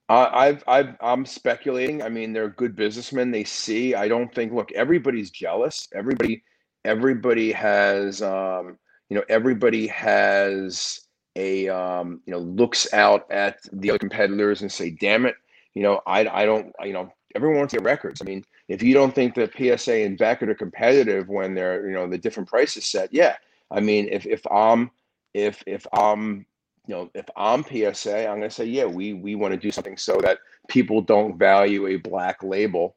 [0.07, 2.03] Uh, I've, I've, I'm speculating.
[2.03, 3.31] I mean, they're good businessmen.
[3.31, 3.95] They see.
[3.95, 4.53] I don't think.
[4.53, 5.87] Look, everybody's jealous.
[5.93, 6.43] Everybody,
[6.83, 8.21] everybody has.
[8.21, 8.77] Um,
[9.09, 10.99] you know, everybody has
[11.35, 11.69] a.
[11.69, 15.35] Um, you know, looks out at the other competitors and say, "Damn it!"
[15.73, 16.73] You know, I, I don't.
[16.83, 18.21] You know, everyone wants to get records.
[18.21, 21.93] I mean, if you don't think that PSA and Beckett are competitive when they're, you
[21.93, 23.35] know, the different prices set, yeah.
[23.71, 24.91] I mean, if if I'm
[25.35, 26.45] if if I'm
[26.87, 29.69] you know if I'm PSA, I'm going to say, yeah, we we want to do
[29.69, 30.39] something so that
[30.69, 32.95] people don't value a black label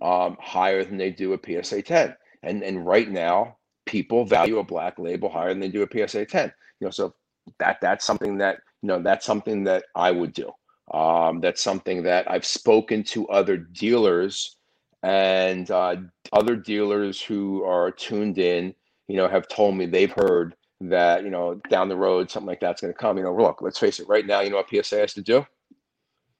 [0.00, 2.14] um, higher than they do a PSA 10.
[2.44, 3.56] And and right now,
[3.86, 6.52] people value a black label higher than they do a PSA 10.
[6.80, 7.14] You know, so
[7.58, 10.52] that that's something that you know that's something that I would do.
[10.92, 14.56] Um, that's something that I've spoken to other dealers
[15.02, 15.96] and uh,
[16.32, 18.74] other dealers who are tuned in,
[19.08, 20.54] you know, have told me they've heard
[20.90, 23.16] that, you know, down the road, something like that's going to come.
[23.16, 25.46] You know, look, let's face it, right now, you know what PSA has to do?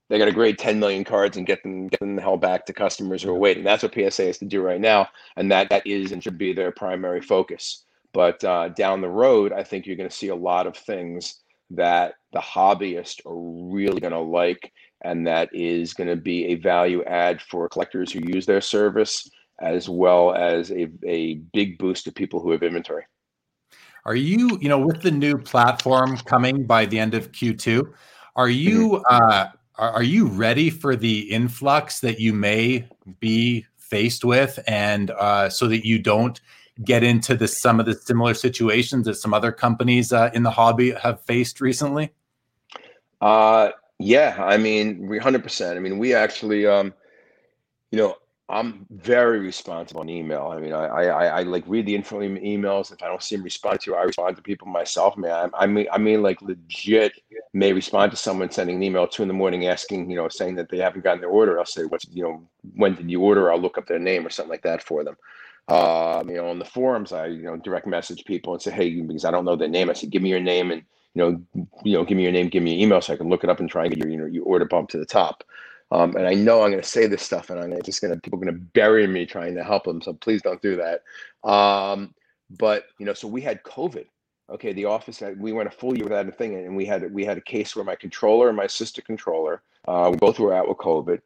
[0.09, 2.67] They got to grade 10 million cards and get them, get them the hell back
[2.67, 3.65] to customers who are waiting.
[3.65, 5.09] That's what PSA has to do right now.
[5.37, 7.85] And that, that is and should be their primary focus.
[8.13, 11.41] But uh, down the road, I think you're going to see a lot of things
[11.71, 14.73] that the hobbyists are really going to like
[15.03, 19.29] and that is going to be a value add for collectors who use their service
[19.61, 23.05] as well as a, a big boost to people who have inventory
[24.05, 27.83] are you you know with the new platform coming by the end of q2
[28.37, 29.03] are you mm-hmm.
[29.09, 32.87] uh are, are you ready for the influx that you may
[33.21, 36.41] be faced with and uh so that you don't
[36.85, 40.51] get into the some of the similar situations that some other companies uh, in the
[40.51, 42.13] hobby have faced recently
[43.21, 45.77] uh yeah, I mean, 100%.
[45.77, 46.93] I mean, we actually, um,
[47.91, 48.17] you know,
[48.49, 50.49] I'm very responsive on email.
[50.53, 52.93] I mean, I, I, I like read the info emails.
[52.93, 55.17] If I don't see them respond to, I respond to people myself.
[55.17, 57.13] Man, I, I mean, I mean, like legit
[57.55, 60.57] may respond to someone sending an email two in the morning asking, you know, saying
[60.57, 61.59] that they haven't gotten their order.
[61.59, 63.51] I'll say, what's, you know, when did you order?
[63.51, 65.17] I'll look up their name or something like that for them.
[65.69, 69.01] Um, you know, on the forums, I, you know, direct message people and say, hey,
[69.01, 70.83] because I don't know their name, I say, give me your name and
[71.15, 73.29] you know, you know, give me your name, give me your email, so I can
[73.29, 75.07] look it up and try and get your, you know, your order bump to the
[75.07, 75.45] top.
[75.95, 78.21] Um, and I know I'm going to say this stuff, and I'm just going to
[78.21, 80.03] people going to bury me trying to help them.
[80.03, 81.03] So please don't do that.
[81.49, 82.15] Um,
[82.59, 84.07] but you know, so we had COVID.
[84.51, 87.25] Okay, the office we went a full year without a thing, and we had we
[87.25, 90.79] had a case where my controller and my assistant controller, uh, both were out with
[90.79, 91.21] COVID.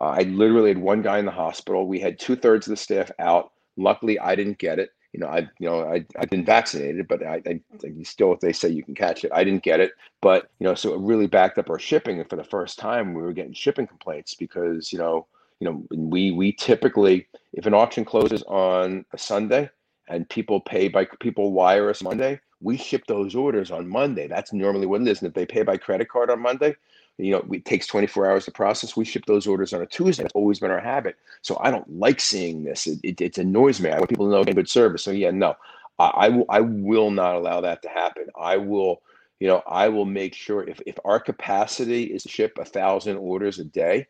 [0.00, 1.86] Uh, I literally had one guy in the hospital.
[1.86, 3.52] We had two thirds of the staff out.
[3.76, 7.24] Luckily, I didn't get it you know, I, you know, I, I've been vaccinated, but
[7.24, 7.60] I, I,
[8.02, 9.92] still, if they say you can catch it, I didn't get it.
[10.20, 12.18] But, you know, so it really backed up our shipping.
[12.18, 15.28] And for the first time, we were getting shipping complaints because, you know,
[15.60, 19.70] you know, we, we typically, if an auction closes on a Sunday
[20.08, 24.26] and people pay by, people wire us Monday, we ship those orders on Monday.
[24.26, 25.22] That's normally what it is.
[25.22, 26.74] And if they pay by credit card on Monday,
[27.18, 28.96] you know, it takes 24 hours to process.
[28.96, 30.24] We ship those orders on a Tuesday.
[30.24, 31.16] It's always been our habit.
[31.42, 32.86] So I don't like seeing this.
[32.86, 33.90] It, it, it annoys me.
[33.90, 35.04] I want people to know good service.
[35.04, 35.54] So yeah, no,
[35.98, 36.44] I, I will.
[36.48, 38.26] I will not allow that to happen.
[38.38, 39.02] I will.
[39.40, 43.16] You know, I will make sure if if our capacity is to ship a thousand
[43.18, 44.08] orders a day,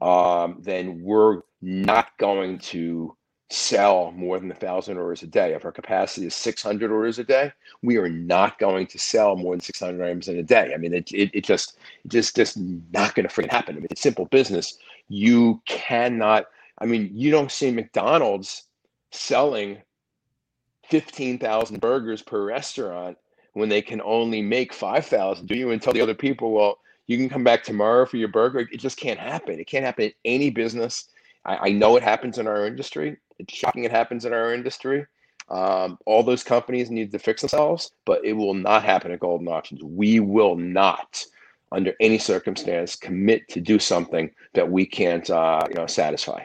[0.00, 3.16] um, then we're not going to
[3.50, 5.54] sell more than a thousand orders a day.
[5.54, 7.52] If our capacity is 600 orders a day,
[7.82, 10.72] we are not going to sell more than 600 items in a day.
[10.74, 12.56] I mean, it, it, it just, just, just
[12.92, 13.76] not going to freaking happen.
[13.76, 14.78] I mean, it's simple business.
[15.08, 16.46] You cannot,
[16.78, 18.64] I mean, you don't see McDonald's
[19.12, 19.78] selling
[20.88, 23.18] 15,000 burgers per restaurant
[23.52, 25.70] when they can only make 5,000, do you?
[25.70, 28.60] And tell the other people, well, you can come back tomorrow for your burger.
[28.60, 29.60] It just can't happen.
[29.60, 31.08] It can't happen in any business.
[31.44, 33.16] I, I know it happens in our industry.
[33.38, 35.06] It's shocking it happens in our industry.
[35.48, 39.50] Um, all those companies need to fix themselves, but it will not happen at Goldin
[39.50, 39.82] Auctions.
[39.82, 41.22] We will not,
[41.70, 46.44] under any circumstance, commit to do something that we can't, uh, you know, satisfy.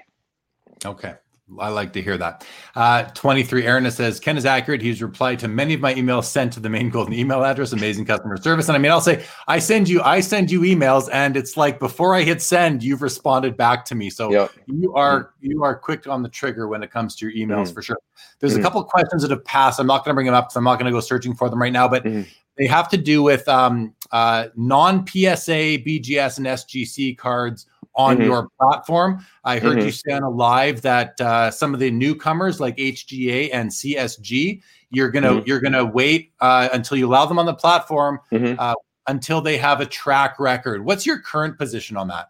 [0.86, 1.14] Okay.
[1.58, 2.46] I like to hear that.
[2.76, 4.82] Uh, 23 Aaron says Ken is accurate.
[4.82, 7.74] He's replied to many of my emails sent to the main Goldin email address.
[7.74, 8.68] Amazing customer service.
[8.68, 11.80] And I mean, I'll say I send you, I send you emails, and it's like
[11.80, 14.10] before I hit send, you've responded back to me.
[14.10, 14.52] So yep.
[14.68, 17.74] you are you are quick on the trigger when it comes to your emails mm-hmm.
[17.74, 17.98] for sure.
[18.40, 18.62] There's mm-hmm.
[18.62, 19.80] a couple of questions that have passed.
[19.80, 21.50] I'm not going to bring them up, so I'm not going to go searching for
[21.50, 21.88] them right now.
[21.88, 22.24] But mm-hmm.
[22.58, 28.26] they have to do with um, uh, non PSA, BGS, and SGC cards on mm-hmm.
[28.26, 29.26] your platform.
[29.44, 29.88] I heard mm-hmm.
[29.88, 34.62] you say on a live that uh, some of the newcomers like HGA and CSG,
[34.90, 35.48] you're gonna mm-hmm.
[35.48, 38.56] you're gonna wait uh, until you allow them on the platform mm-hmm.
[38.58, 38.74] uh,
[39.08, 40.84] until they have a track record.
[40.86, 42.30] What's your current position on that?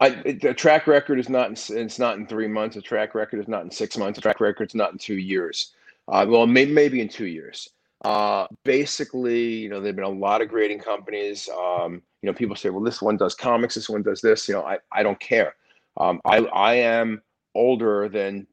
[0.00, 2.76] I, the track record is not in, it's not in three months.
[2.76, 4.18] A track record is not in six months.
[4.18, 5.72] A track record is not in two years.
[6.08, 7.70] Uh, well, may, maybe in two years.
[8.04, 11.48] Uh, basically, you know, there've been a lot of grading companies.
[11.48, 14.48] Um, you know, people say, well, this one does comics, this one does this.
[14.48, 15.56] You know, I, I don't care.
[15.98, 17.20] Um, I, I am
[17.54, 18.46] older than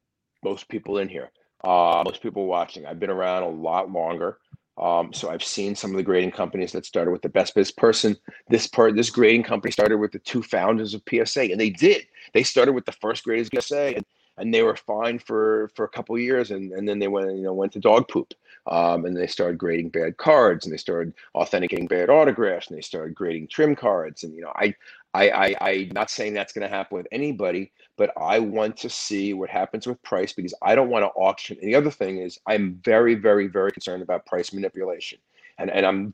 [0.43, 1.31] most people in here,
[1.63, 2.85] uh, most people watching.
[2.85, 4.39] I've been around a lot longer.
[4.77, 7.71] Um, so I've seen some of the grading companies that started with the best biz
[7.71, 8.17] person.
[8.49, 12.07] This part, this grading company started with the two founders of PSA, and they did.
[12.33, 14.05] They started with the first graders PSA, and,
[14.37, 17.43] and they were fine for for a couple years, and, and then they went you
[17.43, 18.33] know went to dog poop,
[18.67, 22.81] um, and they started grading bad cards, and they started authenticating bad autographs, and they
[22.81, 24.73] started grading trim cards, and you know I
[25.13, 28.89] I, I I'm not saying that's going to happen with anybody, but I want to
[28.89, 31.57] see what happens with price because I don't want to auction.
[31.61, 35.19] And the other thing is, I'm very, very, very concerned about price manipulation,
[35.57, 36.13] and and I'm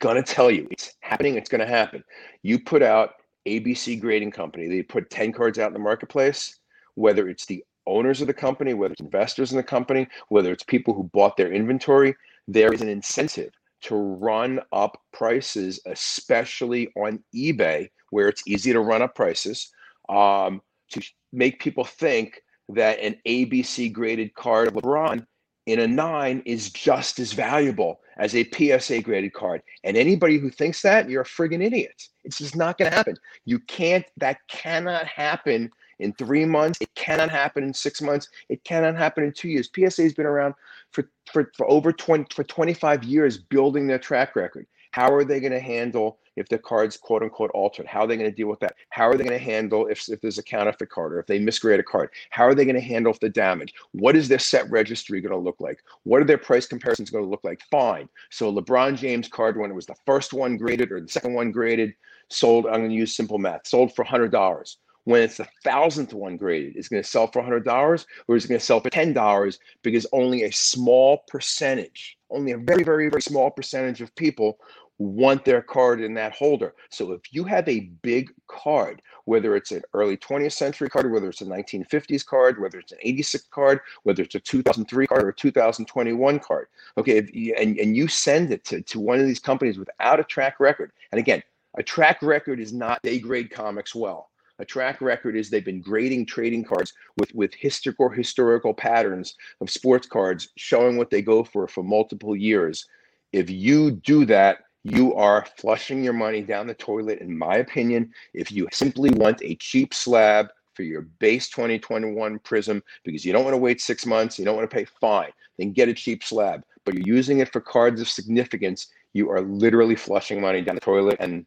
[0.00, 1.36] gonna tell you, it's happening.
[1.36, 2.04] It's to happen.
[2.42, 3.14] You put out
[3.46, 4.68] ABC Grading Company.
[4.68, 6.58] They put ten cards out in the marketplace.
[6.98, 10.64] Whether it's the owners of the company, whether it's investors in the company, whether it's
[10.64, 12.14] people who bought their inventory,
[12.48, 13.52] there is an incentive
[13.82, 19.70] to run up prices, especially on eBay, where it's easy to run up prices,
[20.08, 20.60] um,
[20.90, 21.00] to
[21.32, 25.24] make people think that an ABC graded card of LeBron
[25.66, 29.62] in a nine is just as valuable as a PSA graded card.
[29.84, 32.02] And anybody who thinks that, you're a friggin' idiot.
[32.24, 33.16] It's just not to happen.
[33.44, 36.78] You can't, that cannot happen in three months.
[36.80, 38.28] It cannot happen in six months.
[38.48, 39.70] It cannot happen in two years.
[39.74, 40.54] PSA has been around
[40.92, 44.66] for, for, for over 20, for 25 years building their track record.
[44.90, 47.86] How are they going to handle if the card's quote unquote altered?
[47.86, 48.74] How are they going to deal with that?
[48.90, 51.38] How are they going to handle if, if there's a counterfeit card or if they
[51.38, 52.10] misgrade a card?
[52.30, 53.74] How are they going to handle the damage?
[53.92, 55.80] What is their set registry going to look like?
[56.04, 57.60] What are their price comparisons going to look like?
[57.70, 58.08] Fine.
[58.30, 61.52] So LeBron James card when it was the first one graded or the second one
[61.52, 61.94] graded
[62.30, 62.66] sold.
[62.66, 63.66] I'm going to use simple math.
[63.66, 67.40] Sold for hundred dollars when it's the thousandth one graded is going to sell for
[67.40, 72.52] $100 or is it going to sell for $10 because only a small percentage, only
[72.52, 74.58] a very, very, very small percentage of people
[74.98, 76.74] want their card in that holder.
[76.90, 81.30] So if you have a big card, whether it's an early 20th century card, whether
[81.30, 85.30] it's a 1950s card, whether it's an 86 card, whether it's a 2003 card or
[85.30, 86.66] a 2021 card,
[86.98, 90.24] okay, you, and, and you send it to, to one of these companies without a
[90.24, 91.42] track record, and again,
[91.78, 94.27] a track record is not they grade comics well
[94.58, 99.70] a track record is they've been grading trading cards with with historical historical patterns of
[99.70, 102.86] sports cards showing what they go for for multiple years.
[103.32, 108.12] If you do that you are flushing your money down the toilet in my opinion.
[108.32, 113.44] If you simply want a cheap slab for your base 2021 Prizm because you don't
[113.44, 116.22] want to wait six months you don't want to pay fine then get a cheap
[116.22, 116.62] slab.
[116.84, 120.80] But you're using it for cards of significance you are literally flushing money down the
[120.80, 121.44] toilet and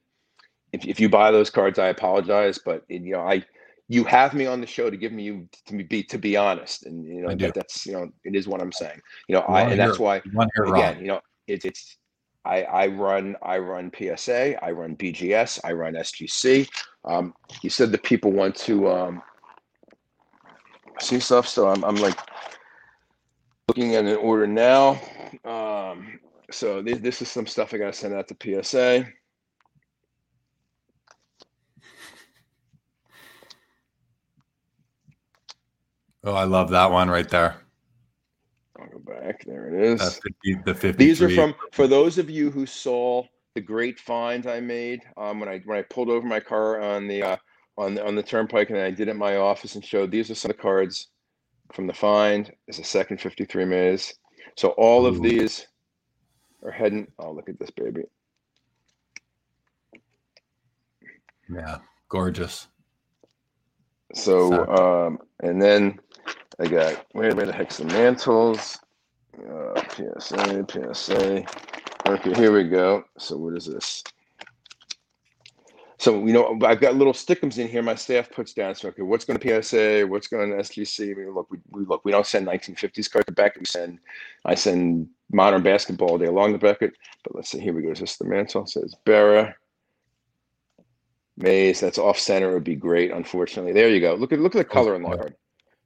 [0.73, 3.43] if, if you buy those cards, I apologize, but you know, I
[3.87, 6.85] you have me on the show to give me you to be to be honest,
[6.85, 8.99] and you know that, that's you know it is what I'm saying.
[9.27, 11.01] You know, you I and that's why again, wrong.
[11.01, 11.97] you know, it's it's
[12.45, 16.69] I I run I run PSA, I run BGS, I run SGC.
[17.03, 19.21] Um, you said that people want to um,
[20.99, 22.17] see stuff, so I'm I'm like
[23.67, 25.01] looking at an order now.
[25.45, 26.19] Um,
[26.51, 29.05] so this, this is some stuff I got to send out to PSA.
[36.23, 37.55] Oh, I love that one right there.
[38.79, 39.43] I'll go back.
[39.45, 39.99] There it is.
[39.99, 41.05] That's 50, the 53.
[41.05, 43.23] These are from for those of you who saw
[43.55, 47.07] the great find I made um, when I when I pulled over my car on
[47.07, 47.37] the uh,
[47.77, 50.29] on the, on the turnpike and I did it in my office and showed these
[50.29, 51.07] are some of the cards
[51.73, 52.51] from the find.
[52.67, 54.13] Is a second 53 Mays.
[54.57, 55.07] So all Ooh.
[55.07, 55.67] of these
[56.63, 57.07] are heading.
[57.19, 58.03] Oh, look at this baby.
[61.49, 61.79] Yeah,
[62.09, 62.67] gorgeous.
[64.13, 65.99] So um, and then
[66.59, 68.79] I got where, where the heck's the Mantles?
[69.37, 71.45] Uh, PSA, PSA.
[72.07, 73.03] Okay, here we go.
[73.17, 74.03] So what is this?
[75.97, 77.83] So you know, I've got little stickums in here.
[77.83, 78.73] My staff puts down.
[78.73, 80.07] So okay, what's going to PSA?
[80.07, 81.11] What's going to SGC?
[81.11, 82.03] I mean, look, we, we look.
[82.03, 83.55] We don't send 1950s cards back.
[83.55, 83.99] We send.
[84.43, 86.93] I send modern basketball day along the bracket.
[87.23, 87.59] But let's see.
[87.59, 87.91] Here we go.
[87.91, 88.63] Is this the Mantle?
[88.63, 89.53] It says Berra.
[91.37, 91.79] Mays.
[91.79, 92.51] That's off center.
[92.51, 93.11] Would be great.
[93.11, 94.15] Unfortunately, there you go.
[94.15, 95.35] Look at look at the color on that card.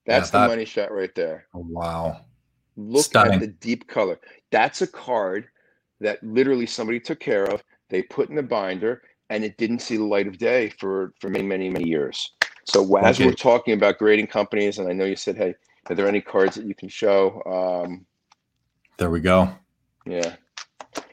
[0.05, 1.47] That's yeah, that, the money shot right there.
[1.53, 2.21] Oh, wow.
[2.77, 3.35] Look Stunning.
[3.35, 4.19] at the deep color.
[4.51, 5.47] That's a card
[6.01, 7.63] that literally somebody took care of.
[7.89, 11.29] They put in the binder, and it didn't see the light of day for for
[11.29, 12.33] many, many, many years.
[12.65, 13.27] So as okay.
[13.27, 15.55] we're talking about grading companies, and I know you said, "Hey,
[15.89, 18.05] are there any cards that you can show?" Um,
[18.97, 19.49] there we go.
[20.05, 20.35] Yeah.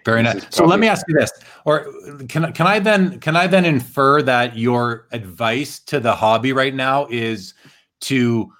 [0.04, 0.44] Very nice.
[0.50, 1.30] So let me ask you this,
[1.64, 1.92] or
[2.28, 6.74] can can I then can I then infer that your advice to the hobby right
[6.74, 7.54] now is
[8.00, 8.52] to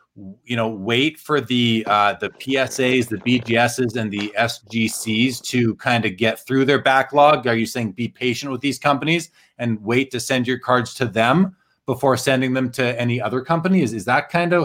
[0.45, 6.05] you know wait for the uh, the PSAs, the BGSs, and the SGCs to kind
[6.05, 7.47] of get through their backlog?
[7.47, 11.07] Are you saying be patient with these companies and wait to send your cards to
[11.07, 11.57] them
[11.87, 13.93] before sending them to any other companies?
[13.93, 14.65] Is is that kind of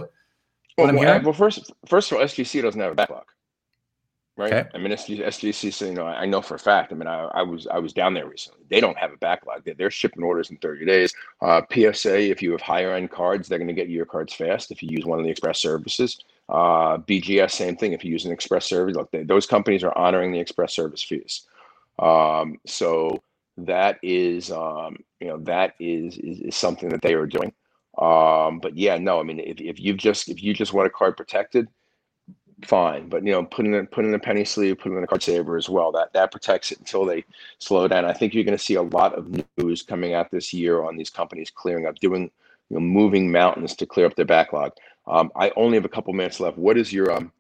[0.76, 1.24] what well, I'm hearing?
[1.24, 3.26] Well, first first of all, SGC doesn't have a backlog
[4.38, 4.54] right?
[4.54, 4.70] Okay.
[4.74, 6.94] I mean, SG, SGC, you know, I know for a fact.
[6.94, 8.64] I mean, I, I was I was down there recently.
[8.70, 9.64] They don't have a backlog.
[9.66, 11.14] They're, they're shipping orders in 30 days.
[11.42, 14.34] Uh, PSA, if you have higher end cards, they're going to get you your cards
[14.34, 14.72] fast.
[14.72, 16.20] If you use one of the express services,
[16.50, 17.94] uh, BGS, same thing.
[17.94, 21.04] If you use an express service, look, they, those companies are honoring the express service
[21.04, 21.48] fees.
[22.00, 23.24] Um, so
[23.58, 27.54] that is, um, you know, that is, is, is something that they are doing.
[27.98, 30.92] Um, but yeah, no, I mean, if, if you just if you just want a
[30.92, 31.68] card protected,
[32.66, 33.10] fine.
[33.10, 35.58] But you know, putting in putting in a penny sleeve, putting in a card saver
[35.58, 35.92] as well.
[35.92, 37.26] That that protects it until they
[37.60, 38.06] slow down.
[38.06, 40.98] I think you're going to see a lot of news coming out this year on
[40.98, 42.32] these companies clearing up, doing
[42.70, 44.72] you know, moving mountains to clear up their backlog.
[45.06, 46.58] Um, I only have a couple minutes left.
[46.58, 47.32] What is your um,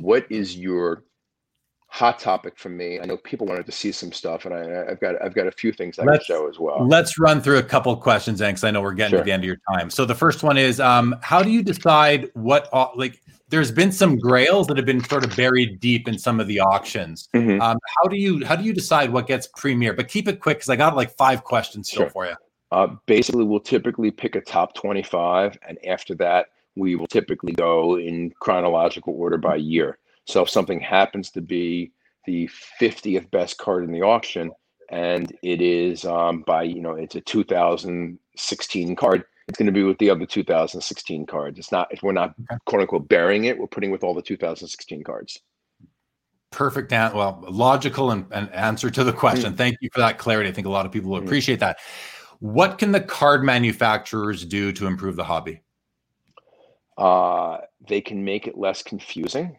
[0.00, 1.02] what is your
[1.96, 3.00] hot topic for me?
[3.00, 5.50] I know people wanted to see some stuff, and I, have got I've got a
[5.50, 6.86] few things I can show as well.
[6.86, 9.20] Let's run through a couple questions, because I know we're getting sure.
[9.20, 9.88] to the end of your time.
[9.88, 14.18] So the first one is, um, how do you decide what like there's been some
[14.18, 17.28] grails that have been sort of buried deep in some of the auctions.
[17.34, 17.60] Mm-hmm.
[17.62, 19.94] Um, how do you how do you decide what gets premier?
[19.94, 22.10] But keep it quick because I got like five questions still sure.
[22.10, 22.34] for you.
[22.72, 27.96] Uh, basically, we'll typically pick a top 25, and after that, we will typically go
[27.96, 29.98] in chronological order by year.
[30.26, 31.92] So if something happens to be
[32.26, 32.50] the
[32.80, 34.50] 50th best card in the auction,
[34.90, 39.82] and it is um, by you know it's a 2016 card, it's going to be
[39.82, 41.58] with the other 2016 cards.
[41.58, 42.34] It's not if we're not
[42.66, 45.40] quote unquote burying it, we're putting with all the 2016 cards.
[46.52, 46.90] Perfect.
[46.92, 49.52] well, logical and, and answer to the question.
[49.52, 49.56] Mm.
[49.56, 50.48] Thank you for that clarity.
[50.48, 51.24] I think a lot of people will mm.
[51.24, 51.78] appreciate that.
[52.38, 55.60] What can the card manufacturers do to improve the hobby?
[56.96, 57.58] Uh,
[57.88, 59.58] they can make it less confusing.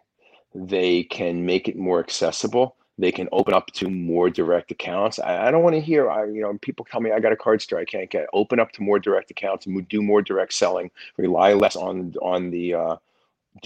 [0.56, 5.20] They can make it more accessible they can open up to more direct accounts.
[5.20, 7.38] I, I don't want to hear, I, you know, people tell me I got a
[7.38, 8.28] card store I can't get.
[8.34, 10.90] Open up to more direct accounts and do more direct selling.
[11.18, 12.96] Rely less on on the uh,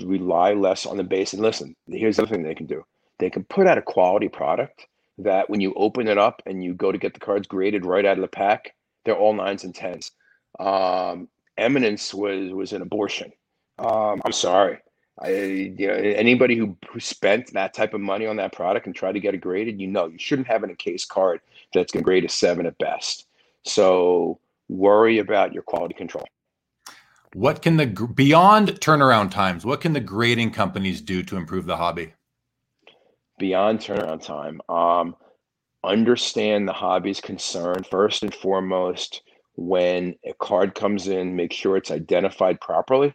[0.03, 1.33] rely less on the base.
[1.33, 2.85] And listen, here's the other thing they can do.
[3.19, 4.87] They can put out a quality product
[5.17, 8.05] that when you open it up and you go to get the cards graded right
[8.05, 8.73] out of the pack,
[9.05, 10.11] they're all nines and tens.
[10.59, 13.31] Um, Eminence was was an abortion.
[13.79, 14.79] Um, I'm sorry.
[15.21, 18.95] I, you know, anybody who, who spent that type of money on that product and
[18.95, 21.41] tried to get it graded, you know, you shouldn't have an encased card
[21.73, 23.27] that's going to grade a seven at best.
[23.63, 26.25] So worry about your quality control.
[27.33, 29.63] What can the beyond turnaround times?
[29.63, 32.13] What can the grading companies do to improve the hobby?
[33.37, 35.15] Beyond turnaround time, um,
[35.83, 39.21] understand the hobby's concern first and foremost.
[39.55, 43.13] When a card comes in, make sure it's identified properly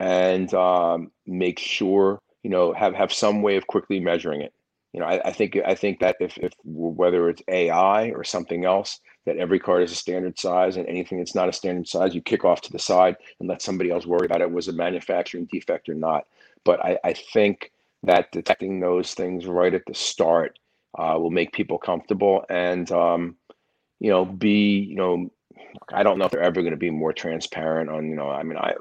[0.00, 4.52] and um, make sure you know have have some way of quickly measuring it.
[4.92, 8.64] You know, I, I think I think that if, if whether it's AI or something
[8.64, 12.14] else, that every card is a standard size, and anything that's not a standard size,
[12.14, 14.72] you kick off to the side and let somebody else worry about it was a
[14.72, 16.26] manufacturing defect or not.
[16.64, 17.72] But I, I think
[18.04, 20.58] that detecting those things right at the start
[20.98, 23.36] uh, will make people comfortable and um,
[24.00, 25.30] you know be you know
[25.92, 28.42] I don't know if they're ever going to be more transparent on you know I
[28.42, 28.74] mean I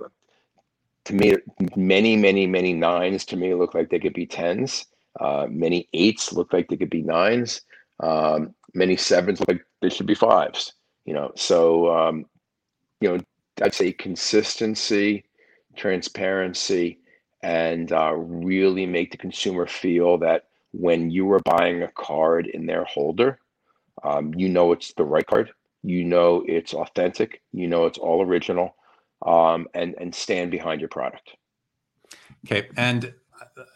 [1.06, 1.36] to me,
[1.76, 4.86] many, many, many nines to me look like they could be tens.
[5.20, 7.62] Uh, many eights look like they could be nines.
[8.02, 10.74] Um, many sevens look like they should be fives.
[11.06, 12.26] You know, so um,
[13.00, 13.24] you know,
[13.62, 15.26] I'd say consistency,
[15.76, 17.00] transparency,
[17.44, 22.66] and uh, really make the consumer feel that when you are buying a card in
[22.66, 23.40] their holder,
[24.04, 25.52] um, you know it's the right card.
[25.84, 27.42] You know it's authentic.
[27.54, 28.76] You know it's all original
[29.26, 31.32] um, and and stand behind your product.
[32.46, 33.14] Okay, and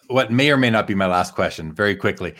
[0.08, 2.34] what may or may not be my last question, very quickly,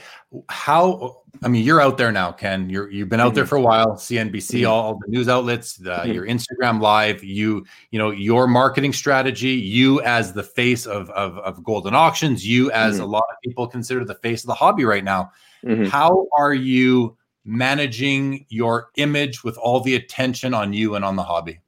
[0.50, 1.22] how?
[1.44, 2.70] I mean, you're out there now, Ken.
[2.70, 3.36] You're you've been out mm-hmm.
[3.36, 3.94] there for a while.
[3.94, 4.70] CNBC, mm-hmm.
[4.70, 6.12] all, all, the news outlets, the, mm-hmm.
[6.12, 7.24] your Instagram live.
[7.24, 9.52] You you know your marketing strategy.
[9.52, 12.48] You as the face of of, of Goldin Auctions.
[12.48, 13.04] You as mm-hmm.
[13.04, 15.32] a lot of people consider the face of the hobby right now.
[15.66, 15.86] Mm-hmm.
[15.86, 21.24] How are you managing your image with all the attention on you and on the
[21.24, 21.60] hobby?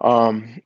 [0.00, 0.60] Um,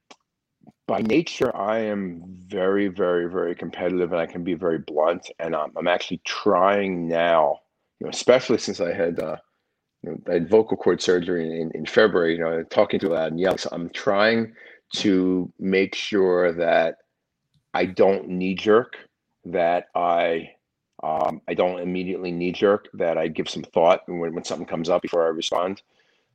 [0.87, 5.31] by nature, I am very, very, very competitive, and I can be very blunt.
[5.39, 7.61] And um, I'm actually trying now,
[8.01, 9.37] you know, especially since I had, uh,
[10.03, 12.35] you know, I had vocal cord surgery in, in February.
[12.35, 13.59] You know, talking too loud and yelling.
[13.59, 14.53] So I'm trying
[14.97, 16.99] to make sure that
[17.73, 18.97] I don't knee jerk,
[19.47, 20.51] that I
[21.03, 24.89] um, I don't immediately knee jerk, that I give some thought when, when something comes
[24.89, 25.83] up before I respond.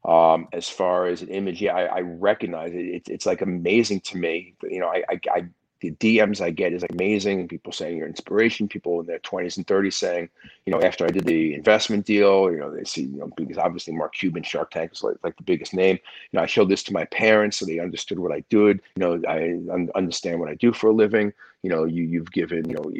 [0.05, 2.85] Um, as far as an image, yeah, I, I recognize it.
[2.85, 4.55] It's, it's like amazing to me.
[4.63, 5.45] You know, I, I, I
[5.81, 7.47] the DMs I get is amazing.
[7.47, 8.67] People saying you're inspiration.
[8.67, 10.29] People in their 20s and 30s saying,
[10.65, 13.57] you know, after I did the investment deal, you know, they see, you know, because
[13.57, 15.97] obviously Mark Cuban, Shark Tank is like, like the biggest name.
[16.31, 18.81] You know, I showed this to my parents so they understood what I did.
[18.95, 21.33] You know, I un- understand what I do for a living.
[21.63, 22.91] You know, you you've given, you know,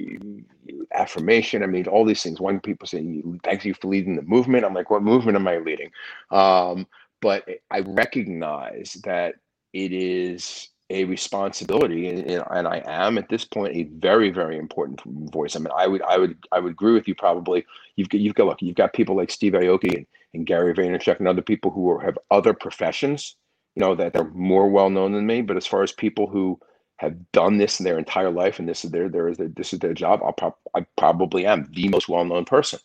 [0.94, 1.64] affirmation.
[1.64, 2.40] I mean, all these things.
[2.40, 4.66] One people saying, thank you for leading the movement.
[4.66, 5.92] I'm like, what movement am I leading?
[6.32, 6.88] Um,
[7.22, 9.36] but I recognize that
[9.74, 15.00] it is a responsibility and, and i am at this point a very very important
[15.32, 17.64] voice i mean i would i would i would agree with you probably
[17.96, 21.20] you've got you've got look you've got people like steve aoki and, and gary vaynerchuk
[21.20, 23.36] and other people who are, have other professions
[23.76, 26.60] you know that they're more well known than me but as far as people who
[27.00, 29.80] have done this in their entire life and this is their, their, their this is
[29.80, 32.80] their job I'll pro- i probably am the most well-known person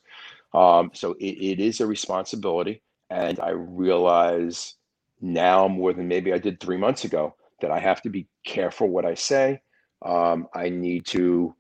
[0.55, 4.77] um, so it, it is a responsibility and i realize
[5.23, 8.89] now more than maybe i did three months ago that I have to be careful
[8.89, 9.63] what I say.
[10.05, 11.55] Um, I need to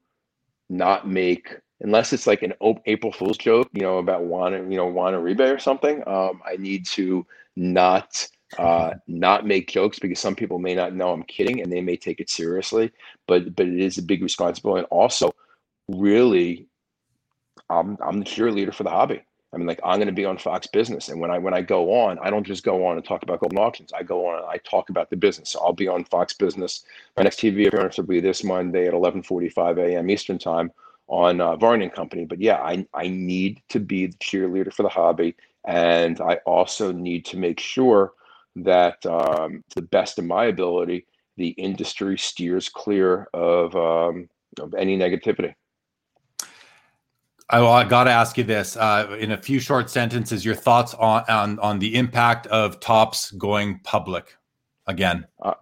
[0.71, 2.55] not make unless it's like an
[2.87, 6.03] April Fool's joke, you know, about Juan, you know, Juan Uribe or something.
[6.07, 7.27] Um, I need to
[7.57, 8.29] not
[8.59, 11.97] uh, not make jokes because some people may not know I'm kidding and they may
[11.97, 12.93] take it seriously.
[13.27, 15.35] But but it is a big responsibility, and also
[15.89, 16.67] really,
[17.71, 19.23] I'm I'm the cheerleader for the hobby.
[19.55, 21.63] I mean, like I'm going to be on Fox Business, and when I when I
[21.63, 23.93] go on, I don't just go on and talk about Goldin Auctions.
[23.93, 25.51] I go on, and I talk about the business.
[25.51, 26.85] So I'll be on Fox Business.
[27.17, 30.11] My next TV appearance will be this Monday at 11:45 a.m.
[30.11, 30.73] Eastern Time
[31.07, 32.25] on uh, Varney Company.
[32.25, 36.91] But yeah, I I need to be the cheerleader for the hobby, and I also
[36.91, 38.13] need to make sure
[38.57, 41.07] that um, to the best of my ability,
[41.37, 44.29] the industry steers clear of um,
[44.61, 45.55] of any negativity.
[47.51, 50.45] I, I got to ask you this uh, in a few short sentences.
[50.45, 54.37] Your thoughts on on, on the impact of Topps going public
[54.87, 55.27] again?
[55.43, 55.55] Uh,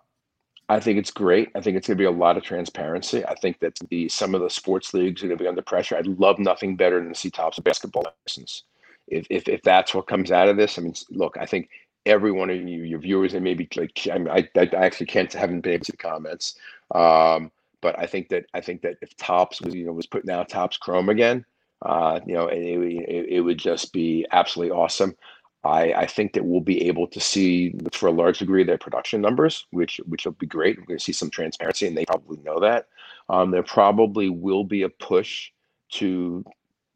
[0.68, 1.50] I think it's great.
[1.54, 3.24] I think it's going to be a lot of transparency.
[3.26, 5.96] I think that the some of the sports leagues are going to be under pressure.
[5.96, 8.64] I'd love nothing better than to see Topps basketball license.
[9.08, 11.68] If, if if that's what comes out of this, I mean, look, I think
[12.06, 15.60] every one of you, your viewers, and maybe like I, I, I actually can't haven't
[15.60, 16.56] been able to see the comments.
[16.94, 17.50] Um,
[17.80, 20.48] but I think that I think that if Topps was you know was putting out
[20.48, 21.44] Topps Chrome again,
[21.82, 25.16] uh, you know, it, it, it, would just be absolutely awesome.
[25.64, 29.20] I, I think that we'll be able to see, for a large degree, their production
[29.20, 30.78] numbers, which which will be great.
[30.78, 32.88] We're going to see some transparency, and they probably know that.
[33.28, 35.50] Um, there probably will be a push
[35.92, 36.44] to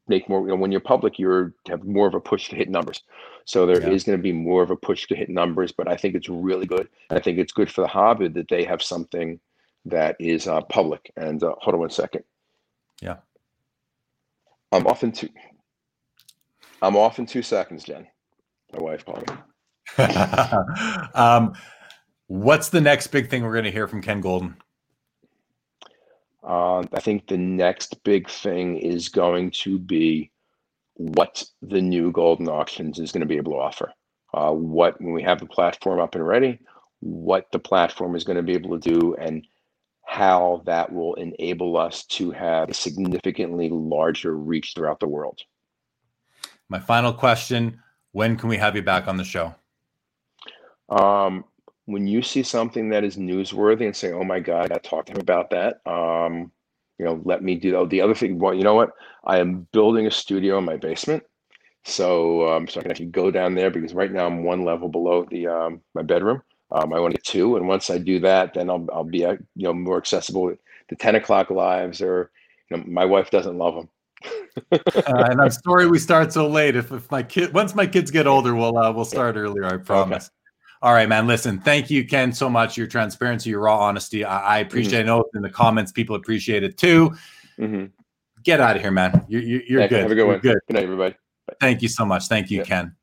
[0.09, 0.41] make more.
[0.43, 3.03] You know, when you're public, you're have more of a push to hit numbers.
[3.47, 3.91] So there yeah.
[3.91, 5.73] is going to be more of a push to hit numbers.
[5.73, 6.89] But I think it's really good.
[7.11, 9.41] I think it's good for the hobby that they have something
[9.87, 11.13] that is uh, public.
[11.17, 12.25] And uh, hold on one second.
[13.01, 13.17] Yeah.
[14.73, 15.29] I'm off in two.
[16.83, 18.07] I'm off in two seconds, Jen.
[18.73, 20.05] My wife called me.
[21.15, 21.55] um,
[22.27, 24.57] what's the next big thing we're going to hear from Ken Goldin?
[26.43, 30.31] Uh, I think the next big thing is going to be
[30.97, 33.93] what the new Goldin Auctions is going to be able to offer.
[34.35, 36.59] Uh, what when we have the platform up and ready,
[37.01, 39.47] what the platform is going to be able to do, and
[40.05, 45.41] how that will enable us to have a significantly larger reach throughout the world.
[46.69, 47.81] My final question
[48.13, 49.55] when can we have you back on the show?
[50.89, 51.45] Um,
[51.85, 55.13] when you see something that is newsworthy and say, "Oh my God, I talked to
[55.13, 56.51] him about that," um,
[56.99, 57.91] you know, let me do that.
[57.91, 58.93] The other thing, well, you know what?
[59.25, 61.25] I am building a studio in my basement,
[61.85, 64.89] so um, so I can actually go down there because right now I'm one level
[64.89, 66.43] below the um, my bedroom.
[66.73, 69.25] Um, I want to get two, and once I do that, then I'll I'll be
[69.25, 70.55] uh, you know more accessible.
[70.89, 72.31] The ten o'clock lives, or
[72.71, 73.89] you know, my wife doesn't love them.
[74.73, 76.77] uh, and I'm sorry we start so late.
[76.77, 79.67] If, if my kid once my kids get older, we'll uh, we'll start earlier.
[79.67, 80.31] I promise.
[80.83, 81.27] All right, man.
[81.27, 82.77] Listen, thank you, Ken, so much.
[82.77, 84.25] Your transparency, your raw honesty.
[84.25, 85.01] I, I appreciate.
[85.01, 85.11] Mm-hmm.
[85.11, 87.15] I know in the comments people appreciate it too.
[87.59, 87.87] Mm-hmm.
[88.43, 89.25] Get out of here, man.
[89.29, 90.03] You're, you're, yeah, good.
[90.03, 90.41] Have a good you're one.
[90.41, 90.59] Good.
[90.69, 91.15] Good night, everybody.
[91.49, 91.55] Bye.
[91.61, 92.29] Thank you so much.
[92.29, 92.65] Thank you, yeah.
[92.65, 92.97] Ken.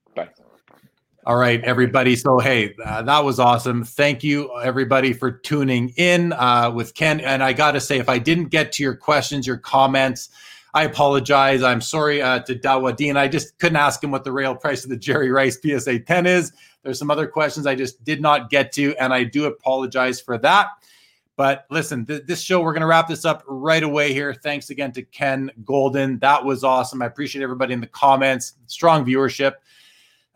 [1.25, 2.17] All right, everybody.
[2.17, 3.85] So, hey, uh, that was awesome.
[3.85, 7.21] Thank you, everybody, for tuning in uh, with Ken.
[7.21, 10.27] And I got to say, if I didn't get to your questions, your comments,
[10.73, 11.61] I apologize.
[11.61, 13.15] I'm sorry uh, to Dawadin.
[13.15, 16.25] I just couldn't ask him what the real price of the Jerry Rice PSA 10
[16.25, 16.51] is.
[16.81, 20.37] There's some other questions I just did not get to, and I do apologize for
[20.39, 20.69] that.
[21.35, 24.33] But listen, th- this show, we're going to wrap this up right away here.
[24.33, 26.19] Thanks again to Ken Goldin.
[26.19, 27.01] That was awesome.
[27.01, 29.53] I appreciate everybody in the comments, strong viewership.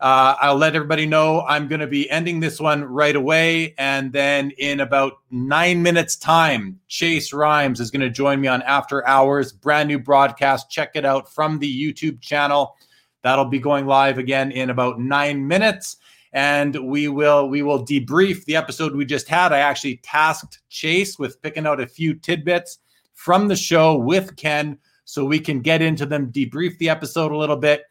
[0.00, 3.74] Uh, I'll let everybody know I'm going to be ending this one right away.
[3.78, 8.62] And then in about nine minutes' time, Chase Rhymes is going to join me on
[8.62, 10.70] After Hours, brand new broadcast.
[10.70, 12.76] Check it out from the YouTube channel.
[13.22, 15.96] That'll be going live again in about nine minutes.
[16.32, 19.52] and we will we will debrief the episode we just had.
[19.52, 22.78] I actually tasked Chase with picking out a few tidbits
[23.14, 27.36] from the show with Ken so we can get into them, debrief the episode a
[27.36, 27.84] little bit,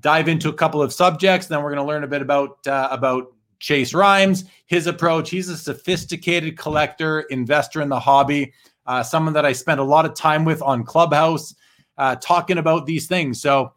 [0.00, 1.46] dive into a couple of subjects.
[1.46, 5.30] Then we're going to learn a bit about uh, about Chase Rhymes, his approach.
[5.30, 8.52] He's a sophisticated collector, investor in the hobby,
[8.86, 11.54] uh, someone that I spent a lot of time with on Clubhouse,
[11.96, 13.40] uh, talking about these things.
[13.40, 13.72] So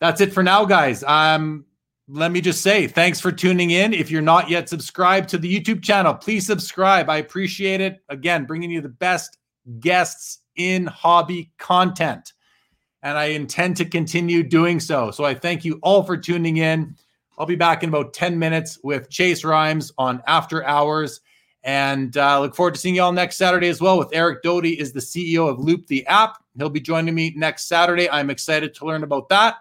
[0.00, 1.04] that's it for now, guys.
[1.04, 1.64] Um,
[2.08, 3.94] let me just say thanks for tuning in.
[3.94, 7.08] If you're not yet subscribed to the YouTube channel, please subscribe.
[7.08, 8.02] I appreciate it.
[8.08, 9.38] Again, bringing you the best
[9.78, 12.32] guests in hobby content.
[13.02, 15.10] And I intend to continue doing so.
[15.10, 16.96] So I thank you all for tuning in.
[17.38, 21.20] I'll be back in about 10 minutes with Chase Rhymes on After Hours.
[21.62, 24.78] And uh, look forward to seeing you all next Saturday as well with Eric Doty
[24.78, 26.36] is the CEO of Loupe the app.
[26.56, 28.08] He'll be joining me next Saturday.
[28.10, 29.56] I'm excited to learn about that.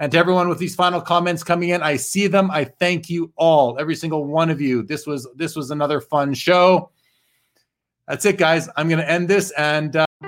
[0.00, 2.50] And to everyone with these final comments coming in, I see them.
[2.50, 4.82] I thank you all, every single one of you.
[4.84, 6.90] This was this was another fun show.
[8.06, 8.68] That's it, guys.
[8.76, 9.96] I'm going to end this and.
[9.96, 10.27] Uh...